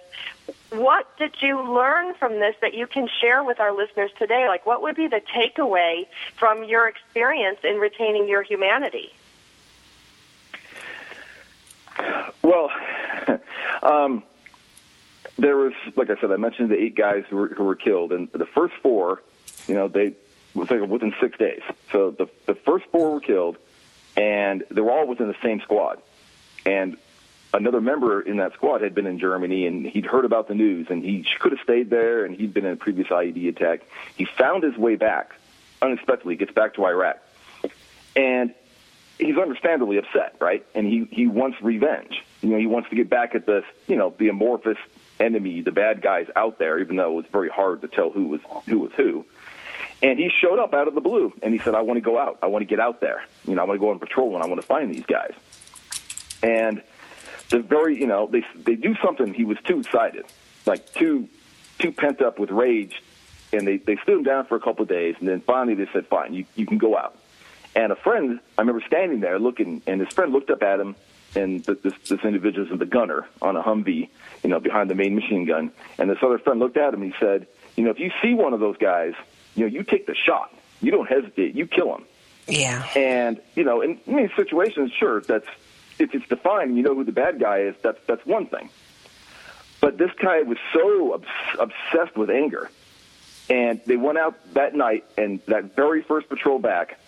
What 0.72 1.18
did 1.18 1.36
you 1.42 1.62
learn 1.62 2.14
from 2.14 2.40
this 2.40 2.56
that 2.62 2.74
you 2.74 2.88
can 2.88 3.10
share 3.20 3.44
with 3.44 3.60
our 3.60 3.76
listeners 3.76 4.12
today? 4.18 4.48
Like, 4.48 4.66
what 4.66 4.82
would 4.84 4.96
be 4.96 5.08
the 5.08 5.22
takeaway 5.22 6.06
from 6.38 6.64
your 6.64 6.88
experience 6.88 7.60
in 7.64 7.78
retaining 7.78 8.28
your 8.28 8.44
humanity? 8.44 9.12
Well, 12.44 12.72
um, 13.84 14.24
there 15.40 15.58
was, 15.58 15.74
like 15.96 16.10
I 16.10 16.20
said, 16.20 16.32
I 16.32 16.38
mentioned 16.38 16.70
the 16.70 16.82
eight 16.82 16.96
guys 16.96 17.24
who 17.30 17.38
were, 17.38 17.48
who 17.48 17.64
were 17.64 17.76
killed, 17.76 18.12
and 18.12 18.32
the 18.32 18.46
first 18.46 18.74
four, 18.82 19.22
you 19.68 19.74
know, 19.74 19.88
they 19.88 20.16
within 20.54 21.14
six 21.22 21.38
days. 21.38 21.62
So 21.92 22.12
the 22.12 22.28
the 22.46 22.56
first 22.56 22.86
four 22.92 23.12
were 23.14 23.22
killed, 23.22 23.58
and 24.18 24.64
they 24.70 24.82
were 24.82 24.92
all 24.92 25.08
within 25.08 25.28
the 25.28 25.38
same 25.42 25.62
squad. 25.62 26.02
And 26.66 26.98
another 27.54 27.82
member 27.82 28.22
in 28.22 28.38
that 28.38 28.54
squad 28.54 28.82
had 28.82 28.94
been 28.94 29.08
in 29.08 29.20
Germany, 29.20 29.66
and 29.66 29.86
he'd 29.86 30.06
heard 30.06 30.26
about 30.26 30.48
the 30.48 30.56
news, 30.56 30.88
and 30.90 31.04
he 31.04 31.26
could 31.40 31.52
have 31.52 31.62
stayed 31.62 31.90
there, 31.90 32.26
and 32.26 32.36
he'd 32.36 32.54
been 32.54 32.66
in 32.66 32.74
a 32.74 32.78
previous 32.78 33.08
IED 33.08 33.50
attack. 33.50 33.82
He 34.16 34.26
found 34.26 34.64
his 34.64 34.78
way 34.78 34.96
back 34.96 35.34
unexpectedly, 35.82 36.36
gets 36.36 36.52
back 36.52 36.74
to 36.76 36.86
Iraq, 36.86 37.18
and 38.16 38.54
he's 39.18 39.38
understandably 39.38 39.98
upset, 39.98 40.36
right? 40.40 40.66
And 40.76 40.88
he 40.88 41.08
he 41.12 41.28
wants 41.28 41.62
revenge. 41.62 42.24
You 42.42 42.50
know, 42.50 42.58
he 42.58 42.68
wants 42.68 42.90
to 42.90 42.96
get 42.96 43.10
back 43.10 43.36
at 43.36 43.46
the 43.46 43.64
you 43.88 43.96
know 43.96 44.14
the 44.18 44.30
amorphous 44.30 44.78
enemy, 45.20 45.62
the 45.62 45.72
bad 45.72 46.02
guys 46.02 46.28
out 46.36 46.60
there, 46.60 46.80
even 46.80 46.96
though 46.96 47.12
it 47.14 47.16
was 47.16 47.26
very 47.32 47.50
hard 47.50 47.82
to 47.82 47.88
tell 47.88 48.10
who 48.10 48.28
was 48.28 48.42
who 48.68 48.80
was 48.80 48.92
who. 48.96 49.26
And 50.02 50.18
he 50.18 50.30
showed 50.30 50.60
up 50.60 50.74
out 50.74 50.88
of 50.88 50.96
the 50.96 51.02
blue, 51.02 51.34
and 51.42 51.54
he 51.54 51.60
said, 51.60 51.76
"I 51.76 51.82
want 51.82 51.98
to 51.98 52.02
go 52.02 52.18
out. 52.18 52.40
I 52.42 52.48
want 52.48 52.62
to 52.62 52.66
get 52.66 52.80
out 52.80 53.02
there. 53.02 53.24
You 53.46 53.56
know, 53.56 53.62
I 53.62 53.66
want 53.66 53.80
to 53.80 53.86
go 53.86 53.90
on 53.92 54.00
patrol, 54.00 54.36
and 54.36 54.44
I 54.44 54.48
want 54.48 54.62
to 54.62 54.68
find 54.68 54.94
these 54.94 55.06
guys." 55.06 55.34
And 56.42 56.82
the 57.50 57.60
very, 57.60 58.00
you 58.00 58.08
know, 58.08 58.28
they 58.28 58.46
they 58.56 58.76
do 58.76 58.96
something. 59.04 59.34
He 59.34 59.44
was 59.44 59.58
too 59.66 59.80
excited, 59.80 60.26
like 60.66 60.94
too 60.94 61.28
too 61.80 61.92
pent 61.92 62.22
up 62.22 62.40
with 62.40 62.52
rage, 62.52 63.02
and 63.52 63.68
they 63.68 63.78
they 63.78 63.98
stood 63.98 64.20
him 64.20 64.24
down 64.24 64.46
for 64.46 64.56
a 64.56 64.60
couple 64.60 64.84
of 64.84 64.90
days, 64.90 65.16
and 65.20 65.28
then 65.28 65.42
finally 65.42 65.76
they 65.76 65.88
said, 65.92 66.08
"Fine, 66.08 66.34
you 66.34 66.46
you 66.56 66.66
can 66.66 66.78
go 66.78 66.98
out." 66.98 67.18
And 67.76 67.92
a 67.92 67.96
friend, 67.96 68.40
I 68.58 68.62
remember 68.62 68.82
standing 68.88 69.20
there 69.20 69.38
looking, 69.38 69.82
and 69.86 70.02
his 70.02 70.10
friend 70.14 70.32
looked 70.32 70.50
up 70.50 70.64
at 70.64 70.80
him, 70.80 70.96
and 71.36 71.64
th- 71.66 71.82
this 71.82 71.94
this 72.08 72.20
individual's 72.24 72.78
the 72.78 72.86
gunner 72.86 73.28
on 73.42 73.56
a 73.56 73.64
Humvee, 73.64 74.10
you 74.44 74.50
know, 74.50 74.60
behind 74.60 74.90
the 74.90 74.96
main 74.96 75.16
machine 75.16 75.46
gun. 75.46 75.72
And 75.98 76.10
this 76.10 76.20
other 76.22 76.40
friend 76.40 76.60
looked 76.60 76.78
at 76.78 76.94
him, 76.94 77.02
and 77.02 77.14
he 77.14 77.20
said, 77.20 77.48
"You 77.76 77.84
know, 77.84 77.92
if 77.92 78.00
you 78.00 78.12
see 78.22 78.34
one 78.34 78.54
of 78.54 78.60
those 78.60 78.78
guys, 78.78 79.14
you 79.56 79.66
know, 79.66 79.72
you 79.72 79.84
take 79.84 80.08
the 80.08 80.16
shot. 80.16 80.54
You 80.82 80.92
don't 80.92 81.08
hesitate. 81.08 81.56
You 81.56 81.68
kill 81.68 81.96
him." 81.96 82.06
Yeah. 82.48 82.88
And 82.96 83.40
you 83.56 83.64
know, 83.64 83.82
in 83.82 84.00
many 84.08 84.30
situations, 84.36 84.92
sure, 84.98 85.22
that's 85.22 85.48
if 86.00 86.14
it's 86.16 86.28
defined, 86.28 86.70
and 86.70 86.78
you 86.78 86.84
know 86.84 86.96
who 86.96 87.04
the 87.04 87.12
bad 87.12 87.40
guy 87.40 87.60
is. 87.60 87.76
That's 87.82 88.00
that's 88.08 88.26
one 88.26 88.48
thing. 88.48 88.70
But 89.82 89.98
this 89.98 90.12
guy 90.22 90.42
was 90.42 90.58
so 90.74 91.14
obs- 91.14 91.28
obsessed 91.58 92.18
with 92.18 92.30
anger, 92.30 92.70
and 93.50 93.80
they 93.86 93.98
went 93.98 94.18
out 94.18 94.36
that 94.54 94.76
night, 94.76 95.06
and 95.18 95.40
that 95.48 95.76
very 95.76 96.02
first 96.02 96.28
patrol 96.28 96.60
back, 96.60 97.00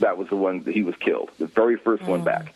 that 0.00 0.18
was 0.18 0.28
the 0.28 0.36
one 0.36 0.64
that 0.64 0.74
he 0.74 0.82
was 0.82 0.94
killed. 0.96 1.30
The 1.38 1.46
very 1.46 1.76
first 1.76 2.02
one 2.04 2.22
mm. 2.22 2.26
back, 2.26 2.54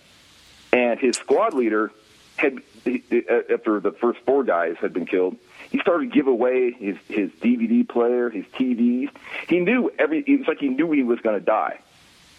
and 0.72 0.98
his 0.98 1.16
squad 1.16 1.54
leader 1.54 1.92
had 2.36 2.58
he- 2.84 3.02
uh, 3.30 3.52
after 3.52 3.80
the 3.80 3.92
first 3.92 4.20
four 4.26 4.44
guys 4.44 4.76
had 4.80 4.92
been 4.92 5.06
killed. 5.06 5.36
He 5.70 5.78
started 5.78 6.10
to 6.10 6.14
give 6.14 6.26
away 6.26 6.72
his 6.72 6.96
his 7.08 7.30
DVD 7.40 7.88
player, 7.88 8.30
his 8.30 8.44
TVs. 8.46 9.10
He 9.48 9.60
knew 9.60 9.90
every. 9.98 10.20
It 10.20 10.40
was 10.40 10.48
like 10.48 10.58
he 10.58 10.68
knew 10.68 10.90
he 10.90 11.02
was 11.02 11.20
going 11.20 11.38
to 11.38 11.44
die. 11.44 11.78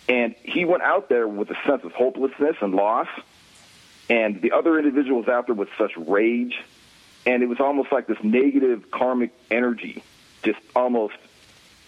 And 0.09 0.35
he 0.43 0.65
went 0.65 0.83
out 0.83 1.07
there 1.07 1.27
with 1.27 1.49
a 1.49 1.55
sense 1.65 1.83
of 1.83 1.93
hopelessness 1.93 2.57
and 2.61 2.75
loss. 2.75 3.07
And 4.09 4.41
the 4.41 4.51
other 4.51 4.77
individuals 4.77 5.27
out 5.29 5.45
there 5.47 5.55
with 5.55 5.69
such 5.77 5.95
rage. 5.95 6.59
And 7.25 7.41
it 7.41 7.47
was 7.47 7.61
almost 7.61 7.91
like 7.91 8.05
this 8.07 8.21
negative 8.21 8.91
karmic 8.91 9.31
energy 9.49 10.03
just 10.43 10.59
almost 10.75 11.15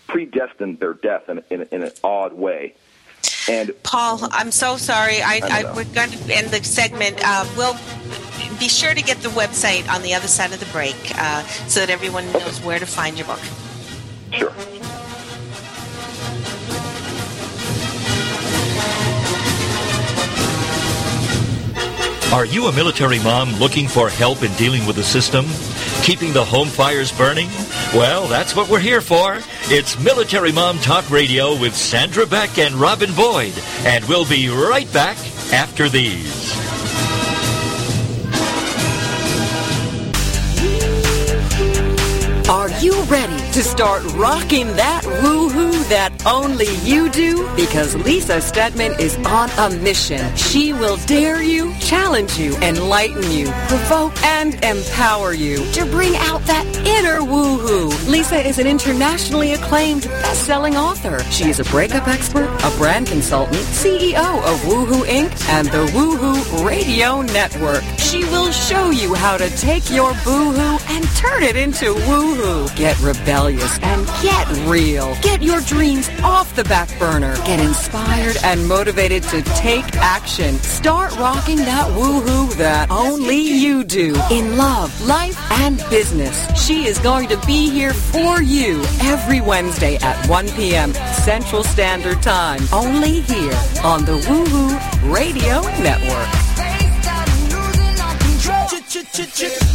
predestined 0.08 0.80
their 0.80 0.94
death 0.94 1.28
in, 1.28 1.44
in, 1.50 1.68
in 1.72 1.84
an 1.84 1.92
odd 2.04 2.34
way. 2.34 2.74
And 3.48 3.72
Paul, 3.84 4.20
I'm 4.32 4.52
so 4.52 4.78
sorry. 4.78 5.22
I, 5.22 5.40
I 5.44 5.64
I, 5.64 5.76
we're 5.76 5.86
going 5.86 6.12
to 6.12 6.36
end 6.36 6.50
the 6.50 6.64
segment. 6.64 7.18
Uh, 7.24 7.46
we'll 7.56 7.78
be 8.60 8.68
sure 8.68 8.94
to 8.94 9.02
get 9.02 9.18
the 9.22 9.30
website 9.30 9.88
on 9.90 10.02
the 10.02 10.14
other 10.14 10.28
side 10.28 10.54
of 10.54 10.60
the 10.60 10.66
break 10.68 10.96
uh, 11.16 11.44
so 11.68 11.82
that 11.82 11.90
everyone 11.90 12.32
knows 12.34 12.62
where 12.62 12.80
to 12.80 12.86
find 12.86 13.18
your 13.18 13.28
book. 13.28 13.40
sure. 14.32 14.54
Are 22.34 22.46
you 22.46 22.66
a 22.66 22.72
military 22.74 23.20
mom 23.20 23.54
looking 23.60 23.88
for 23.88 24.10
help 24.10 24.44
in 24.44 24.52
dealing 24.56 24.86
with 24.86 24.98
the 24.98 25.04
system? 25.04 25.46
Keeping 26.06 26.34
the 26.34 26.46
home 26.46 26.68
fires 26.68 27.12
burning? 27.12 27.48
Well, 27.96 28.28
that's 28.28 28.56
what 28.56 28.70
we're 28.70 28.78
here 28.78 29.02
for. 29.02 29.40
It's 29.64 30.00
Military 30.00 30.52
Mom 30.52 30.78
Talk 30.78 31.10
Radio 31.10 31.60
with 31.60 31.76
Sandra 31.76 32.28
Beck 32.28 32.60
and 32.60 32.76
Robin 32.76 33.12
Boyd. 33.16 33.54
And 33.80 34.06
we'll 34.06 34.30
be 34.30 34.48
right 34.48 34.92
back 34.94 35.18
after 35.52 35.90
these. 35.90 36.75
Are 42.48 42.70
you 42.80 43.02
ready 43.06 43.38
to 43.54 43.64
start 43.64 44.04
rocking 44.14 44.68
that 44.76 45.02
woohoo 45.04 45.90
that 45.90 46.14
only 46.28 46.76
you 46.84 47.10
do? 47.10 47.50
Because 47.56 47.96
Lisa 47.96 48.40
Stedman 48.40 48.92
is 49.00 49.18
on 49.26 49.50
a 49.58 49.76
mission. 49.78 50.36
She 50.36 50.72
will 50.72 50.98
dare 51.08 51.42
you, 51.42 51.74
challenge 51.80 52.38
you, 52.38 52.56
enlighten 52.58 53.32
you, 53.32 53.48
provoke 53.68 54.16
and 54.24 54.54
empower 54.64 55.34
you 55.34 55.58
to 55.72 55.88
bring 55.88 56.16
out 56.18 56.44
that 56.44 56.68
inner 56.86 57.22
woohoo. 57.22 57.90
Lisa 58.08 58.48
is 58.48 58.60
an 58.60 58.68
internationally 58.68 59.54
acclaimed 59.54 60.04
best-selling 60.04 60.76
author. 60.78 61.24
She 61.32 61.50
is 61.50 61.60
a 61.60 61.64
breakup 61.64 62.08
expert, 62.08 62.48
a 62.64 62.78
brand 62.78 63.08
consultant, 63.08 63.58
CEO 63.58 64.38
of 64.44 64.60
Woohoo 64.66 65.04
Inc. 65.06 65.50
and 65.50 65.68
the 65.70 65.88
Woohoo 65.98 66.64
Radio 66.64 67.24
Network. 67.24 67.84
She 68.16 68.24
will 68.24 68.52
show 68.54 68.92
you 68.92 69.14
how 69.14 69.36
to 69.36 69.50
take 69.58 69.92
your 69.92 70.14
boohoo 70.24 70.78
and 70.88 71.06
turn 71.18 71.44
it 71.44 71.58
into 71.58 71.94
woohoo. 72.08 72.74
Get 72.78 72.98
rebellious 73.02 73.78
and 73.80 74.08
get 74.24 74.48
real. 74.66 75.14
Get 75.22 75.44
your 75.44 75.60
dreams 75.60 76.10
off 76.24 76.56
the 76.56 76.64
back 76.64 76.88
burner. 76.98 77.36
Get 77.46 77.60
inspired 77.60 78.38
and 78.46 78.66
motivated 78.70 79.24
to 79.24 79.42
take 79.42 79.98
action. 79.98 80.56
Start 80.60 81.14
rocking 81.18 81.58
that 81.58 81.88
woohoo 81.92 82.54
that 82.54 82.90
only 82.90 83.36
you 83.36 83.84
do 83.84 84.16
in 84.32 84.56
love, 84.56 84.90
life, 85.06 85.38
and 85.60 85.84
business. 85.90 86.38
She 86.58 86.86
is 86.86 86.98
going 87.00 87.28
to 87.28 87.38
be 87.46 87.70
here 87.70 87.94
for 87.94 88.42
you 88.42 88.82
every 89.02 89.42
Wednesday 89.42 89.98
at 89.98 90.26
1 90.30 90.48
p.m. 90.52 90.94
Central 90.94 91.66
Standard 91.66 92.22
Time. 92.22 92.62
Only 92.72 93.20
here 93.20 93.60
on 93.84 94.06
the 94.06 94.20
Woohoo 94.20 95.12
Radio 95.14 95.60
Network 95.84 96.45
chick, 99.16 99.32
chick. 99.32 99.75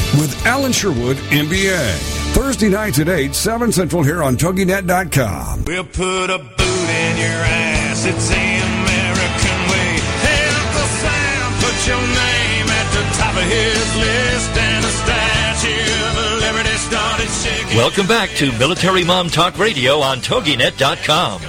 with 0.19 0.45
Alan 0.45 0.71
Sherwood, 0.71 1.17
MBA. 1.29 1.95
Thursday 2.33 2.69
nights 2.69 2.99
at 2.99 3.09
8, 3.09 3.33
7 3.35 3.71
Central 3.71 4.03
here 4.03 4.23
on 4.23 4.35
TogiNet.com. 4.35 5.65
We'll 5.65 5.83
put 5.83 6.29
a 6.29 6.37
boot 6.37 6.89
in 6.89 7.17
your 7.17 7.41
ass. 7.43 8.05
It's 8.05 8.27
the 8.29 8.35
American 8.35 9.57
way. 9.71 9.99
Hey, 10.23 10.43
Uncle 10.55 10.89
Sam, 10.99 11.53
put 11.59 11.87
your 11.87 12.01
name 12.01 12.67
at 12.69 12.87
the 12.93 13.03
top 13.17 13.35
of 13.35 13.43
his 13.43 13.95
list, 13.95 14.51
and 14.57 14.83
the 14.83 14.91
Statue 14.91 15.91
of 16.07 16.41
Liberty 16.41 16.77
started 16.77 17.29
shaking. 17.29 17.77
Welcome 17.77 18.07
back 18.07 18.29
to 18.37 18.51
Military 18.57 19.03
Mom 19.03 19.29
Talk 19.29 19.57
Radio 19.57 19.99
on 19.99 20.19
TogiNet.com. 20.19 21.41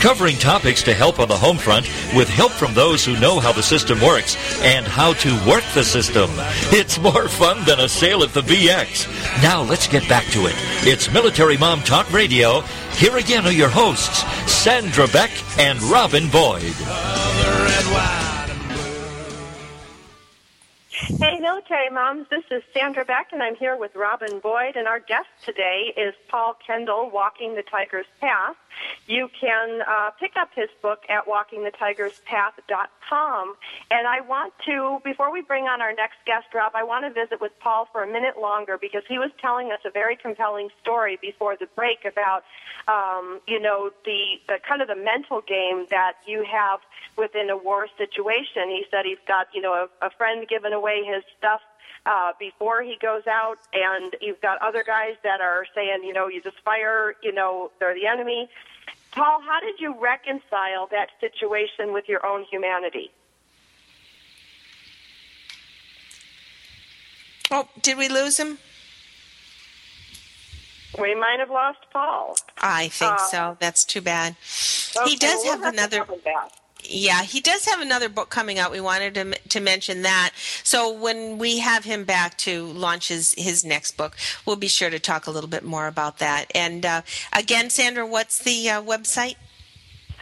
Covering 0.00 0.36
topics 0.36 0.82
to 0.84 0.94
help 0.94 1.18
on 1.18 1.26
the 1.26 1.36
home 1.36 1.58
front 1.58 1.86
with 2.14 2.28
help 2.28 2.52
from 2.52 2.72
those 2.72 3.04
who 3.04 3.18
know 3.18 3.40
how 3.40 3.52
the 3.52 3.62
system 3.62 4.00
works 4.00 4.36
and 4.62 4.86
how 4.86 5.12
to 5.14 5.30
work 5.44 5.64
the 5.74 5.82
system. 5.82 6.30
It's 6.70 7.00
more 7.00 7.26
fun 7.26 7.64
than 7.64 7.80
a 7.80 7.88
sale 7.88 8.22
at 8.22 8.32
the 8.32 8.42
BX. 8.42 9.42
Now 9.42 9.62
let's 9.62 9.88
get 9.88 10.08
back 10.08 10.24
to 10.26 10.46
it. 10.46 10.54
It's 10.86 11.12
Military 11.12 11.56
Mom 11.56 11.80
Talk 11.80 12.12
Radio. 12.12 12.60
Here 12.92 13.16
again 13.16 13.44
are 13.44 13.52
your 13.52 13.68
hosts, 13.68 14.22
Sandra 14.50 15.08
Beck 15.08 15.30
and 15.58 15.82
Robin 15.82 16.28
Boyd. 16.30 16.74
Hey, 21.20 21.40
military 21.40 21.90
moms, 21.90 22.26
this 22.30 22.44
is 22.50 22.62
Sandra 22.74 23.04
Beck, 23.04 23.28
and 23.32 23.42
I'm 23.42 23.56
here 23.56 23.76
with 23.76 23.94
Robin 23.96 24.40
Boyd, 24.40 24.76
and 24.76 24.86
our 24.86 25.00
guest 25.00 25.28
today 25.44 25.92
is 25.96 26.14
Paul 26.28 26.54
Kendel, 26.66 27.10
Walking 27.10 27.54
the 27.54 27.62
Tiger's 27.62 28.06
Path. 28.20 28.56
You 29.06 29.30
can 29.40 29.82
uh, 29.82 30.10
pick 30.20 30.32
up 30.36 30.50
his 30.54 30.68
book 30.82 31.00
at 31.08 31.26
walkingthetigerspath.com. 31.26 33.56
And 33.90 34.06
I 34.06 34.20
want 34.20 34.52
to, 34.66 35.00
before 35.04 35.32
we 35.32 35.40
bring 35.42 35.64
on 35.64 35.80
our 35.80 35.94
next 35.94 36.16
guest, 36.26 36.46
Rob, 36.54 36.72
I 36.74 36.84
want 36.84 37.04
to 37.04 37.10
visit 37.10 37.40
with 37.40 37.52
Paul 37.60 37.88
for 37.90 38.02
a 38.02 38.06
minute 38.06 38.38
longer 38.38 38.78
because 38.78 39.02
he 39.08 39.18
was 39.18 39.30
telling 39.40 39.72
us 39.72 39.80
a 39.84 39.90
very 39.90 40.16
compelling 40.16 40.68
story 40.82 41.18
before 41.20 41.56
the 41.56 41.66
break 41.74 42.04
about, 42.04 42.44
um, 42.86 43.40
you 43.46 43.60
know, 43.60 43.90
the, 44.04 44.40
the 44.46 44.58
kind 44.66 44.82
of 44.82 44.88
the 44.88 44.96
mental 44.96 45.40
game 45.40 45.86
that 45.90 46.14
you 46.26 46.44
have 46.44 46.80
within 47.16 47.48
a 47.50 47.56
war 47.56 47.88
situation. 47.96 48.68
He 48.68 48.84
said 48.90 49.04
he's 49.04 49.18
got, 49.26 49.48
you 49.54 49.62
know, 49.62 49.72
a, 49.72 49.88
a 50.06 50.10
friend 50.10 50.46
giving 50.48 50.72
away 50.72 51.02
his 51.04 51.24
stuff 51.38 51.60
uh, 52.06 52.32
before 52.38 52.82
he 52.82 52.96
goes 53.00 53.26
out, 53.26 53.58
and 53.72 54.14
you've 54.20 54.40
got 54.40 54.60
other 54.62 54.82
guys 54.84 55.14
that 55.24 55.40
are 55.40 55.66
saying, 55.74 56.02
you 56.04 56.12
know, 56.12 56.28
you 56.28 56.40
just 56.42 56.58
fire, 56.64 57.14
you 57.22 57.32
know, 57.32 57.70
they're 57.80 57.94
the 57.94 58.06
enemy. 58.06 58.48
Paul, 59.12 59.40
how 59.40 59.60
did 59.60 59.80
you 59.80 59.94
reconcile 60.00 60.86
that 60.90 61.08
situation 61.20 61.92
with 61.92 62.08
your 62.08 62.24
own 62.26 62.44
humanity? 62.50 63.10
Oh, 67.50 67.68
did 67.82 67.96
we 67.96 68.08
lose 68.08 68.38
him? 68.38 68.58
We 71.00 71.14
might 71.14 71.38
have 71.38 71.50
lost 71.50 71.78
Paul. 71.92 72.36
I 72.60 72.88
think 72.88 73.12
Uh, 73.12 73.18
so. 73.18 73.56
That's 73.60 73.84
too 73.84 74.00
bad. 74.00 74.36
Okay, 74.96 75.10
he 75.10 75.16
does 75.16 75.40
well, 75.44 75.52
have 75.52 75.62
to 75.62 75.68
another. 75.68 76.06
Yeah, 76.82 77.22
he 77.22 77.40
does 77.40 77.66
have 77.66 77.80
another 77.80 78.08
book 78.08 78.30
coming 78.30 78.58
out. 78.58 78.70
We 78.70 78.80
wanted 78.80 79.14
to, 79.14 79.38
to 79.48 79.60
mention 79.60 80.02
that. 80.02 80.32
So 80.62 80.92
when 80.92 81.38
we 81.38 81.58
have 81.58 81.84
him 81.84 82.04
back 82.04 82.38
to 82.38 82.66
launch 82.66 83.08
his, 83.08 83.34
his 83.36 83.64
next 83.64 83.96
book, 83.96 84.16
we'll 84.46 84.56
be 84.56 84.68
sure 84.68 84.90
to 84.90 84.98
talk 84.98 85.26
a 85.26 85.30
little 85.30 85.50
bit 85.50 85.64
more 85.64 85.86
about 85.86 86.18
that. 86.18 86.46
And 86.54 86.86
uh, 86.86 87.02
again, 87.32 87.70
Sandra, 87.70 88.06
what's 88.06 88.38
the 88.38 88.70
uh, 88.70 88.82
website? 88.82 89.36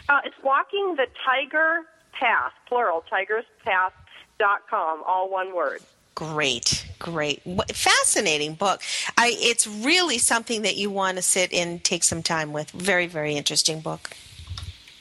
Uh, 0.09 0.19
it's 0.25 0.35
walking 0.43 0.95
the 0.95 1.07
tiger 1.25 1.85
path, 2.19 2.53
plural, 2.67 3.03
tigerspath.com, 3.11 5.03
all 5.05 5.29
one 5.29 5.53
word. 5.53 5.81
Great, 6.15 6.87
great, 6.97 7.43
fascinating 7.71 8.55
book. 8.55 8.81
I, 9.17 9.35
it's 9.37 9.67
really 9.67 10.17
something 10.17 10.63
that 10.63 10.75
you 10.75 10.89
want 10.89 11.17
to 11.17 11.21
sit 11.21 11.53
and 11.53 11.83
take 11.83 12.03
some 12.03 12.23
time 12.23 12.53
with. 12.53 12.71
Very, 12.71 13.05
very 13.05 13.35
interesting 13.35 13.81
book. 13.81 14.09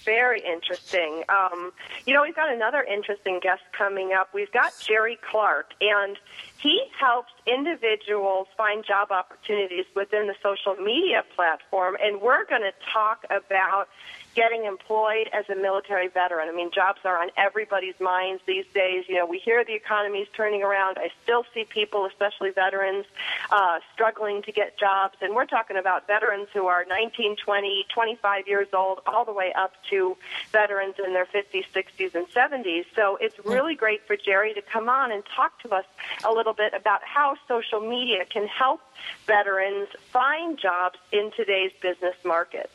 Very 0.07 0.41
interesting. 0.41 1.25
Um, 1.29 1.73
you 2.07 2.15
know, 2.15 2.23
we've 2.23 2.35
got 2.35 2.53
another 2.53 2.83
interesting 2.83 3.41
guest 3.43 3.63
coming 3.77 4.13
up. 4.13 4.33
We've 4.33 4.53
got 4.53 4.73
Jerry 4.81 5.19
Clark, 5.31 5.73
and 5.81 6.17
he 6.59 6.85
helps 6.99 7.33
individuals 7.47 8.47
find 8.57 8.85
job 8.85 9.11
opportunities 9.11 9.85
within 9.97 10.29
the 10.29 10.35
social 10.43 10.77
media 10.77 11.25
platform. 11.35 11.97
And 12.01 12.23
we're 12.23 12.47
going 12.47 12.63
to 12.63 12.73
talk 12.93 13.25
about 13.25 13.89
getting 14.37 14.67
employed 14.67 15.31
as 15.33 15.49
a 15.49 15.57
military 15.57 16.09
veteran. 16.09 16.47
I 16.49 16.53
mean, 16.53 16.71
jobs 16.71 17.01
are 17.05 17.21
on 17.21 17.31
everybody's 17.39 17.99
minds 17.99 18.43
these 18.47 18.67
days. 18.75 19.05
You 19.09 19.17
know, 19.17 19.27
we 19.27 19.39
hear 19.39 19.65
the 19.65 19.75
economy's 19.75 20.29
turning 20.37 20.63
around. 20.63 20.99
I 20.99 21.09
still 21.23 21.45
see 21.55 21.65
people, 21.65 22.05
especially 22.05 22.51
veterans, 22.51 23.07
uh, 23.51 23.81
struggling 23.95 24.43
to 24.43 24.53
get 24.53 24.79
jobs. 24.79 25.17
And 25.23 25.35
we're 25.35 25.47
talking 25.47 25.79
about 25.79 26.07
veterans 26.07 26.49
who 26.53 26.67
are 26.67 26.85
19, 26.85 27.37
20, 27.43 27.87
25 27.93 28.47
years 28.47 28.69
old, 28.75 29.01
all 29.07 29.25
the 29.25 29.33
way 29.33 29.55
up 29.55 29.73
to 29.89 30.17
veterans 30.53 30.97
in 31.05 31.15
their 31.15 31.27
50s, 31.27 31.65
60s, 31.75 32.15
and 32.15 32.27
70s. 32.29 32.85
So 32.95 33.17
it's 33.19 33.39
really 33.47 33.75
great 33.75 34.07
for 34.07 34.17
Jerry 34.17 34.53
to 34.53 34.61
come 34.61 34.91
on 34.91 35.11
and 35.11 35.23
talk 35.35 35.59
to 35.63 35.75
us 35.75 35.87
a 36.25 36.31
little 36.31 36.53
bit 36.53 36.75
about 36.75 37.01
how 37.03 37.37
social 37.49 37.81
media 37.81 38.27
can 38.27 38.47
help 38.47 38.83
veterans 39.27 39.89
find 40.13 40.59
jobs 40.59 40.99
in 41.11 41.31
today's 41.35 41.73
business 41.81 42.17
market. 42.23 42.71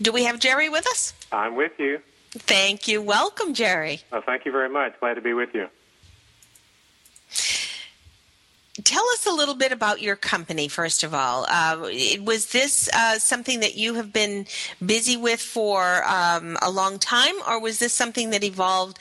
Do 0.00 0.12
we 0.12 0.24
have 0.24 0.38
Jerry 0.38 0.68
with 0.68 0.86
us? 0.86 1.12
I'm 1.32 1.56
with 1.56 1.72
you. 1.78 2.00
Thank 2.30 2.86
you. 2.86 3.02
Welcome, 3.02 3.54
Jerry. 3.54 4.02
Well, 4.12 4.22
thank 4.24 4.44
you 4.44 4.52
very 4.52 4.68
much. 4.68 4.98
Glad 5.00 5.14
to 5.14 5.20
be 5.20 5.32
with 5.32 5.54
you. 5.54 5.68
Tell 8.84 9.04
us 9.10 9.26
a 9.26 9.32
little 9.32 9.56
bit 9.56 9.72
about 9.72 10.00
your 10.00 10.14
company, 10.14 10.68
first 10.68 11.02
of 11.02 11.12
all. 11.12 11.46
Uh, 11.48 11.90
was 12.20 12.52
this 12.52 12.88
uh, 12.94 13.18
something 13.18 13.60
that 13.60 13.76
you 13.76 13.94
have 13.94 14.12
been 14.12 14.46
busy 14.84 15.16
with 15.16 15.40
for 15.40 16.04
um, 16.06 16.56
a 16.62 16.70
long 16.70 16.98
time, 16.98 17.34
or 17.48 17.60
was 17.60 17.80
this 17.80 17.92
something 17.92 18.30
that 18.30 18.44
evolved 18.44 18.98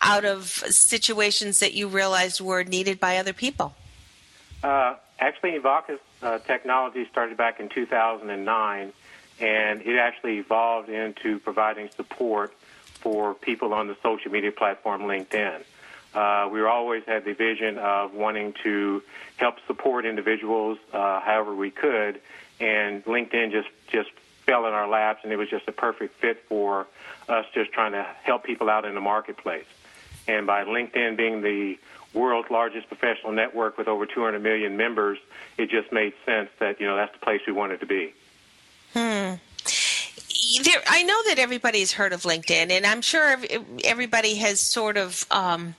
out 0.00 0.24
of 0.24 0.46
situations 0.46 1.58
that 1.58 1.74
you 1.74 1.88
realized 1.88 2.40
were 2.40 2.62
needed 2.62 3.00
by 3.00 3.16
other 3.16 3.32
people? 3.32 3.74
Uh, 4.62 4.94
actually, 5.18 5.58
Evacus 5.58 5.98
uh, 6.22 6.38
technology 6.38 7.06
started 7.10 7.36
back 7.36 7.58
in 7.58 7.68
2009, 7.68 8.92
and 9.40 9.82
it 9.82 9.98
actually 9.98 10.38
evolved 10.38 10.88
into 10.88 11.38
providing 11.40 11.88
support 11.90 12.54
for 12.94 13.34
people 13.34 13.74
on 13.74 13.88
the 13.88 13.96
social 14.02 14.30
media 14.30 14.52
platform 14.52 15.02
LinkedIn. 15.02 15.62
Uh, 16.14 16.48
we 16.50 16.62
always 16.62 17.04
had 17.04 17.24
the 17.24 17.34
vision 17.34 17.76
of 17.78 18.14
wanting 18.14 18.54
to 18.62 19.02
help 19.36 19.56
support 19.66 20.06
individuals 20.06 20.78
uh, 20.92 21.20
however 21.20 21.54
we 21.54 21.70
could, 21.70 22.20
and 22.58 23.04
LinkedIn 23.04 23.52
just 23.52 23.68
just 23.88 24.10
fell 24.46 24.66
in 24.66 24.72
our 24.72 24.88
laps, 24.88 25.20
and 25.24 25.32
it 25.32 25.36
was 25.36 25.50
just 25.50 25.68
a 25.68 25.72
perfect 25.72 26.18
fit 26.20 26.42
for 26.48 26.86
us 27.28 27.44
just 27.52 27.72
trying 27.72 27.92
to 27.92 28.06
help 28.22 28.44
people 28.44 28.70
out 28.70 28.84
in 28.84 28.94
the 28.94 29.00
marketplace. 29.00 29.66
And 30.28 30.46
by 30.46 30.64
LinkedIn 30.64 31.16
being 31.16 31.42
the 31.42 31.78
world's 32.14 32.50
largest 32.50 32.88
professional 32.88 33.32
network 33.32 33.76
with 33.76 33.88
over 33.88 34.06
200 34.06 34.42
million 34.42 34.76
members, 34.76 35.18
it 35.58 35.68
just 35.68 35.92
made 35.92 36.14
sense 36.24 36.48
that 36.60 36.80
you 36.80 36.86
know 36.86 36.96
that's 36.96 37.12
the 37.12 37.18
place 37.18 37.42
we 37.46 37.52
wanted 37.52 37.80
to 37.80 37.86
be. 37.86 38.14
Hmm. 38.96 39.34
There, 40.62 40.80
I 40.88 41.02
know 41.02 41.22
that 41.26 41.38
everybody's 41.38 41.92
heard 41.92 42.14
of 42.14 42.22
LinkedIn, 42.22 42.70
and 42.70 42.86
I'm 42.86 43.02
sure 43.02 43.36
everybody 43.84 44.36
has 44.36 44.58
sort 44.58 44.96
of 44.96 45.26
um, 45.30 45.74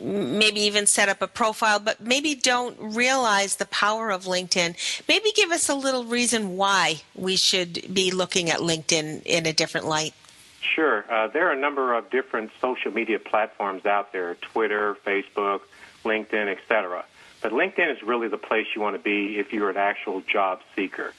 maybe 0.00 0.60
even 0.60 0.86
set 0.86 1.10
up 1.10 1.20
a 1.20 1.26
profile, 1.26 1.80
but 1.80 2.00
maybe 2.00 2.34
don't 2.34 2.78
realize 2.78 3.56
the 3.56 3.66
power 3.66 4.10
of 4.10 4.24
LinkedIn. 4.24 4.74
Maybe 5.06 5.32
give 5.34 5.50
us 5.50 5.68
a 5.68 5.74
little 5.74 6.04
reason 6.04 6.56
why 6.56 7.02
we 7.14 7.36
should 7.36 7.92
be 7.92 8.10
looking 8.10 8.48
at 8.48 8.60
LinkedIn 8.60 9.22
in 9.24 9.44
a 9.44 9.52
different 9.52 9.86
light. 9.86 10.14
Sure. 10.62 11.04
Uh, 11.10 11.28
there 11.28 11.48
are 11.48 11.52
a 11.52 11.60
number 11.60 11.92
of 11.92 12.08
different 12.08 12.52
social 12.60 12.90
media 12.90 13.18
platforms 13.18 13.84
out 13.84 14.12
there 14.12 14.34
Twitter, 14.36 14.96
Facebook, 15.06 15.60
LinkedIn, 16.04 16.48
etc. 16.48 17.04
But 17.42 17.52
LinkedIn 17.52 17.94
is 17.94 18.02
really 18.02 18.28
the 18.28 18.38
place 18.38 18.66
you 18.74 18.80
want 18.80 18.96
to 18.96 19.02
be 19.02 19.38
if 19.38 19.52
you're 19.52 19.70
an 19.70 19.76
actual 19.76 20.22
job 20.22 20.60
seeker. 20.74 21.12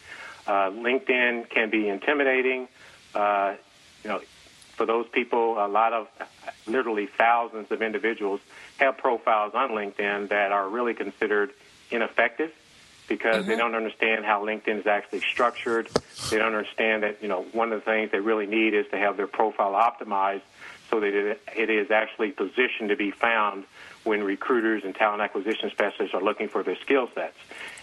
Uh, 0.48 0.72
LinkedIn 0.72 1.50
can 1.50 1.70
be 1.70 1.90
intimidating. 1.90 2.68
Uh, 3.14 3.56
you 4.04 4.10
know, 4.10 4.22
for 4.76 4.86
those 4.86 5.08
people, 5.10 5.64
a 5.64 5.68
lot 5.68 5.92
of 5.92 6.08
literally 6.66 7.08
thousands 7.08 7.72
of 7.72 7.82
individuals 7.82 8.40
have 8.78 8.98
profiles 8.98 9.54
on 9.54 9.72
LinkedIn 9.72 10.30
that 10.30 10.52
are 10.52 10.70
really 10.70 10.94
considered 10.94 11.52
ineffective 11.90 12.52
because 13.08 13.38
mm-hmm. 13.38 13.50
they 13.50 13.56
don't 13.56 13.76
understand 13.76 14.26
how 14.26 14.46
LinkedIn 14.46 14.80
is 14.80 14.88
actually 14.88 15.22
structured. 15.22 15.90
They 16.30 16.38
don't 16.38 16.54
understand 16.54 17.04
that, 17.04 17.22
you 17.22 17.28
know, 17.28 17.44
one 17.54 17.74
of 17.74 17.80
the 17.80 17.86
things 17.86 18.12
they 18.12 18.20
really 18.20 18.46
need 18.46 18.74
is 18.74 18.86
to 18.92 18.98
have 18.98 19.18
their 19.18 19.28
profile 19.28 19.74
optimized 19.74 20.42
so 20.90 21.00
that 21.00 21.14
it, 21.14 21.42
it 21.56 21.70
is 21.70 21.92
actually 21.92 22.32
positioned 22.32 22.90
to 22.90 22.96
be 22.96 23.12
found 23.12 23.66
when 24.08 24.24
recruiters 24.24 24.84
and 24.84 24.96
talent 24.96 25.22
acquisition 25.22 25.70
specialists 25.70 26.16
are 26.16 26.24
looking 26.24 26.48
for 26.48 26.64
their 26.64 26.78
skill 26.78 27.10
sets. 27.14 27.38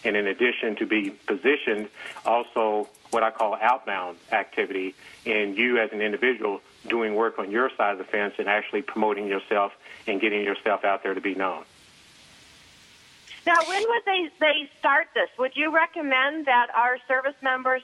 And 0.04 0.16
in 0.16 0.26
addition 0.26 0.74
to 0.76 0.86
be 0.86 1.10
positioned, 1.10 1.88
also 2.24 2.88
what 3.10 3.22
I 3.22 3.30
call 3.30 3.56
outbound 3.60 4.16
activity, 4.32 4.94
and 5.26 5.56
you 5.56 5.78
as 5.78 5.92
an 5.92 6.00
individual 6.00 6.60
doing 6.88 7.14
work 7.14 7.38
on 7.38 7.50
your 7.50 7.70
side 7.76 7.92
of 7.92 7.98
the 7.98 8.04
fence 8.04 8.34
and 8.38 8.48
actually 8.48 8.82
promoting 8.82 9.26
yourself 9.26 9.72
and 10.06 10.20
getting 10.20 10.42
yourself 10.42 10.84
out 10.84 11.02
there 11.02 11.14
to 11.14 11.20
be 11.20 11.34
known. 11.34 11.64
Now, 13.46 13.56
when 13.68 13.82
would 13.86 14.02
they 14.06 14.30
they 14.40 14.70
start 14.78 15.08
this? 15.14 15.28
Would 15.38 15.54
you 15.54 15.70
recommend 15.70 16.46
that 16.46 16.68
our 16.74 16.96
service 17.06 17.36
members, 17.42 17.82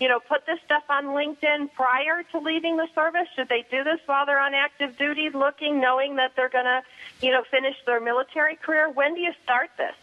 you 0.00 0.08
know, 0.08 0.18
put 0.18 0.46
this 0.46 0.58
stuff 0.64 0.82
on 0.88 1.06
LinkedIn 1.06 1.72
prior 1.74 2.22
to 2.32 2.38
leaving 2.38 2.78
the 2.78 2.88
service? 2.94 3.28
Should 3.36 3.48
they 3.48 3.64
do 3.70 3.84
this 3.84 4.00
while 4.06 4.26
they're 4.26 4.40
on 4.40 4.54
active 4.54 4.96
duty, 4.96 5.28
looking, 5.32 5.80
knowing 5.80 6.16
that 6.16 6.32
they're 6.34 6.48
going 6.48 6.64
to, 6.64 6.82
you 7.20 7.30
know, 7.30 7.44
finish 7.50 7.76
their 7.84 8.00
military 8.00 8.56
career? 8.56 8.88
When 8.88 9.14
do 9.14 9.20
you 9.20 9.32
start 9.44 9.70
this? 9.76 9.94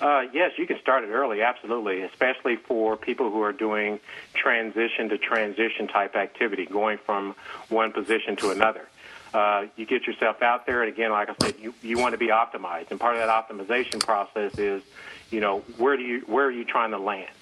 Uh, 0.00 0.24
yes, 0.32 0.52
you 0.58 0.66
can 0.66 0.78
start 0.80 1.04
it 1.04 1.08
early, 1.08 1.42
absolutely, 1.42 2.02
especially 2.02 2.56
for 2.56 2.96
people 2.96 3.30
who 3.30 3.42
are 3.42 3.52
doing 3.52 3.98
transition 4.34 5.08
to 5.08 5.18
transition 5.18 5.88
type 5.88 6.14
activity, 6.16 6.66
going 6.66 6.98
from 6.98 7.34
one 7.68 7.92
position 7.92 8.36
to 8.36 8.50
another. 8.50 8.86
Uh, 9.32 9.66
you 9.76 9.86
get 9.86 10.06
yourself 10.06 10.42
out 10.42 10.66
there, 10.66 10.82
and 10.82 10.92
again, 10.92 11.10
like 11.10 11.28
I 11.30 11.34
said, 11.42 11.54
you, 11.60 11.74
you 11.82 11.98
want 11.98 12.12
to 12.12 12.18
be 12.18 12.28
optimized, 12.28 12.90
and 12.90 13.00
part 13.00 13.16
of 13.16 13.26
that 13.26 13.28
optimization 13.28 13.98
process 13.98 14.58
is, 14.58 14.82
you 15.30 15.40
know, 15.40 15.60
where 15.78 15.96
do 15.96 16.02
you 16.02 16.20
where 16.26 16.46
are 16.46 16.50
you 16.50 16.64
trying 16.64 16.92
to 16.92 16.98
land, 16.98 17.34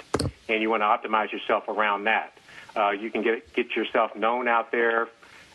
and 0.48 0.62
you 0.62 0.70
want 0.70 0.82
to 0.82 1.08
optimize 1.08 1.32
yourself 1.32 1.68
around 1.68 2.04
that. 2.04 2.36
Uh, 2.76 2.90
you 2.90 3.10
can 3.10 3.22
get 3.22 3.52
get 3.54 3.76
yourself 3.76 4.14
known 4.16 4.48
out 4.48 4.72
there 4.72 5.08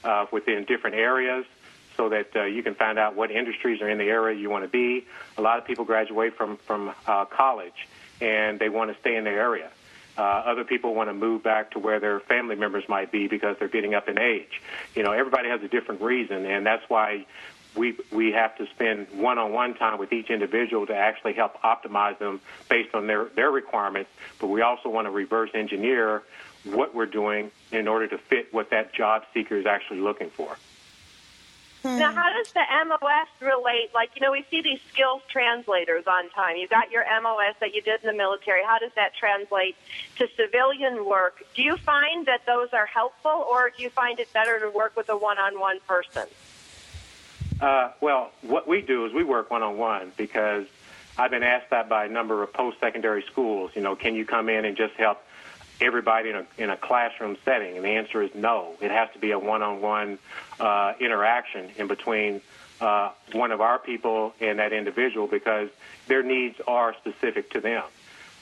uh, 0.04 0.26
within 0.32 0.66
different 0.66 0.96
areas 0.96 1.46
so 1.98 2.10
that 2.10 2.34
uh, 2.36 2.44
you 2.44 2.64
can 2.64 2.76
find 2.76 2.98
out 2.98 3.16
what 3.16 3.30
industries 3.30 3.82
are 3.82 3.90
in 3.90 3.98
the 3.98 4.06
area 4.06 4.40
you 4.40 4.50
want 4.50 4.64
to 4.64 4.70
be. 4.70 5.06
A 5.38 5.42
lot 5.42 5.60
of 5.60 5.66
people 5.66 5.86
graduate 5.86 6.36
from 6.36 6.58
from 6.58 6.94
uh, 7.08 7.26
college 7.26 7.88
and 8.22 8.60
they 8.60 8.70
want 8.70 8.92
to 8.94 9.00
stay 9.00 9.16
in 9.16 9.24
their 9.24 9.40
area. 9.40 9.70
Uh, 10.18 10.22
other 10.22 10.66
people 10.66 10.94
want 10.96 11.10
to 11.10 11.14
move 11.14 11.44
back 11.44 11.72
to 11.72 11.80
where 11.80 12.00
their 12.00 12.20
family 12.20 12.56
members 12.56 12.84
might 12.90 13.10
be 13.10 13.28
because 13.28 13.56
they're 13.58 13.70
getting 13.70 13.94
up 13.94 14.10
in 14.10 14.20
age. 14.20 14.62
You 14.94 15.04
know, 15.04 15.14
everybody 15.14 15.48
has 15.48 15.64
a 15.64 15.70
different 15.70 16.02
reason, 16.02 16.46
and 16.46 16.66
that's 16.66 16.84
why 16.90 17.26
we 17.76 17.97
we 18.11 18.32
have 18.32 18.57
to 18.57 18.65
spend 18.67 19.07
one-on-one 19.13 19.76
time 19.76 19.99
with 19.99 20.11
each 20.11 20.30
individual 20.30 20.86
to 20.88 20.95
actually 20.95 21.34
help 21.34 21.61
optimize 21.61 22.17
them 22.17 22.41
based 22.70 22.93
on 22.93 23.07
their 23.07 23.26
their 23.26 23.51
requirements. 23.51 24.09
But 24.39 24.47
we 24.47 24.61
also 24.61 24.89
want 24.89 25.07
to 25.07 25.11
reverse 25.11 25.51
engineer 25.53 26.24
what 26.63 26.93
we're 26.93 27.05
doing 27.05 27.51
in 27.72 27.88
order 27.88 28.07
to 28.07 28.17
fit 28.17 28.53
what 28.53 28.70
that 28.72 28.93
job 28.93 29.24
seeker 29.34 29.55
is 29.55 29.65
actually 29.65 30.01
looking 30.01 30.30
for. 30.30 30.57
Hmm. 31.84 31.97
Now, 31.97 32.11
how 32.11 32.34
does 32.34 32.51
the 32.51 32.63
MOS 32.88 33.28
relate? 33.39 33.91
Like, 33.93 34.09
you 34.15 34.22
know, 34.22 34.32
we 34.32 34.45
see 34.51 34.61
these 34.61 34.82
skills 34.91 35.22
translators 35.30 36.03
on 36.07 36.30
time. 36.32 36.57
You 36.57 36.67
got 36.67 36.91
your 36.91 37.05
MOS 37.22 37.55
that 37.61 37.74
you 37.74 37.82
did 37.82 38.01
in 38.01 38.07
the 38.07 38.13
military. 38.13 38.63
How 38.65 38.80
does 38.80 38.91
that 38.95 39.15
translate 39.15 39.78
to 40.17 40.28
civilian 40.36 41.05
work? 41.05 41.41
Do 41.55 41.61
you 41.61 41.78
find 41.78 42.26
that 42.26 42.45
those 42.45 42.70
are 42.74 42.86
helpful, 42.86 43.45
or 43.49 43.72
do 43.76 43.82
you 43.82 43.89
find 43.89 44.20
it 44.20 44.32
better 44.34 44.59
to 44.59 44.70
work 44.70 44.97
with 44.97 45.07
a 45.07 45.15
one-on-one 45.15 45.80
person? 45.88 46.28
Uh, 47.60 47.91
well, 47.99 48.32
what 48.41 48.68
we 48.68 48.82
do 48.82 49.05
is 49.05 49.14
we 49.14 49.24
work 49.24 49.51
one-on-one 49.51 50.14
because 50.16 50.66
I've 51.18 51.32
been 51.32 51.43
asked 51.43 51.72
that 51.72 51.89
by 51.89 52.05
a 52.05 52.10
number 52.10 52.41
of 52.41 52.53
post-secondary 52.53 53.24
schools. 53.24 53.72
You 53.76 53.82
know, 53.82 53.95
can 53.95 54.16
you 54.16 54.26
come 54.26 54.47
in 54.47 54.64
and 54.64 54.78
just 54.78 54.93
help 54.93 55.22
everybody 55.82 56.30
in 56.30 56.36
a, 56.38 56.45
in 56.57 56.70
a 56.70 56.78
classroom 56.78 57.38
setting? 57.43 57.76
And 57.76 57.84
the 57.84 57.89
answer 57.89 58.22
is 58.22 58.34
no. 58.34 58.76
It 58.80 58.91
has 58.91 59.10
to 59.14 59.20
be 59.20 59.32
a 59.32 59.39
one-on-one 59.39 60.20
uh, 60.60 60.93
interaction 61.01 61.70
in 61.78 61.88
between 61.88 62.41
uh, 62.80 63.12
one 63.34 63.51
of 63.51 63.60
our 63.60 63.78
people 63.78 64.34
and 64.39 64.60
that 64.60 64.72
individual 64.72 65.28
because 65.28 65.70
their 66.07 66.24
needs 66.24 66.62
are 66.66 66.95
specific 66.95 67.51
to 67.51 67.60
them. 67.60 67.84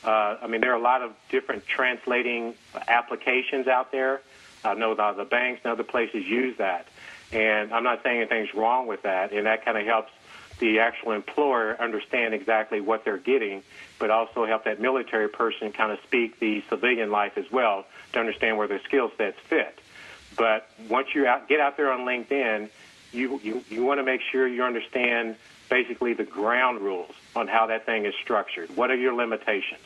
Uh, 0.03 0.37
I 0.41 0.47
mean, 0.47 0.61
there 0.61 0.71
are 0.71 0.77
a 0.77 0.81
lot 0.81 1.01
of 1.01 1.13
different 1.29 1.65
translating 1.65 2.53
applications 2.87 3.67
out 3.67 3.91
there. 3.91 4.21
I 4.63 4.75
know 4.75 4.93
the, 4.93 5.13
the 5.13 5.25
banks 5.25 5.61
and 5.63 5.71
other 5.71 5.83
places 5.83 6.25
use 6.25 6.57
that. 6.57 6.87
And 7.31 7.73
I'm 7.73 7.83
not 7.83 8.03
saying 8.03 8.21
anything's 8.21 8.53
wrong 8.53 8.87
with 8.87 9.03
that, 9.03 9.31
and 9.33 9.45
that 9.45 9.65
kind 9.65 9.77
of 9.77 9.85
helps 9.85 10.11
the 10.59 10.79
actual 10.79 11.11
employer 11.11 11.79
understand 11.79 12.33
exactly 12.33 12.81
what 12.81 13.05
they're 13.05 13.17
getting, 13.17 13.63
but 13.99 14.09
also 14.09 14.45
help 14.45 14.63
that 14.63 14.79
military 14.79 15.27
person 15.27 15.71
kind 15.71 15.91
of 15.91 15.99
speak 16.03 16.39
the 16.39 16.63
civilian 16.69 17.11
life 17.11 17.37
as 17.37 17.51
well 17.51 17.85
to 18.13 18.19
understand 18.19 18.57
where 18.57 18.67
their 18.67 18.81
skill 18.83 19.11
sets 19.17 19.37
fit. 19.47 19.79
But 20.35 20.69
once 20.89 21.13
you 21.13 21.27
out, 21.27 21.47
get 21.47 21.59
out 21.59 21.77
there 21.77 21.91
on 21.91 22.01
LinkedIn, 22.01 22.69
you, 23.11 23.39
you, 23.43 23.63
you 23.69 23.83
want 23.83 23.99
to 23.99 24.03
make 24.03 24.21
sure 24.21 24.47
you 24.47 24.63
understand 24.63 25.35
basically 25.69 26.13
the 26.13 26.23
ground 26.23 26.81
rules 26.81 27.13
on 27.35 27.47
how 27.47 27.67
that 27.67 27.85
thing 27.85 28.05
is 28.05 28.13
structured. 28.21 28.75
What 28.75 28.89
are 28.89 28.95
your 28.95 29.13
limitations? 29.13 29.81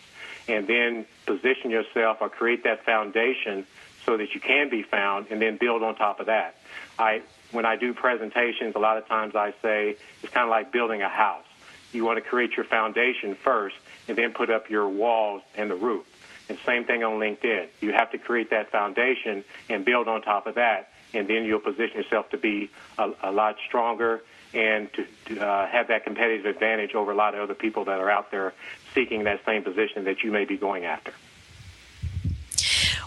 And 0.47 0.67
then 0.67 1.05
position 1.25 1.71
yourself 1.71 2.17
or 2.21 2.29
create 2.29 2.63
that 2.63 2.83
foundation 2.85 3.65
so 4.05 4.17
that 4.17 4.33
you 4.33 4.39
can 4.39 4.69
be 4.69 4.83
found 4.83 5.27
and 5.29 5.41
then 5.41 5.57
build 5.57 5.83
on 5.83 5.95
top 5.95 6.19
of 6.19 6.27
that. 6.27 6.55
I 6.97 7.21
when 7.51 7.65
I 7.65 7.75
do 7.75 7.93
presentations, 7.93 8.75
a 8.75 8.79
lot 8.79 8.97
of 8.97 9.07
times 9.07 9.35
I 9.35 9.53
say 9.61 9.97
it's 10.23 10.33
kind 10.33 10.45
of 10.45 10.49
like 10.49 10.71
building 10.71 11.01
a 11.01 11.09
house. 11.09 11.45
You 11.91 12.05
want 12.05 12.17
to 12.17 12.21
create 12.21 12.55
your 12.55 12.65
foundation 12.65 13.35
first 13.35 13.75
and 14.07 14.17
then 14.17 14.31
put 14.31 14.49
up 14.49 14.69
your 14.69 14.87
walls 14.87 15.41
and 15.55 15.69
the 15.69 15.75
roof. 15.75 16.05
And 16.47 16.57
same 16.65 16.85
thing 16.85 17.03
on 17.03 17.19
LinkedIn. 17.19 17.67
You 17.81 17.91
have 17.93 18.11
to 18.11 18.17
create 18.17 18.49
that 18.49 18.71
foundation 18.71 19.43
and 19.69 19.85
build 19.85 20.07
on 20.07 20.21
top 20.21 20.47
of 20.47 20.55
that, 20.55 20.91
and 21.13 21.27
then 21.27 21.45
you'll 21.45 21.59
position 21.59 21.97
yourself 21.97 22.29
to 22.31 22.37
be 22.37 22.69
a, 22.97 23.11
a 23.23 23.31
lot 23.31 23.57
stronger 23.67 24.21
and 24.53 24.91
to, 24.93 25.05
to 25.25 25.45
uh, 25.45 25.67
have 25.67 25.87
that 25.87 26.03
competitive 26.03 26.45
advantage 26.45 26.93
over 26.93 27.11
a 27.11 27.15
lot 27.15 27.35
of 27.35 27.41
other 27.41 27.53
people 27.53 27.85
that 27.85 27.99
are 27.99 28.09
out 28.09 28.31
there 28.31 28.53
seeking 28.93 29.23
that 29.23 29.39
same 29.45 29.63
position 29.63 30.03
that 30.05 30.23
you 30.23 30.31
may 30.31 30.45
be 30.45 30.57
going 30.57 30.83
after. 30.83 31.13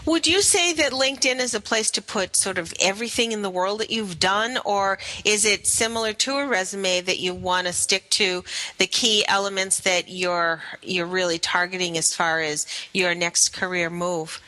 Would 0.05 0.27
you 0.27 0.43
say 0.43 0.71
that 0.73 0.91
LinkedIn 0.91 1.39
is 1.39 1.55
a 1.55 1.59
place 1.59 1.89
to 1.91 2.01
put 2.01 2.35
sort 2.35 2.59
of 2.59 2.75
everything 2.79 3.31
in 3.31 3.41
the 3.41 3.49
world 3.49 3.79
that 3.79 3.89
you've 3.89 4.19
done, 4.19 4.59
or 4.63 4.99
is 5.23 5.45
it 5.45 5.65
similar 5.65 6.13
to 6.13 6.37
a 6.37 6.45
resume 6.45 7.01
that 7.01 7.17
you 7.17 7.33
want 7.33 7.65
to 7.65 7.73
stick 7.73 8.11
to 8.11 8.43
the 8.77 8.85
key 8.85 9.25
elements 9.27 9.79
that 9.79 10.07
you're 10.07 10.61
you're 10.83 11.07
really 11.07 11.39
targeting 11.39 11.97
as 11.97 12.13
far 12.13 12.39
as 12.39 12.67
your 12.93 13.15
next 13.15 13.49
career 13.49 13.89
move? 13.89 14.39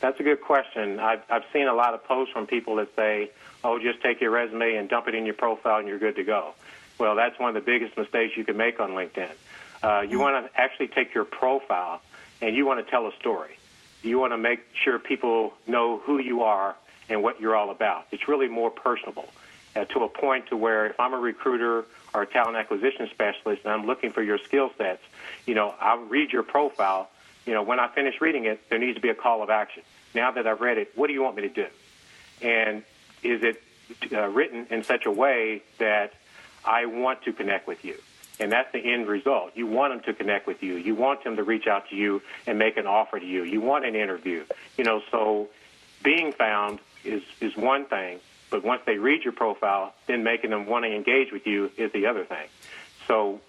That's 0.00 0.18
a 0.18 0.24
good 0.24 0.40
question. 0.40 0.98
I've, 0.98 1.22
I've 1.30 1.44
seen 1.52 1.68
a 1.68 1.74
lot 1.74 1.94
of 1.94 2.02
posts 2.02 2.32
from 2.32 2.48
people 2.48 2.74
that 2.76 2.88
say, 2.96 3.30
"Oh, 3.62 3.78
just 3.78 4.02
take 4.02 4.20
your 4.20 4.32
resume 4.32 4.74
and 4.74 4.88
dump 4.88 5.06
it 5.06 5.14
in 5.14 5.24
your 5.24 5.34
profile, 5.34 5.78
and 5.78 5.86
you're 5.86 6.00
good 6.00 6.16
to 6.16 6.24
go." 6.24 6.54
Well, 6.98 7.14
that's 7.14 7.38
one 7.38 7.50
of 7.50 7.54
the 7.54 7.70
biggest 7.70 7.96
mistakes 7.96 8.36
you 8.36 8.44
can 8.44 8.56
make 8.56 8.80
on 8.80 8.90
LinkedIn. 8.90 9.30
Uh, 9.80 10.00
you 10.00 10.18
want 10.18 10.44
to 10.44 10.60
actually 10.60 10.88
take 10.88 11.14
your 11.14 11.24
profile 11.24 12.02
and 12.40 12.56
you 12.56 12.66
want 12.66 12.84
to 12.84 12.90
tell 12.90 13.06
a 13.06 13.12
story 13.20 13.58
you 14.04 14.18
want 14.18 14.32
to 14.32 14.38
make 14.38 14.60
sure 14.82 14.98
people 14.98 15.54
know 15.66 15.98
who 15.98 16.18
you 16.18 16.42
are 16.42 16.76
and 17.08 17.22
what 17.22 17.40
you're 17.40 17.56
all 17.56 17.70
about. 17.70 18.06
It's 18.10 18.28
really 18.28 18.48
more 18.48 18.70
personable 18.70 19.28
uh, 19.76 19.84
to 19.86 20.04
a 20.04 20.08
point 20.08 20.48
to 20.48 20.56
where 20.56 20.86
if 20.86 21.00
I'm 21.00 21.14
a 21.14 21.18
recruiter 21.18 21.84
or 22.12 22.22
a 22.22 22.26
talent 22.26 22.56
acquisition 22.56 23.08
specialist 23.10 23.62
and 23.64 23.72
I'm 23.72 23.86
looking 23.86 24.10
for 24.10 24.22
your 24.22 24.38
skill 24.38 24.70
sets, 24.78 25.02
you 25.46 25.54
know, 25.54 25.74
I'll 25.80 25.98
read 25.98 26.32
your 26.32 26.42
profile. 26.42 27.10
You 27.46 27.54
know, 27.54 27.62
when 27.62 27.78
I 27.78 27.88
finish 27.88 28.20
reading 28.20 28.46
it, 28.46 28.68
there 28.70 28.78
needs 28.78 28.94
to 28.94 29.02
be 29.02 29.10
a 29.10 29.14
call 29.14 29.42
of 29.42 29.50
action. 29.50 29.82
Now 30.14 30.30
that 30.30 30.46
I've 30.46 30.60
read 30.60 30.78
it, 30.78 30.92
what 30.94 31.08
do 31.08 31.12
you 31.12 31.22
want 31.22 31.36
me 31.36 31.42
to 31.42 31.48
do? 31.48 31.66
And 32.40 32.82
is 33.22 33.42
it 33.42 33.62
uh, 34.12 34.28
written 34.28 34.66
in 34.70 34.82
such 34.84 35.06
a 35.06 35.10
way 35.10 35.62
that 35.78 36.14
I 36.64 36.86
want 36.86 37.22
to 37.24 37.32
connect 37.32 37.66
with 37.66 37.84
you? 37.84 37.96
And 38.40 38.50
that's 38.50 38.70
the 38.72 38.80
end 38.80 39.06
result. 39.06 39.52
You 39.54 39.66
want 39.66 39.92
them 39.92 40.02
to 40.12 40.12
connect 40.12 40.46
with 40.46 40.62
you. 40.62 40.74
You 40.74 40.94
want 40.94 41.22
them 41.22 41.36
to 41.36 41.44
reach 41.44 41.66
out 41.66 41.88
to 41.90 41.96
you 41.96 42.20
and 42.46 42.58
make 42.58 42.76
an 42.76 42.86
offer 42.86 43.20
to 43.20 43.24
you. 43.26 43.44
You 43.44 43.60
want 43.60 43.84
an 43.84 43.94
interview. 43.94 44.44
You 44.76 44.84
know, 44.84 45.02
so 45.10 45.48
being 46.02 46.32
found 46.32 46.80
is, 47.04 47.22
is 47.40 47.56
one 47.56 47.84
thing, 47.86 48.18
But 48.50 48.64
once 48.64 48.82
they 48.86 48.98
read 48.98 49.24
your 49.24 49.32
profile, 49.32 49.94
then 50.06 50.22
making 50.22 50.50
them 50.50 50.66
want 50.66 50.84
to 50.84 50.94
engage 50.94 51.32
with 51.32 51.46
you 51.46 51.70
is 51.76 51.92
the 51.92 52.06
other 52.06 52.24
thing. 52.24 52.46
So 53.08 53.40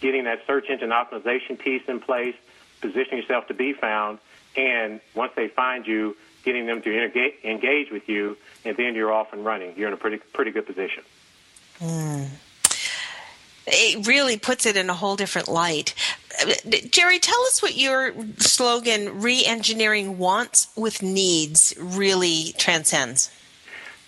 getting 0.00 0.24
that 0.24 0.40
search 0.46 0.68
engine 0.68 0.90
optimization 0.90 1.58
piece 1.58 1.82
in 1.88 2.00
place, 2.00 2.34
positioning 2.80 3.18
yourself 3.18 3.46
to 3.48 3.54
be 3.54 3.72
found, 3.72 4.18
and 4.56 5.00
once 5.14 5.32
they 5.36 5.48
find 5.48 5.86
you, 5.86 6.16
getting 6.44 6.66
them 6.66 6.82
to 6.82 7.34
engage 7.44 7.90
with 7.90 8.08
you, 8.08 8.36
and 8.64 8.76
then 8.76 8.94
you're 8.94 9.12
off 9.12 9.32
and 9.32 9.44
running. 9.44 9.74
You're 9.76 9.88
in 9.88 9.94
a 9.94 9.96
pretty 9.96 10.18
pretty 10.32 10.50
good 10.50 10.66
position. 10.66 11.02
Mm. 11.80 12.28
It 13.66 14.06
really 14.06 14.36
puts 14.36 14.66
it 14.66 14.76
in 14.76 14.90
a 14.90 14.94
whole 14.94 15.16
different 15.16 15.48
light. 15.48 15.94
Jerry, 16.90 17.18
tell 17.18 17.40
us 17.42 17.62
what 17.62 17.76
your 17.76 18.12
slogan, 18.38 19.20
re 19.20 19.44
engineering 19.44 20.18
wants 20.18 20.68
with 20.76 21.02
needs, 21.02 21.74
really 21.78 22.54
transcends. 22.58 23.30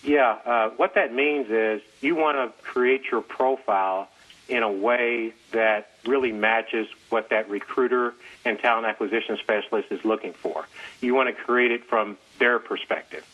Yeah, 0.02 0.38
uh, 0.44 0.70
what 0.70 0.94
that 0.94 1.12
means 1.12 1.50
is 1.50 1.82
you 2.00 2.14
want 2.14 2.36
to 2.36 2.62
create 2.62 3.10
your 3.10 3.22
profile 3.22 4.08
in 4.48 4.62
a 4.62 4.70
way 4.70 5.32
that 5.50 5.90
really 6.06 6.30
matches 6.30 6.86
what 7.08 7.30
that 7.30 7.50
recruiter 7.50 8.14
and 8.44 8.58
talent 8.58 8.86
acquisition 8.86 9.36
specialist 9.38 9.90
is 9.90 10.04
looking 10.04 10.32
for. 10.32 10.66
You 11.00 11.14
want 11.14 11.28
to 11.28 11.42
create 11.42 11.72
it 11.72 11.84
from 11.84 12.16
their 12.38 12.58
perspective. 12.58 13.26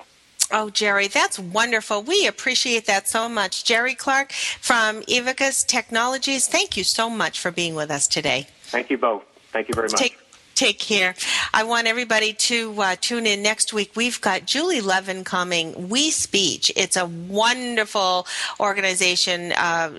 Oh, 0.51 0.69
Jerry, 0.69 1.07
that's 1.07 1.39
wonderful. 1.39 2.03
We 2.03 2.27
appreciate 2.27 2.85
that 2.85 3.07
so 3.07 3.27
much. 3.27 3.63
Jerry 3.63 3.95
Clark 3.95 4.31
from 4.31 5.01
Evacus 5.03 5.65
Technologies, 5.65 6.47
thank 6.47 6.77
you 6.77 6.83
so 6.83 7.09
much 7.09 7.39
for 7.39 7.51
being 7.51 7.75
with 7.75 7.89
us 7.89 8.07
today. 8.07 8.47
Thank 8.65 8.89
you 8.89 8.97
both. 8.97 9.23
Thank 9.51 9.69
you 9.69 9.73
very 9.73 9.87
much. 9.87 9.99
Take, 9.99 10.19
Take 10.55 10.79
care. 10.79 11.15
I 11.55 11.63
want 11.63 11.87
everybody 11.87 12.33
to 12.33 12.81
uh, 12.81 12.95
tune 12.99 13.25
in 13.25 13.41
next 13.41 13.71
week. 13.71 13.93
We've 13.95 14.19
got 14.19 14.45
Julie 14.45 14.81
Levin 14.81 15.23
coming. 15.23 15.87
We 15.87 16.11
Speech. 16.11 16.69
It's 16.75 16.97
a 16.97 17.05
wonderful 17.05 18.27
organization 18.59 19.53
uh, 19.53 19.89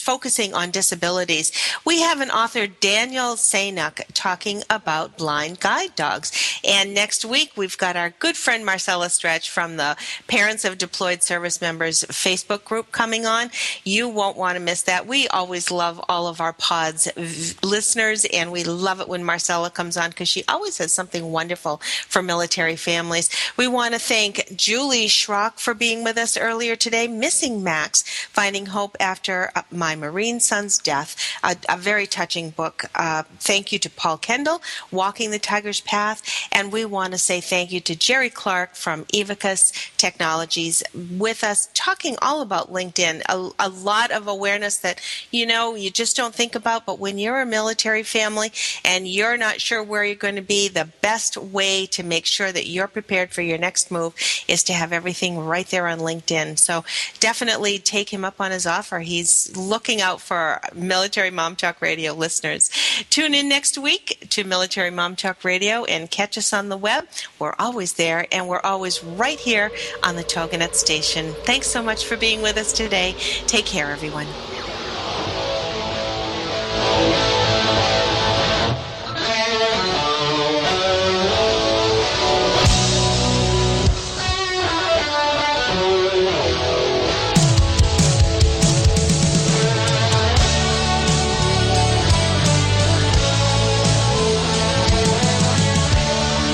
focusing 0.00 0.54
on 0.54 0.70
disabilities. 0.70 1.52
We 1.84 2.00
have 2.00 2.22
an 2.22 2.30
author, 2.30 2.66
Daniel 2.66 3.34
Sanuk, 3.34 4.00
talking 4.14 4.62
about 4.70 5.18
blind 5.18 5.60
guide 5.60 5.94
dogs. 5.94 6.32
And 6.66 6.94
next 6.94 7.22
week, 7.22 7.52
we've 7.54 7.76
got 7.76 7.94
our 7.94 8.08
good 8.08 8.38
friend 8.38 8.64
Marcella 8.64 9.10
Stretch 9.10 9.50
from 9.50 9.76
the 9.76 9.94
Parents 10.26 10.64
of 10.64 10.78
Deployed 10.78 11.22
Service 11.22 11.60
Members 11.60 12.04
Facebook 12.04 12.64
group 12.64 12.92
coming 12.92 13.26
on. 13.26 13.50
You 13.84 14.08
won't 14.08 14.38
want 14.38 14.56
to 14.56 14.60
miss 14.64 14.84
that. 14.84 15.06
We 15.06 15.28
always 15.28 15.70
love 15.70 16.02
all 16.08 16.28
of 16.28 16.40
our 16.40 16.54
pods 16.54 17.12
v- 17.14 17.58
listeners, 17.62 18.24
and 18.32 18.50
we 18.50 18.64
love 18.64 19.02
it 19.02 19.08
when 19.08 19.22
Marcella 19.22 19.68
comes 19.68 19.98
on 19.98 20.08
because 20.08 20.30
she 20.30 20.44
always 20.48 20.77
has 20.78 20.92
something 20.92 21.30
wonderful 21.30 21.80
for 22.08 22.22
military 22.22 22.76
families. 22.76 23.30
We 23.56 23.68
want 23.68 23.94
to 23.94 24.00
thank 24.00 24.56
Julie 24.56 25.06
Schrock 25.06 25.58
for 25.58 25.74
being 25.74 26.04
with 26.04 26.16
us 26.16 26.36
earlier 26.36 26.76
today. 26.76 27.08
Missing 27.08 27.62
Max, 27.62 28.02
Finding 28.02 28.66
Hope 28.66 28.96
After 29.00 29.50
My 29.70 29.94
Marine 29.94 30.40
Son's 30.40 30.78
Death, 30.78 31.16
a, 31.42 31.56
a 31.68 31.76
very 31.76 32.06
touching 32.06 32.50
book. 32.50 32.84
Uh, 32.94 33.22
thank 33.38 33.72
you 33.72 33.78
to 33.78 33.90
Paul 33.90 34.18
Kendel, 34.18 34.62
Walking 34.90 35.30
the 35.30 35.38
Tiger's 35.38 35.80
Path. 35.80 36.22
And 36.52 36.72
we 36.72 36.84
want 36.84 37.12
to 37.12 37.18
say 37.18 37.40
thank 37.40 37.72
you 37.72 37.80
to 37.80 37.96
Jerry 37.96 38.30
Clark 38.30 38.74
from 38.74 39.04
Evacus 39.06 39.72
Technologies 39.96 40.82
with 40.94 41.44
us 41.44 41.68
talking 41.74 42.16
all 42.22 42.40
about 42.40 42.72
LinkedIn. 42.72 43.22
A, 43.28 43.50
a 43.58 43.68
lot 43.68 44.10
of 44.10 44.26
awareness 44.26 44.78
that, 44.78 45.00
you 45.30 45.46
know, 45.46 45.74
you 45.74 45.90
just 45.90 46.16
don't 46.16 46.34
think 46.34 46.54
about, 46.54 46.86
but 46.86 46.98
when 46.98 47.18
you're 47.18 47.40
a 47.40 47.46
military 47.46 48.02
family 48.02 48.52
and 48.84 49.08
you're 49.08 49.36
not 49.36 49.60
sure 49.60 49.82
where 49.82 50.04
you're 50.04 50.14
going 50.14 50.36
to 50.36 50.42
be, 50.42 50.67
the 50.68 50.88
best 51.00 51.36
way 51.36 51.86
to 51.86 52.02
make 52.02 52.26
sure 52.26 52.52
that 52.52 52.66
you're 52.66 52.88
prepared 52.88 53.32
for 53.32 53.42
your 53.42 53.58
next 53.58 53.90
move 53.90 54.14
is 54.46 54.62
to 54.64 54.72
have 54.72 54.92
everything 54.92 55.38
right 55.38 55.66
there 55.66 55.88
on 55.88 55.98
LinkedIn. 55.98 56.58
So 56.58 56.84
definitely 57.20 57.78
take 57.78 58.10
him 58.10 58.24
up 58.24 58.40
on 58.40 58.50
his 58.50 58.66
offer. 58.66 59.00
He's 59.00 59.56
looking 59.56 60.00
out 60.00 60.20
for 60.20 60.60
Military 60.74 61.30
Mom 61.30 61.56
Talk 61.56 61.80
Radio 61.80 62.12
listeners. 62.12 62.70
Tune 63.10 63.34
in 63.34 63.48
next 63.48 63.78
week 63.78 64.26
to 64.30 64.44
Military 64.44 64.90
Mom 64.90 65.16
Talk 65.16 65.44
Radio 65.44 65.84
and 65.84 66.10
catch 66.10 66.38
us 66.38 66.52
on 66.52 66.68
the 66.68 66.76
web. 66.76 67.08
We're 67.38 67.54
always 67.58 67.94
there 67.94 68.26
and 68.32 68.48
we're 68.48 68.60
always 68.60 69.02
right 69.02 69.38
here 69.38 69.70
on 70.02 70.16
the 70.16 70.24
TogiNet 70.24 70.74
station. 70.74 71.32
Thanks 71.44 71.66
so 71.66 71.82
much 71.82 72.04
for 72.04 72.16
being 72.16 72.42
with 72.42 72.56
us 72.56 72.72
today. 72.72 73.14
Take 73.46 73.66
care, 73.66 73.90
everyone. 73.90 74.26